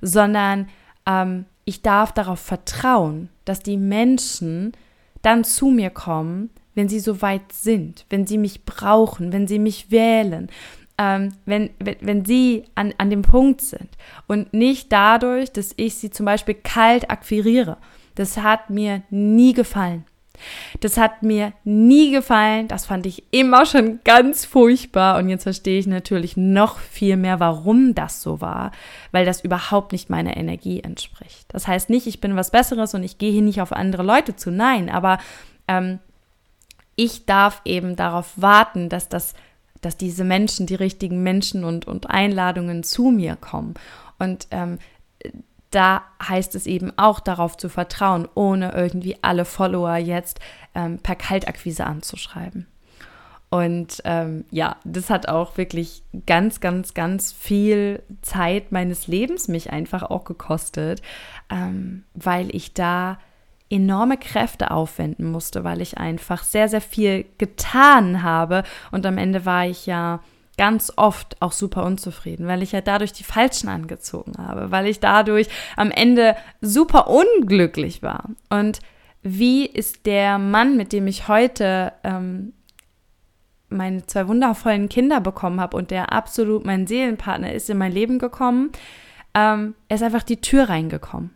sondern 0.00 0.68
ähm, 1.06 1.44
ich 1.64 1.82
darf 1.82 2.12
darauf 2.12 2.40
vertrauen, 2.40 3.28
dass 3.44 3.60
die 3.60 3.76
Menschen 3.76 4.72
dann 5.22 5.44
zu 5.44 5.66
mir 5.66 5.90
kommen, 5.90 6.50
wenn 6.74 6.88
sie 6.88 7.00
so 7.00 7.20
weit 7.20 7.52
sind, 7.52 8.06
wenn 8.08 8.26
sie 8.26 8.38
mich 8.38 8.64
brauchen, 8.64 9.32
wenn 9.32 9.46
sie 9.46 9.58
mich 9.58 9.90
wählen, 9.90 10.48
ähm, 10.96 11.34
wenn, 11.44 11.70
wenn, 11.78 11.96
wenn 12.00 12.24
sie 12.24 12.64
an, 12.74 12.94
an 12.98 13.10
dem 13.10 13.22
Punkt 13.22 13.60
sind 13.60 13.88
und 14.26 14.52
nicht 14.52 14.92
dadurch, 14.92 15.52
dass 15.52 15.74
ich 15.76 15.96
sie 15.96 16.10
zum 16.10 16.24
Beispiel 16.24 16.54
kalt 16.54 17.10
akquiriere. 17.10 17.78
Das 18.14 18.38
hat 18.38 18.70
mir 18.70 19.02
nie 19.10 19.52
gefallen. 19.52 20.04
Das 20.80 20.96
hat 20.96 21.22
mir 21.22 21.52
nie 21.64 22.10
gefallen. 22.10 22.68
Das 22.68 22.86
fand 22.86 23.06
ich 23.06 23.24
immer 23.30 23.66
schon 23.66 24.00
ganz 24.04 24.44
furchtbar. 24.44 25.18
Und 25.18 25.28
jetzt 25.28 25.44
verstehe 25.44 25.78
ich 25.78 25.86
natürlich 25.86 26.36
noch 26.36 26.78
viel 26.78 27.16
mehr, 27.16 27.40
warum 27.40 27.94
das 27.94 28.22
so 28.22 28.40
war, 28.40 28.72
weil 29.12 29.24
das 29.24 29.42
überhaupt 29.42 29.92
nicht 29.92 30.10
meiner 30.10 30.36
Energie 30.36 30.80
entspricht. 30.80 31.46
Das 31.48 31.66
heißt 31.66 31.90
nicht, 31.90 32.06
ich 32.06 32.20
bin 32.20 32.36
was 32.36 32.50
Besseres 32.50 32.94
und 32.94 33.02
ich 33.02 33.18
gehe 33.18 33.32
hier 33.32 33.42
nicht 33.42 33.60
auf 33.60 33.72
andere 33.72 34.02
Leute 34.02 34.36
zu. 34.36 34.50
Nein, 34.50 34.90
aber 34.90 35.18
ähm, 35.66 35.98
ich 36.96 37.26
darf 37.26 37.62
eben 37.64 37.96
darauf 37.96 38.32
warten, 38.36 38.88
dass 38.88 39.08
das 39.08 39.34
dass 39.80 39.96
diese 39.96 40.24
Menschen, 40.24 40.66
die 40.66 40.74
richtigen 40.74 41.22
Menschen 41.22 41.64
und, 41.64 41.86
und 41.86 42.10
Einladungen 42.10 42.82
zu 42.82 43.10
mir 43.10 43.36
kommen. 43.36 43.74
Und 44.18 44.48
ähm, 44.50 44.78
da 45.70 46.02
heißt 46.26 46.54
es 46.54 46.66
eben 46.66 46.92
auch 46.96 47.20
darauf 47.20 47.56
zu 47.56 47.68
vertrauen, 47.68 48.28
ohne 48.34 48.72
irgendwie 48.72 49.16
alle 49.22 49.44
Follower 49.44 49.96
jetzt 49.96 50.40
ähm, 50.74 50.98
per 50.98 51.16
Kaltakquise 51.16 51.84
anzuschreiben. 51.84 52.66
Und 53.50 54.02
ähm, 54.04 54.44
ja, 54.50 54.76
das 54.84 55.08
hat 55.08 55.28
auch 55.28 55.56
wirklich 55.56 56.02
ganz, 56.26 56.60
ganz, 56.60 56.92
ganz 56.92 57.32
viel 57.32 58.02
Zeit 58.20 58.72
meines 58.72 59.06
Lebens 59.06 59.48
mich 59.48 59.70
einfach 59.70 60.02
auch 60.02 60.24
gekostet, 60.24 61.00
ähm, 61.50 62.04
weil 62.14 62.54
ich 62.54 62.74
da 62.74 63.18
enorme 63.70 64.18
Kräfte 64.18 64.70
aufwenden 64.70 65.30
musste, 65.30 65.64
weil 65.64 65.80
ich 65.80 65.98
einfach 65.98 66.42
sehr, 66.42 66.68
sehr 66.68 66.80
viel 66.80 67.24
getan 67.38 68.22
habe. 68.22 68.64
Und 68.90 69.06
am 69.06 69.18
Ende 69.18 69.46
war 69.46 69.66
ich 69.66 69.86
ja 69.86 70.20
ganz 70.58 70.92
oft 70.96 71.40
auch 71.40 71.52
super 71.52 71.84
unzufrieden, 71.84 72.46
weil 72.46 72.62
ich 72.62 72.72
ja 72.72 72.82
dadurch 72.82 73.12
die 73.12 73.24
Falschen 73.24 73.68
angezogen 73.68 74.34
habe, 74.36 74.70
weil 74.70 74.86
ich 74.86 75.00
dadurch 75.00 75.48
am 75.76 75.90
Ende 75.90 76.36
super 76.60 77.08
unglücklich 77.08 78.02
war. 78.02 78.24
Und 78.50 78.80
wie 79.22 79.64
ist 79.64 80.04
der 80.04 80.38
Mann, 80.38 80.76
mit 80.76 80.92
dem 80.92 81.06
ich 81.06 81.28
heute 81.28 81.92
ähm, 82.04 82.52
meine 83.68 84.04
zwei 84.06 84.28
wundervollen 84.28 84.88
Kinder 84.88 85.20
bekommen 85.20 85.60
habe 85.60 85.76
und 85.76 85.90
der 85.90 86.12
absolut 86.12 86.66
mein 86.66 86.86
Seelenpartner 86.86 87.52
ist, 87.52 87.70
in 87.70 87.78
mein 87.78 87.92
Leben 87.92 88.18
gekommen? 88.18 88.70
Ähm, 89.34 89.74
er 89.88 89.96
ist 89.96 90.02
einfach 90.02 90.22
die 90.24 90.40
Tür 90.40 90.68
reingekommen. 90.68 91.30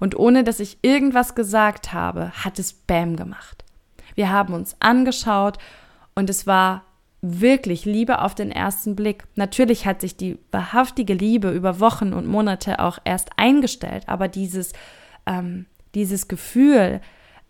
Und 0.00 0.16
ohne 0.16 0.44
dass 0.44 0.60
ich 0.60 0.78
irgendwas 0.82 1.34
gesagt 1.34 1.92
habe, 1.92 2.30
hat 2.30 2.58
es 2.58 2.72
Bam 2.72 3.16
gemacht. 3.16 3.64
Wir 4.14 4.30
haben 4.30 4.54
uns 4.54 4.76
angeschaut 4.80 5.58
und 6.14 6.30
es 6.30 6.46
war 6.46 6.84
wirklich 7.24 7.84
Liebe 7.86 8.20
auf 8.20 8.34
den 8.34 8.50
ersten 8.50 8.94
Blick. 8.94 9.24
Natürlich 9.34 9.86
hat 9.86 10.02
sich 10.02 10.16
die 10.16 10.38
wahrhaftige 10.50 11.14
Liebe 11.14 11.50
über 11.50 11.80
Wochen 11.80 12.12
und 12.12 12.26
Monate 12.26 12.80
auch 12.80 12.98
erst 13.04 13.30
eingestellt, 13.36 14.04
aber 14.06 14.28
dieses, 14.28 14.72
ähm, 15.26 15.66
dieses 15.94 16.28
Gefühl, 16.28 17.00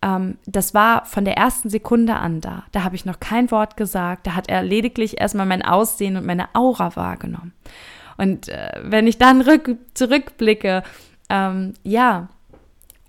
ähm, 0.01 0.39
das 0.47 0.75
war 0.75 1.05
von 1.07 1.25
der 1.25 1.37
ersten 1.37 1.71
Sekunde 1.71 2.15
an 2.15 2.41
da. 2.41 2.65
Da 2.71 2.85
habe 2.85 2.95
ich 2.95 3.05
noch 3.05 3.19
kein 3.19 3.51
Wort 3.51 3.77
gesagt, 3.77 4.27
da 4.29 4.35
hat 4.35 4.49
er 4.49 4.63
lediglich 4.63 5.21
erstmal 5.21 5.47
mein 5.47 5.63
Aussehen 5.63 6.17
und 6.17 6.25
meine 6.25 6.55
Aura 6.55 6.95
wahrgenommen. 6.95 7.53
Und 8.17 8.49
äh, 8.49 8.81
wenn 8.83 9.09
ich 9.09 9.19
dann 9.19 9.41
rück, 9.41 9.77
zurückblicke, 9.95 10.85
ähm, 11.31 11.75
ja, 11.83 12.29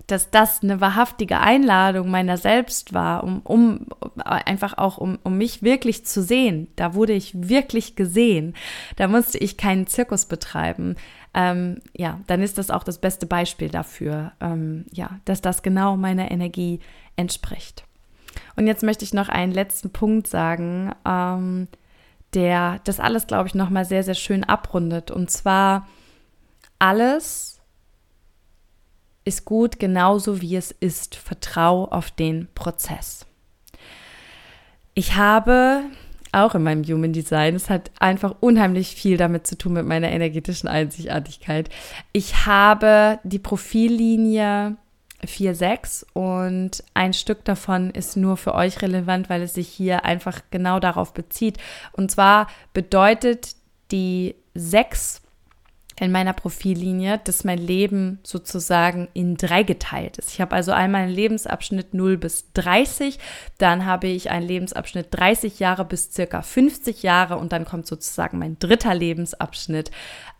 dass 0.08 0.30
das 0.30 0.62
eine 0.62 0.82
wahrhaftige 0.82 1.40
Einladung 1.40 2.10
meiner 2.10 2.38
selbst 2.38 2.94
war, 2.94 3.24
um, 3.24 3.42
um 3.42 3.88
einfach 4.18 4.78
auch 4.78 4.98
um, 4.98 5.18
um 5.24 5.38
mich 5.38 5.64
wirklich 5.64 6.06
zu 6.06 6.22
sehen. 6.22 6.68
Da 6.76 6.94
wurde 6.94 7.14
ich 7.14 7.50
wirklich 7.50 7.96
gesehen. 7.96 8.56
Da 8.98 9.08
musste 9.08 9.38
ich 9.38 9.58
keinen 9.58 9.88
Zirkus 9.88 10.26
betreiben. 10.26 10.96
Ähm, 11.34 11.82
ja, 11.94 12.20
dann 12.28 12.42
ist 12.42 12.58
das 12.58 12.72
auch 12.72 12.84
das 12.84 13.00
beste 13.00 13.26
Beispiel 13.26 13.70
dafür, 13.70 14.32
ähm, 14.40 14.86
ja, 14.92 15.20
dass 15.26 15.42
das 15.42 15.64
genau 15.64 15.98
meiner 15.98 16.32
Energie 16.32 16.80
entspricht. 17.16 17.84
Und 18.56 18.68
jetzt 18.68 18.84
möchte 18.84 19.04
ich 19.04 19.14
noch 19.14 19.30
einen 19.30 19.52
letzten 19.52 19.92
Punkt 19.92 20.28
sagen, 20.28 20.94
ähm, 21.06 21.68
der 22.34 22.80
das 22.84 23.00
alles, 23.00 23.28
glaube 23.28 23.48
ich, 23.48 23.56
nochmal 23.56 23.86
sehr, 23.86 24.04
sehr 24.04 24.14
schön 24.14 24.44
abrundet. 24.44 25.12
Und 25.12 25.32
zwar 25.32 25.88
alles, 26.80 27.55
ist 29.26 29.44
gut 29.44 29.80
genauso 29.80 30.42
wie 30.42 30.56
es 30.56 30.72
ist. 30.72 31.16
Vertrau 31.16 31.86
auf 31.86 32.12
den 32.12 32.48
Prozess. 32.56 33.26
Ich 34.94 35.16
habe 35.16 35.84
auch 36.32 36.54
in 36.54 36.64
meinem 36.64 36.84
Human 36.84 37.14
Design, 37.14 37.56
es 37.56 37.70
hat 37.70 37.92
einfach 38.00 38.36
unheimlich 38.42 38.96
viel 38.96 39.18
damit 39.18 39.48
zu 39.48 39.58
tun 39.58 39.74
mit 39.74 39.86
meiner 39.86 40.10
energetischen 40.10 40.68
Einzigartigkeit. 40.68 41.70
Ich 42.12 42.46
habe 42.46 43.20
die 43.24 43.40
Profillinie 43.40 44.76
4.6 45.24 46.06
und 46.14 46.84
ein 46.94 47.14
Stück 47.14 47.46
davon 47.46 47.90
ist 47.90 48.18
nur 48.18 48.38
für 48.38 48.54
euch 48.54 48.82
relevant, 48.82 49.30
weil 49.30 49.42
es 49.42 49.54
sich 49.54 49.70
hier 49.70 50.06
einfach 50.06 50.42
genau 50.52 50.80
darauf 50.80 51.14
bezieht. 51.14 51.58
Und 51.94 52.12
zwar 52.12 52.48
bedeutet 52.74 53.56
die 53.92 54.36
6 54.56 55.22
in 55.98 56.12
meiner 56.12 56.34
Profillinie, 56.34 57.22
dass 57.24 57.46
mein 57.46 57.58
Leben 57.58 58.20
sozusagen 58.24 59.08
in 59.14 59.38
drei 59.38 59.64
geteilt 59.64 60.18
ist. 60.18 60.32
Ich 60.32 60.42
habe 60.42 60.54
also 60.54 60.74
einmal 60.74 61.04
einen 61.04 61.14
Lebensabschnitt 61.14 61.94
0 61.94 62.18
bis 62.18 62.52
30, 62.54 63.18
dann 63.58 63.86
habe 63.86 64.08
ich 64.08 64.30
einen 64.30 64.46
Lebensabschnitt 64.46 65.08
30 65.12 65.60
Jahre 65.60 65.86
bis 65.86 66.12
circa 66.12 66.42
50 66.42 67.02
Jahre 67.04 67.38
und 67.38 67.54
dann 67.54 67.64
kommt 67.64 67.88
sozusagen 67.88 68.40
mein 68.40 68.60
dritter 68.60 68.94
Lebensabschnitt 68.94 69.90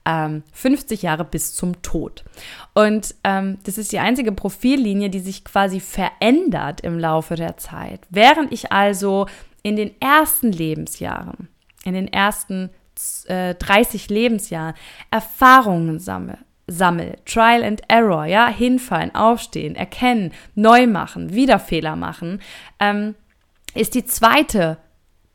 ähm, 0.06 0.44
50 0.52 1.02
Jahre 1.04 1.24
bis 1.24 1.56
zum 1.56 1.82
Tod. 1.82 2.26
Und 2.74 3.16
ähm, 3.24 3.58
das 3.64 3.78
ist 3.78 3.94
die 3.94 4.00
einzige 4.00 4.34
Profillinie, 4.34 5.10
die 5.10 5.20
sich 5.20 5.46
quasi 5.46 5.80
verändert 5.80 6.82
im 6.82 7.00
Laufe 7.00 7.36
der 7.36 7.56
Zeit. 7.56 8.02
Während 8.10 8.52
ich 8.52 8.74
also 8.74 9.28
in 9.64 9.78
den 9.78 10.00
ersten 10.02 10.52
Lebensjahren, 10.52 11.48
in 11.86 11.94
den 11.94 12.08
ersten 12.08 12.72
30 13.28 14.10
äh, 14.10 14.14
Lebensjahren 14.14 14.76
Erfahrungen 15.12 16.00
sammle, 16.00 16.38
sammel, 16.68 17.18
Trial 17.26 17.64
and 17.64 17.82
Error, 17.88 18.26
ja, 18.26 18.48
hinfallen, 18.48 19.14
aufstehen, 19.14 19.76
erkennen, 19.76 20.34
neu 20.56 20.88
machen, 20.88 21.34
wieder 21.34 21.60
Fehler 21.60 21.96
machen, 21.96 22.42
ähm, 22.80 23.16
ist 23.74 23.94
die 23.94 24.06
zweite 24.06 24.78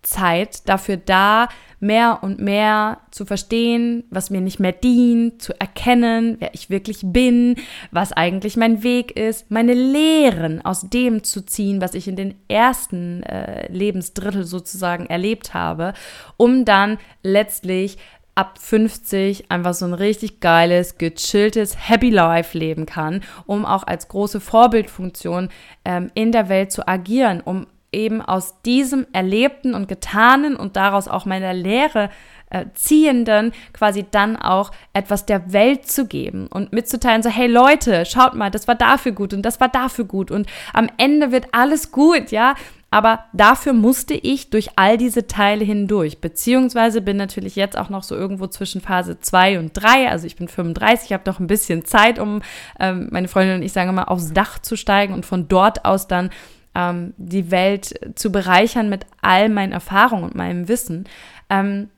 Zeit 0.03 0.68
dafür 0.68 0.96
da, 0.96 1.48
mehr 1.80 2.18
und 2.22 2.40
mehr 2.40 2.98
zu 3.11 3.24
verstehen, 3.24 4.05
was 4.11 4.30
mir 4.30 4.40
nicht 4.40 4.61
mehr 4.61 4.72
dient, 4.72 5.40
zu 5.42 5.59
erkennen, 5.59 6.36
wer 6.38 6.55
ich 6.55 6.68
wirklich 6.68 7.01
bin, 7.03 7.57
was 7.90 8.12
eigentlich 8.12 8.57
mein 8.57 8.82
Weg 8.82 9.16
ist, 9.16 9.51
meine 9.51 9.74
Lehren 9.74 10.64
aus 10.64 10.88
dem 10.90 11.24
zu 11.24 11.44
ziehen, 11.44 11.80
was 11.80 11.94
ich 11.94 12.07
in 12.07 12.16
den 12.16 12.34
ersten 12.48 13.22
äh, 13.22 13.70
Lebensdrittel 13.72 14.44
sozusagen 14.44 15.07
erlebt 15.07 15.55
habe, 15.55 15.94
um 16.36 16.64
dann 16.64 16.98
letztlich 17.22 17.96
ab 18.34 18.59
50 18.59 19.51
einfach 19.51 19.74
so 19.74 19.86
ein 19.86 19.94
richtig 19.94 20.40
geiles, 20.40 20.98
gechilltes 20.98 21.88
Happy 21.88 22.11
Life 22.11 22.57
leben 22.57 22.86
kann, 22.86 23.22
um 23.46 23.66
auch 23.66 23.82
als 23.82 24.09
große 24.09 24.40
Vorbildfunktion 24.40 25.48
ähm, 25.84 26.11
in 26.14 26.32
der 26.32 26.48
Welt 26.48 26.72
zu 26.72 26.86
agieren, 26.86 27.40
um 27.40 27.66
eben 27.93 28.22
aus 28.22 28.61
diesem 28.62 29.07
Erlebten 29.12 29.74
und 29.74 29.88
Getanen 29.88 30.57
und 30.57 30.76
daraus 30.76 31.09
auch 31.09 31.24
meiner 31.24 31.53
Lehre 31.53 32.11
äh, 32.51 32.66
ziehenden 32.74 33.53
quasi 33.72 34.05
dann 34.11 34.36
auch 34.36 34.72
etwas 34.93 35.24
der 35.24 35.53
Welt 35.53 35.86
zu 35.86 36.07
geben 36.07 36.49
und 36.49 36.72
mitzuteilen, 36.72 37.22
so 37.22 37.30
hey 37.30 37.47
Leute, 37.47 38.05
schaut 38.05 38.34
mal, 38.34 38.51
das 38.51 38.68
war 38.68 38.74
dafür 38.74 39.12
gut 39.12 39.32
und 39.32 39.43
das 39.43 39.61
war 39.61 39.68
dafür 39.68 40.05
gut 40.05 40.30
und 40.30 40.49
am 40.72 40.88
Ende 40.99 41.32
wird 41.32 41.47
alles 41.53 41.93
gut, 41.93 42.30
ja. 42.30 42.55
Aber 42.93 43.26
dafür 43.32 43.72
musste 43.72 44.14
ich 44.14 44.51
durch 44.51 44.70
all 44.74 44.99
diese 44.99 45.28
Teile 45.28 45.64
hindurch, 45.64 46.20
beziehungsweise 46.20 47.01
bin 47.01 47.16
natürlich 47.16 47.55
jetzt 47.55 47.78
auch 47.78 47.88
noch 47.88 48.03
so 48.03 48.16
irgendwo 48.16 48.49
zwischen 48.49 48.80
Phase 48.80 49.20
2 49.20 49.61
und 49.61 49.74
3, 49.74 50.11
also 50.11 50.26
ich 50.26 50.34
bin 50.34 50.49
35, 50.49 51.12
habe 51.12 51.30
noch 51.30 51.38
ein 51.38 51.47
bisschen 51.47 51.84
Zeit, 51.84 52.18
um 52.18 52.43
ähm, 52.80 53.07
meine 53.12 53.28
Freundin 53.28 53.59
und 53.59 53.62
ich 53.62 53.72
sagen 53.72 53.95
mal 53.95 54.05
aufs 54.05 54.32
Dach 54.32 54.59
zu 54.59 54.74
steigen 54.74 55.14
und 55.14 55.24
von 55.24 55.47
dort 55.47 55.84
aus 55.84 56.09
dann 56.09 56.30
ähm, 56.74 57.14
die 57.16 57.50
Welt 57.50 57.98
zu 58.14 58.30
bereichern 58.30 58.88
mit 58.88 59.06
all 59.20 59.48
meinen 59.48 59.72
Erfahrungen 59.72 60.24
und 60.24 60.34
meinem 60.34 60.68
Wissen. 60.68 61.08
Ähm, 61.48 61.90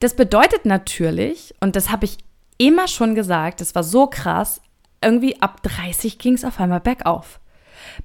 das 0.00 0.14
bedeutet 0.14 0.64
natürlich, 0.64 1.54
und 1.60 1.74
das 1.74 1.90
habe 1.90 2.04
ich 2.04 2.18
immer 2.56 2.88
schon 2.88 3.14
gesagt, 3.14 3.60
das 3.60 3.74
war 3.74 3.82
so 3.82 4.06
krass, 4.06 4.60
irgendwie 5.02 5.40
ab 5.40 5.62
30 5.62 6.18
ging 6.18 6.34
es 6.34 6.44
auf 6.44 6.60
einmal 6.60 6.80
bergauf. 6.80 7.40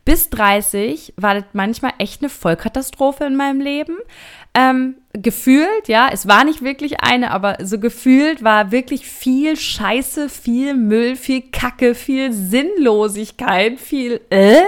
Bis 0.05 0.29
30 0.29 1.13
war 1.17 1.35
das 1.35 1.45
manchmal 1.53 1.93
echt 1.97 2.21
eine 2.21 2.29
Vollkatastrophe 2.29 3.25
in 3.25 3.35
meinem 3.35 3.61
Leben. 3.61 3.97
Ähm, 4.55 4.95
gefühlt, 5.13 5.87
ja, 5.87 6.09
es 6.11 6.27
war 6.27 6.43
nicht 6.43 6.63
wirklich 6.63 7.01
eine, 7.01 7.31
aber 7.31 7.57
so 7.63 7.79
gefühlt 7.79 8.43
war 8.43 8.71
wirklich 8.71 9.07
viel 9.07 9.55
Scheiße, 9.55 10.29
viel 10.29 10.75
Müll, 10.75 11.15
viel 11.15 11.41
Kacke, 11.51 11.95
viel 11.95 12.31
Sinnlosigkeit, 12.33 13.79
viel 13.79 14.21
äh, 14.29 14.61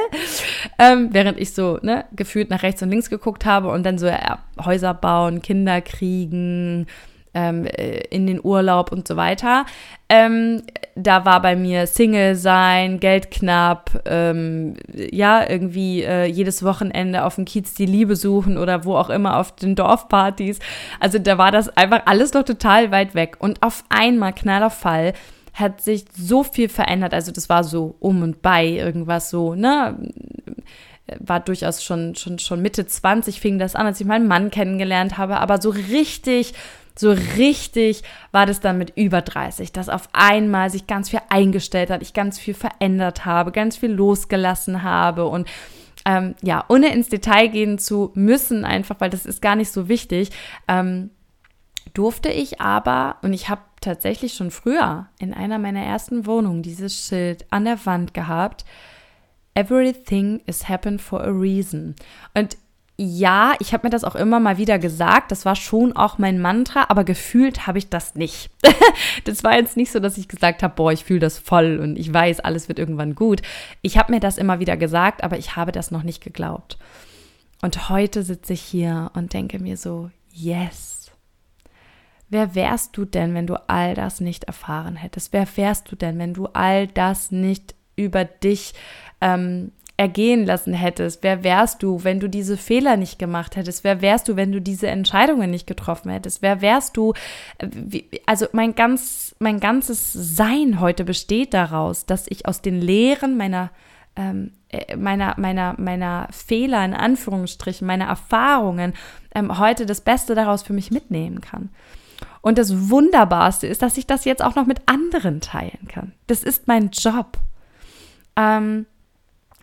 ähm, 0.80 1.10
während 1.12 1.40
ich 1.40 1.54
so 1.54 1.80
ne, 1.82 2.06
gefühlt 2.16 2.50
nach 2.50 2.64
rechts 2.64 2.82
und 2.82 2.90
links 2.90 3.10
geguckt 3.10 3.46
habe 3.46 3.70
und 3.70 3.84
dann 3.84 3.98
so 3.98 4.08
ja, 4.08 4.40
Häuser 4.64 4.94
bauen, 4.94 5.42
Kinder 5.42 5.82
kriegen, 5.82 6.88
ähm, 7.36 7.66
äh, 7.66 8.00
in 8.10 8.26
den 8.26 8.40
Urlaub 8.44 8.92
und 8.92 9.08
so 9.08 9.16
weiter. 9.16 9.66
Ähm, 10.10 10.64
da 10.96 11.26
war 11.26 11.42
bei 11.42 11.56
mir 11.56 11.86
Single 11.86 12.36
sein, 12.36 13.00
Geld 13.00 13.30
knapp, 13.30 14.02
ähm, 14.06 14.76
ja, 14.94 15.48
irgendwie 15.48 16.04
äh, 16.04 16.26
jedes 16.26 16.64
Wochenende 16.64 17.26
auf 17.26 17.36
dem 17.36 17.46
Kiez 17.46 17.74
die 17.74 17.86
Liebe 17.86 18.16
suchen 18.16 18.58
oder 18.58 18.86
wo 18.86 18.96
auch 18.96 19.10
immer 19.10 19.38
auf 19.38 19.54
den 19.56 19.76
Dorfpartys. 19.76 20.60
Also 21.00 21.20
da 21.20 21.38
war 21.38 21.52
das 21.52 21.76
einfach 21.76 22.04
alles 22.06 22.34
noch 22.34 22.44
total 22.44 22.92
weit 22.92 23.14
weg. 23.14 23.36
Und 23.40 23.62
auf 23.62 23.84
einmal, 23.90 24.34
knaller 24.34 24.70
Fall, 24.70 25.14
hat 25.54 25.82
sich 25.82 26.06
so 26.16 26.44
viel 26.44 26.70
verändert. 26.70 27.14
Also 27.14 27.32
das 27.32 27.50
war 27.50 27.64
so 27.64 27.96
um 28.00 28.24
und 28.24 28.42
bei 28.42 28.66
irgendwas 28.66 29.30
so, 29.30 29.56
ne? 29.56 29.98
war 31.20 31.40
durchaus 31.40 31.84
schon, 31.84 32.16
schon, 32.16 32.40
schon 32.40 32.62
Mitte 32.62 32.88
20 32.88 33.40
fing 33.40 33.60
das 33.60 33.76
an, 33.76 33.86
als 33.86 34.02
ich 34.02 34.08
meinen 34.08 34.28
Mann 34.28 34.50
kennengelernt 34.50 35.18
habe, 35.18 35.38
aber 35.38 35.62
so 35.62 35.70
richtig 35.70 36.54
so 36.98 37.12
richtig 37.12 38.04
war 38.32 38.46
das 38.46 38.60
dann 38.60 38.78
mit 38.78 38.94
über 38.96 39.22
30, 39.22 39.72
dass 39.72 39.90
auf 39.90 40.10
einmal 40.14 40.70
sich 40.70 40.88
ganz 40.88 41.10
viel 41.10 41.22
eingestellt 41.30 41.90
hat, 41.90 42.02
ich 42.02 42.14
ganz 42.14 42.40
viel 42.40 42.54
verändert 42.54 43.26
habe, 43.26 43.52
ganz 43.52 43.78
viel 43.78 43.92
losgelassen 43.92 44.84
habe 44.84 45.26
und 45.28 45.48
ähm, 46.06 46.36
ja, 46.42 46.64
ohne 46.70 46.94
ins 46.94 47.10
Detail 47.10 47.48
gehen 47.48 47.80
zu 47.80 48.12
müssen, 48.14 48.64
einfach 48.64 48.98
weil 49.00 49.10
das 49.10 49.26
ist 49.26 49.42
gar 49.42 49.56
nicht 49.56 49.72
so 49.72 49.88
wichtig, 49.90 50.30
ähm, 50.68 51.10
durfte 51.94 52.30
ich 52.30 52.62
aber, 52.62 53.18
und 53.22 53.34
ich 53.34 53.50
habe 53.50 53.62
tatsächlich 53.82 54.34
schon 54.34 54.52
früher 54.52 55.08
in 55.20 55.34
einer 55.34 55.60
meiner 55.60 55.82
ersten 55.82 56.26
Wohnungen 56.26 56.64
dieses 56.64 56.96
Schild 56.96 57.46
an 57.52 57.66
der 57.66 57.84
Wand 57.86 58.14
gehabt, 58.14 58.66
Everything 59.58 60.42
is 60.48 60.68
happened 60.68 61.02
for 61.02 61.22
a 61.22 61.30
reason. 61.30 61.96
Und 62.34 62.58
ja, 62.98 63.56
ich 63.60 63.74
habe 63.74 63.88
mir 63.88 63.90
das 63.90 64.06
auch 64.06 64.16
immer 64.16 64.40
mal 64.40 64.58
wieder 64.58 64.80
gesagt. 64.80 65.32
Das 65.32 65.44
war 65.44 65.56
schon 65.56 65.94
auch 65.94 66.18
mein 66.18 66.40
Mantra, 66.40 66.86
aber 66.88 67.04
gefühlt 67.04 67.68
habe 67.68 67.78
ich 67.78 67.90
das 67.90 68.16
nicht. 68.16 68.50
das 69.26 69.44
war 69.44 69.56
jetzt 69.58 69.76
nicht 69.76 69.92
so, 69.92 70.00
dass 70.00 70.18
ich 70.18 70.30
gesagt 70.30 70.64
habe, 70.64 70.76
boah, 70.76 70.94
ich 70.94 71.04
fühle 71.04 71.20
das 71.20 71.38
voll 71.38 71.80
und 71.82 71.98
ich 71.98 72.14
weiß, 72.14 72.40
alles 72.40 72.70
wird 72.70 72.80
irgendwann 72.80 73.14
gut. 73.14 73.42
Ich 73.82 73.98
habe 73.98 74.14
mir 74.14 74.22
das 74.22 74.38
immer 74.38 74.60
wieder 74.60 74.78
gesagt, 74.78 75.24
aber 75.24 75.38
ich 75.38 75.58
habe 75.58 75.74
das 75.74 75.92
noch 75.92 76.04
nicht 76.04 76.24
geglaubt. 76.24 76.78
Und 77.62 77.90
heute 77.90 78.24
sitze 78.24 78.54
ich 78.54 78.62
hier 78.62 79.12
und 79.14 79.34
denke 79.34 79.60
mir 79.60 79.76
so, 79.76 80.10
yes. 80.32 81.12
Wer 82.30 82.56
wärst 82.56 82.96
du 82.96 83.04
denn, 83.04 83.34
wenn 83.34 83.48
du 83.48 83.56
all 83.68 83.94
das 83.94 84.22
nicht 84.22 84.46
erfahren 84.46 84.96
hättest? 84.96 85.34
Wer 85.34 85.48
wärst 85.58 85.92
du 85.92 85.96
denn, 85.98 86.18
wenn 86.18 86.34
du 86.34 86.48
all 86.48 86.88
das 86.88 87.32
nicht 87.32 87.76
über 87.98 88.24
dich 88.24 88.74
ähm, 89.22 89.72
ergehen 89.98 90.46
lassen 90.46 90.74
hättest? 90.74 91.24
Wer 91.24 91.44
wärst 91.44 91.82
du, 91.82 92.04
wenn 92.04 92.20
du 92.20 92.30
diese 92.30 92.58
Fehler 92.58 92.98
nicht 92.98 93.18
gemacht 93.18 93.56
hättest? 93.56 93.84
Wer 93.84 94.02
wärst 94.02 94.28
du, 94.28 94.36
wenn 94.36 94.52
du 94.52 94.62
diese 94.62 94.88
Entscheidungen 94.88 95.52
nicht 95.52 95.68
getroffen 95.68 96.12
hättest? 96.12 96.42
Wer 96.42 96.62
wärst 96.62 96.98
du? 96.98 97.14
Äh, 97.58 98.04
also 98.26 98.48
mein 98.52 98.76
ganz, 98.76 99.36
mein 99.40 99.60
ganzes 99.60 100.12
Sein 100.14 100.80
heute 100.80 101.04
besteht 101.06 101.54
daraus, 101.54 102.06
dass 102.06 102.26
ich 102.28 102.46
aus 102.46 102.62
den 102.62 102.82
Lehren 102.82 103.38
meiner 103.38 103.72
ähm, 104.18 104.52
äh, 104.70 104.96
meiner, 104.96 105.36
meiner, 105.38 105.76
meiner 105.78 106.28
Fehler 106.32 106.84
in 106.84 106.94
Anführungsstrichen, 106.94 107.86
meiner 107.86 108.06
Erfahrungen 108.06 108.94
ähm, 109.34 109.58
heute 109.60 109.86
das 109.86 110.02
Beste 110.02 110.36
daraus 110.36 110.64
für 110.64 110.74
mich 110.74 110.92
mitnehmen 110.92 111.42
kann. 111.42 111.70
Und 112.42 112.58
das 112.58 112.90
Wunderbarste 112.90 113.68
ist, 113.68 113.82
dass 113.82 113.98
ich 113.98 114.08
das 114.08 114.26
jetzt 114.26 114.44
auch 114.44 114.56
noch 114.56 114.66
mit 114.66 114.82
anderen 114.86 115.42
teilen 115.42 115.88
kann. 115.88 116.14
Das 116.28 116.44
ist 116.44 116.68
mein 116.68 116.92
Job. 116.92 117.40
Ähm, 118.36 118.86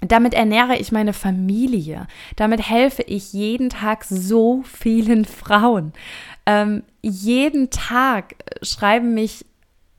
damit 0.03 0.35
ernähre 0.35 0.77
ich 0.77 0.93
meine 0.93 1.13
Familie. 1.13 2.07
Damit 2.37 2.69
helfe 2.69 3.03
ich 3.03 3.33
jeden 3.33 3.71
Tag 3.71 4.05
so 4.05 4.63
vielen 4.65 5.25
Frauen. 5.25 5.93
Ähm, 6.45 6.83
jeden 7.03 7.71
Tag 7.71 8.35
schreiben 8.63 9.15
mich 9.15 9.45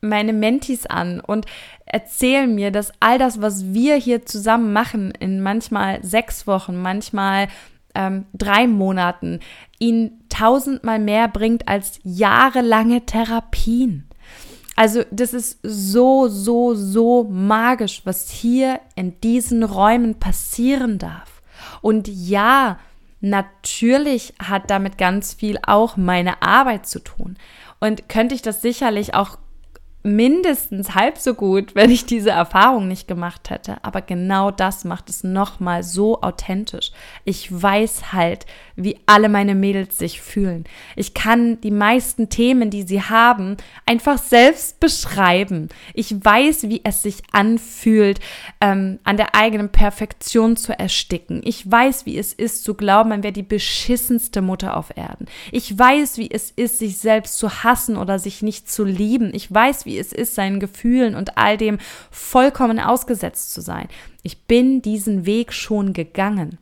meine 0.02 0.34
Mentis 0.34 0.86
an 0.86 1.22
und 1.22 1.46
erzählen 1.86 2.54
mir, 2.54 2.72
dass 2.72 2.92
all 3.00 3.18
das, 3.18 3.42
was 3.42 3.74
wir 3.74 3.96
hier 3.96 4.26
zusammen 4.26 4.74
machen, 4.74 5.12
in 5.12 5.42
manchmal 5.42 6.04
sechs 6.04 6.46
Wochen, 6.46 6.76
manchmal 6.76 7.48
ähm, 7.96 8.26
drei 8.34 8.68
Monaten, 8.68 9.40
ihnen 9.80 10.26
tausendmal 10.28 11.00
mehr 11.00 11.30
bringt 11.30 11.68
als 11.68 12.00
jahrelange 12.04 13.06
Therapien. 13.06 14.10
Also 14.76 15.04
das 15.12 15.34
ist 15.34 15.60
so, 15.62 16.28
so, 16.28 16.74
so 16.74 17.24
magisch, 17.24 18.02
was 18.06 18.30
hier 18.30 18.80
in 18.96 19.20
diesen 19.22 19.64
Räumen 19.64 20.16
passieren 20.16 20.98
darf. 20.98 21.42
Und 21.82 22.08
ja, 22.08 22.80
natürlich 23.22 24.34
hat 24.42 24.70
damit 24.70 24.98
ganz 24.98 25.34
viel 25.34 25.60
auch 25.66 25.96
meine 25.96 26.42
Arbeit 26.42 26.88
zu 26.88 27.00
tun. 27.00 27.38
Und 27.80 28.10
könnte 28.10 28.34
ich 28.34 28.42
das 28.42 28.62
sicherlich 28.62 29.14
auch 29.14 29.38
mindestens 30.04 30.96
halb 30.96 31.18
so 31.18 31.34
gut, 31.34 31.76
wenn 31.76 31.90
ich 31.90 32.06
diese 32.06 32.32
Erfahrung 32.32 32.90
nicht 32.90 33.08
gemacht 33.08 33.50
hätte. 33.50 33.78
Aber 33.84 34.02
genau 34.02 34.52
das 34.52 34.84
macht 34.84 35.10
es 35.10 35.24
nochmal 35.24 35.84
so 35.84 36.22
authentisch. 36.22 36.92
Ich 37.24 37.50
weiß 37.50 38.12
halt, 38.12 38.46
wie 38.76 39.00
alle 39.06 39.30
meine 39.30 39.56
Mädels 39.56 39.98
sich 39.98 40.22
fühlen. 40.22 40.66
Ich 40.98 41.14
kann 41.14 41.62
die 41.62 41.72
meisten 41.72 42.28
Themen, 42.30 42.70
die 42.70 42.84
sie 42.84 43.02
haben, 43.02 43.56
einfach 43.86 44.18
selbst 44.18 44.82
beschreiben. 44.82 45.70
Ich 45.94 46.14
weiß, 46.24 46.64
wie 46.64 46.82
es 46.84 47.02
sich 47.02 47.24
anfühlt, 47.32 48.20
ähm, 48.60 49.00
an 49.06 49.16
der 49.16 49.36
eigenen 49.36 49.70
Perfektion 49.70 50.58
zu 50.58 50.78
ersticken. 50.78 51.42
Ich 51.46 51.70
weiß, 51.70 52.06
wie 52.06 52.18
es 52.18 52.34
ist, 52.34 52.66
zu 52.66 52.74
glauben, 52.74 53.10
man 53.10 53.24
wäre 53.24 53.34
die 53.34 53.44
beschissenste 53.44 54.42
Mutter 54.42 54.76
auf 54.76 54.98
Erden. 54.98 55.28
Ich 55.52 55.78
weiß, 55.78 56.18
wie 56.18 56.30
es 56.30 56.52
ist, 56.52 56.80
sich 56.80 56.98
selbst 56.98 57.38
zu 57.38 57.64
hassen 57.64 57.96
oder 57.96 58.20
sich 58.20 58.42
nicht 58.42 58.70
zu 58.70 58.84
lieben. 58.84 59.32
Ich 59.34 59.54
weiß, 59.54 59.86
wie 59.86 59.93
wie 59.94 60.00
es 60.00 60.12
ist, 60.12 60.34
seinen 60.34 60.60
Gefühlen 60.60 61.14
und 61.14 61.38
all 61.38 61.56
dem 61.56 61.78
vollkommen 62.10 62.80
ausgesetzt 62.80 63.54
zu 63.54 63.62
sein. 63.62 63.88
Ich 64.24 64.46
bin 64.46 64.82
diesen 64.82 65.28
Weg 65.28 65.54
schon 65.54 65.94
gegangen. 65.94 66.58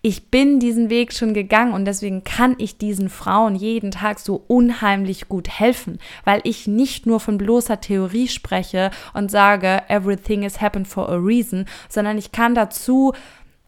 Ich 0.00 0.30
bin 0.30 0.60
diesen 0.60 0.88
Weg 0.88 1.12
schon 1.12 1.34
gegangen 1.34 1.74
und 1.74 1.84
deswegen 1.84 2.24
kann 2.24 2.54
ich 2.56 2.78
diesen 2.78 3.10
Frauen 3.10 3.54
jeden 3.54 3.90
Tag 3.90 4.18
so 4.18 4.42
unheimlich 4.46 5.28
gut 5.28 5.48
helfen, 5.48 5.98
weil 6.24 6.40
ich 6.44 6.66
nicht 6.66 7.04
nur 7.04 7.20
von 7.20 7.36
bloßer 7.36 7.78
Theorie 7.82 8.28
spreche 8.28 8.90
und 9.12 9.30
sage, 9.30 9.82
everything 9.88 10.42
is 10.42 10.62
happened 10.62 10.88
for 10.88 11.10
a 11.10 11.16
reason, 11.16 11.66
sondern 11.90 12.16
ich 12.16 12.32
kann 12.32 12.54
dazu 12.54 13.12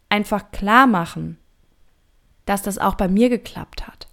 einfach 0.09 0.51
klar 0.53 0.87
machen, 0.87 1.37
dass 2.47 2.63
das 2.63 2.79
auch 2.79 2.95
bei 2.95 3.09
mir 3.09 3.29
geklappt 3.29 3.87
hat. 3.87 4.10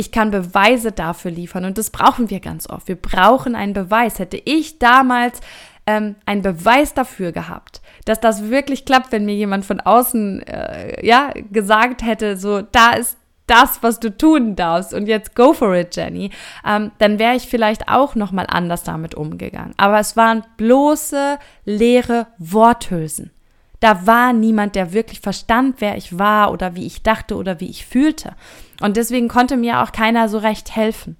Ich 0.00 0.12
kann 0.12 0.30
Beweise 0.30 0.92
dafür 0.92 1.30
liefern 1.30 1.66
und 1.66 1.76
das 1.76 1.90
brauchen 1.90 2.30
wir 2.30 2.40
ganz 2.40 2.70
oft. 2.70 2.88
Wir 2.88 2.96
brauchen 2.96 3.54
einen 3.54 3.74
Beweis. 3.74 4.18
Hätte 4.18 4.40
ich 4.42 4.78
damals 4.78 5.42
ähm, 5.86 6.14
einen 6.24 6.40
Beweis 6.40 6.94
dafür 6.94 7.32
gehabt, 7.32 7.82
dass 8.06 8.18
das 8.18 8.48
wirklich 8.48 8.86
klappt, 8.86 9.12
wenn 9.12 9.26
mir 9.26 9.34
jemand 9.34 9.66
von 9.66 9.78
außen 9.78 10.40
äh, 10.44 11.06
ja 11.06 11.34
gesagt 11.52 12.02
hätte, 12.02 12.38
so 12.38 12.62
da 12.62 12.92
ist 12.94 13.18
das, 13.46 13.82
was 13.82 14.00
du 14.00 14.16
tun 14.16 14.56
darfst 14.56 14.94
und 14.94 15.06
jetzt 15.06 15.36
go 15.36 15.52
for 15.52 15.74
it, 15.74 15.94
Jenny, 15.94 16.30
ähm, 16.66 16.92
dann 16.96 17.18
wäre 17.18 17.36
ich 17.36 17.46
vielleicht 17.46 17.90
auch 17.90 18.14
noch 18.14 18.32
mal 18.32 18.46
anders 18.48 18.84
damit 18.84 19.14
umgegangen. 19.14 19.74
Aber 19.76 19.98
es 19.98 20.16
waren 20.16 20.46
bloße 20.56 21.38
leere 21.66 22.26
Worthülsen. 22.38 23.32
Da 23.80 24.06
war 24.06 24.32
niemand, 24.32 24.76
der 24.76 24.92
wirklich 24.92 25.20
verstand, 25.20 25.76
wer 25.78 25.96
ich 25.96 26.18
war 26.18 26.52
oder 26.52 26.74
wie 26.76 26.86
ich 26.86 27.02
dachte 27.02 27.36
oder 27.36 27.60
wie 27.60 27.70
ich 27.70 27.86
fühlte. 27.86 28.34
Und 28.80 28.96
deswegen 28.96 29.28
konnte 29.28 29.56
mir 29.56 29.82
auch 29.82 29.92
keiner 29.92 30.28
so 30.28 30.38
recht 30.38 30.76
helfen. 30.76 31.16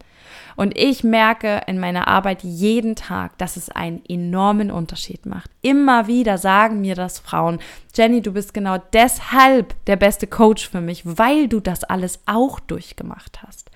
Und 0.57 0.77
ich 0.77 1.03
merke 1.03 1.63
in 1.67 1.79
meiner 1.81 2.07
Arbeit 2.07 2.43
jeden 2.43 2.95
Tag, 2.95 3.39
dass 3.39 3.57
es 3.57 3.71
einen 3.71 4.03
enormen 4.07 4.71
Unterschied 4.71 5.25
macht. 5.25 5.51
Immer 5.63 6.07
wieder 6.07 6.37
sagen 6.37 6.83
mir 6.83 6.95
das 6.95 7.19
Frauen, 7.19 7.61
Jenny, 7.95 8.21
du 8.21 8.33
bist 8.33 8.53
genau 8.53 8.77
deshalb 8.93 9.75
der 9.87 9.97
beste 9.97 10.27
Coach 10.27 10.69
für 10.69 10.83
mich, 10.83 11.03
weil 11.05 11.49
du 11.49 11.61
das 11.61 11.85
alles 11.85 12.21
auch 12.27 12.61
durchgemacht 12.61 13.43
hast. 13.43 13.71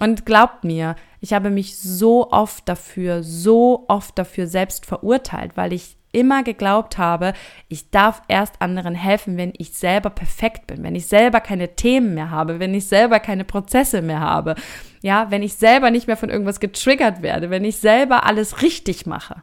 Und 0.00 0.26
glaubt 0.26 0.64
mir, 0.64 0.96
ich 1.20 1.32
habe 1.32 1.50
mich 1.50 1.78
so 1.78 2.30
oft 2.30 2.68
dafür, 2.68 3.22
so 3.22 3.84
oft 3.88 4.18
dafür 4.18 4.46
selbst 4.46 4.84
verurteilt, 4.84 5.56
weil 5.56 5.72
ich 5.72 5.95
immer 6.12 6.42
geglaubt 6.42 6.98
habe, 6.98 7.34
ich 7.68 7.90
darf 7.90 8.22
erst 8.28 8.62
anderen 8.62 8.94
helfen, 8.94 9.36
wenn 9.36 9.52
ich 9.56 9.72
selber 9.72 10.10
perfekt 10.10 10.66
bin, 10.66 10.82
wenn 10.82 10.94
ich 10.94 11.06
selber 11.06 11.40
keine 11.40 11.76
Themen 11.76 12.14
mehr 12.14 12.30
habe, 12.30 12.58
wenn 12.58 12.74
ich 12.74 12.86
selber 12.86 13.20
keine 13.20 13.44
Prozesse 13.44 14.02
mehr 14.02 14.20
habe, 14.20 14.54
ja, 15.02 15.30
wenn 15.30 15.42
ich 15.42 15.54
selber 15.54 15.90
nicht 15.90 16.06
mehr 16.06 16.16
von 16.16 16.30
irgendwas 16.30 16.60
getriggert 16.60 17.22
werde, 17.22 17.50
wenn 17.50 17.64
ich 17.64 17.76
selber 17.76 18.24
alles 18.24 18.62
richtig 18.62 19.06
mache. 19.06 19.42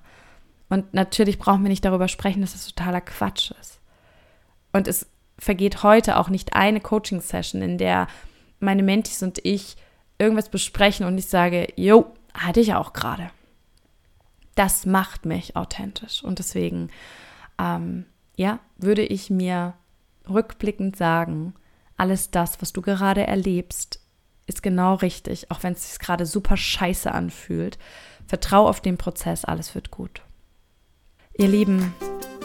Und 0.69 0.93
natürlich 0.93 1.37
brauchen 1.37 1.63
wir 1.63 1.69
nicht 1.69 1.85
darüber 1.85 2.07
sprechen, 2.07 2.41
dass 2.41 2.53
das 2.53 2.67
totaler 2.67 3.01
Quatsch 3.01 3.51
ist. 3.61 3.79
Und 4.71 4.87
es 4.87 5.05
vergeht 5.37 5.83
heute 5.83 6.17
auch 6.17 6.29
nicht 6.29 6.55
eine 6.55 6.79
Coaching-Session, 6.79 7.61
in 7.61 7.77
der 7.77 8.07
meine 8.59 8.81
Mentis 8.81 9.21
und 9.21 9.39
ich 9.43 9.75
irgendwas 10.17 10.49
besprechen 10.49 11.05
und 11.05 11.17
ich 11.17 11.27
sage, 11.27 11.67
jo, 11.75 12.05
hatte 12.33 12.61
ich 12.61 12.73
auch 12.73 12.93
gerade 12.93 13.29
das 14.55 14.85
macht 14.85 15.25
mich 15.25 15.55
authentisch. 15.55 16.23
Und 16.23 16.39
deswegen, 16.39 16.89
ähm, 17.59 18.05
ja, 18.35 18.59
würde 18.77 19.03
ich 19.03 19.29
mir 19.29 19.73
rückblickend 20.29 20.95
sagen, 20.95 21.53
alles 21.97 22.31
das, 22.31 22.61
was 22.61 22.73
du 22.73 22.81
gerade 22.81 23.25
erlebst, 23.25 23.99
ist 24.45 24.63
genau 24.63 24.95
richtig, 24.95 25.51
auch 25.51 25.63
wenn 25.63 25.73
es 25.73 25.89
sich 25.89 25.99
gerade 25.99 26.25
super 26.25 26.57
scheiße 26.57 27.11
anfühlt. 27.11 27.77
Vertrau 28.27 28.67
auf 28.67 28.81
den 28.81 28.97
Prozess, 28.97 29.45
alles 29.45 29.75
wird 29.75 29.91
gut. 29.91 30.21
Ihr 31.35 31.47
Lieben, 31.47 31.93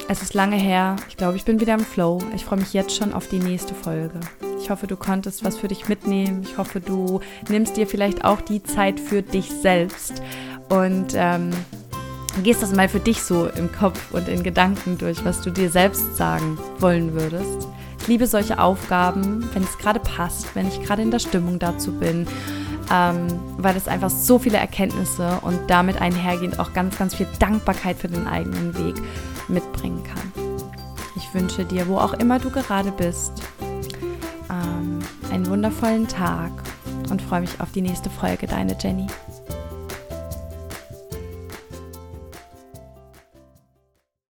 es 0.09 0.23
ist 0.23 0.33
lange 0.33 0.57
her. 0.57 0.97
Ich 1.09 1.17
glaube, 1.17 1.37
ich 1.37 1.45
bin 1.45 1.61
wieder 1.61 1.75
im 1.75 1.85
Flow. 1.85 2.23
Ich 2.35 2.45
freue 2.45 2.61
mich 2.61 2.73
jetzt 2.73 2.97
schon 2.97 3.13
auf 3.13 3.29
die 3.29 3.39
nächste 3.39 3.75
Folge. 3.75 4.21
Ich 4.61 4.71
hoffe, 4.71 4.87
du 4.87 4.97
konntest 4.97 5.45
was 5.45 5.59
für 5.59 5.69
dich 5.69 5.89
mitnehmen. 5.89 6.43
Ich 6.43 6.57
hoffe, 6.57 6.81
du 6.81 7.21
nimmst 7.49 7.77
dir 7.77 7.87
vielleicht 7.87 8.25
auch 8.25 8.41
die 8.41 8.63
Zeit 8.63 8.99
für 9.01 9.23
dich 9.23 9.51
selbst. 9.51 10.23
Und 10.71 11.13
ähm, 11.15 11.51
gehst 12.43 12.63
das 12.63 12.75
mal 12.75 12.89
für 12.89 13.01
dich 13.01 13.23
so 13.23 13.47
im 13.47 13.73
Kopf 13.73 14.13
und 14.13 14.29
in 14.29 14.43
Gedanken 14.43 14.99
durch, 14.99 15.25
was 15.25 15.41
du 15.41 15.51
dir 15.51 15.71
selbst 15.71 16.17
sagen 16.17 16.59
wollen 16.79 17.15
würdest. 17.15 17.69
Ich 18.01 18.07
liebe 18.09 18.27
solche 18.27 18.59
Aufgaben, 18.59 19.49
wenn 19.55 19.63
es 19.63 19.79
gerade 19.79 20.01
passt, 20.01 20.55
wenn 20.55 20.69
ich 20.69 20.83
gerade 20.83 21.03
in 21.03 21.11
der 21.11 21.19
Stimmung 21.19 21.59
dazu 21.59 21.93
bin, 21.93 22.27
ähm, 22.91 23.27
weil 23.59 23.77
es 23.77 23.89
einfach 23.89 24.11
so 24.11 24.39
viele 24.39 24.59
Erkenntnisse 24.59 25.39
und 25.43 25.59
damit 25.69 26.01
einhergehend 26.01 26.59
auch 26.59 26.73
ganz, 26.73 26.97
ganz 26.97 27.15
viel 27.15 27.27
Dankbarkeit 27.39 27.97
für 27.97 28.09
den 28.09 28.27
eigenen 28.27 28.77
Weg 28.79 28.97
mitbringen 29.49 30.03
kann. 30.05 30.33
Ich 31.17 31.35
wünsche 31.35 31.65
dir, 31.65 31.89
wo 31.89 31.99
auch 31.99 32.15
immer 32.15 32.39
du 32.39 32.51
gerade 32.51 32.93
bist, 32.93 33.33
ähm, 34.49 35.01
einen 35.31 35.47
wundervollen 35.47 36.09
Tag 36.09 36.51
und 37.11 37.21
freue 37.21 37.41
mich 37.41 37.61
auf 37.61 37.73
die 37.73 37.83
nächste 37.83 38.11
Folge, 38.11 38.47
deine 38.47 38.77
Jenny. 38.79 39.07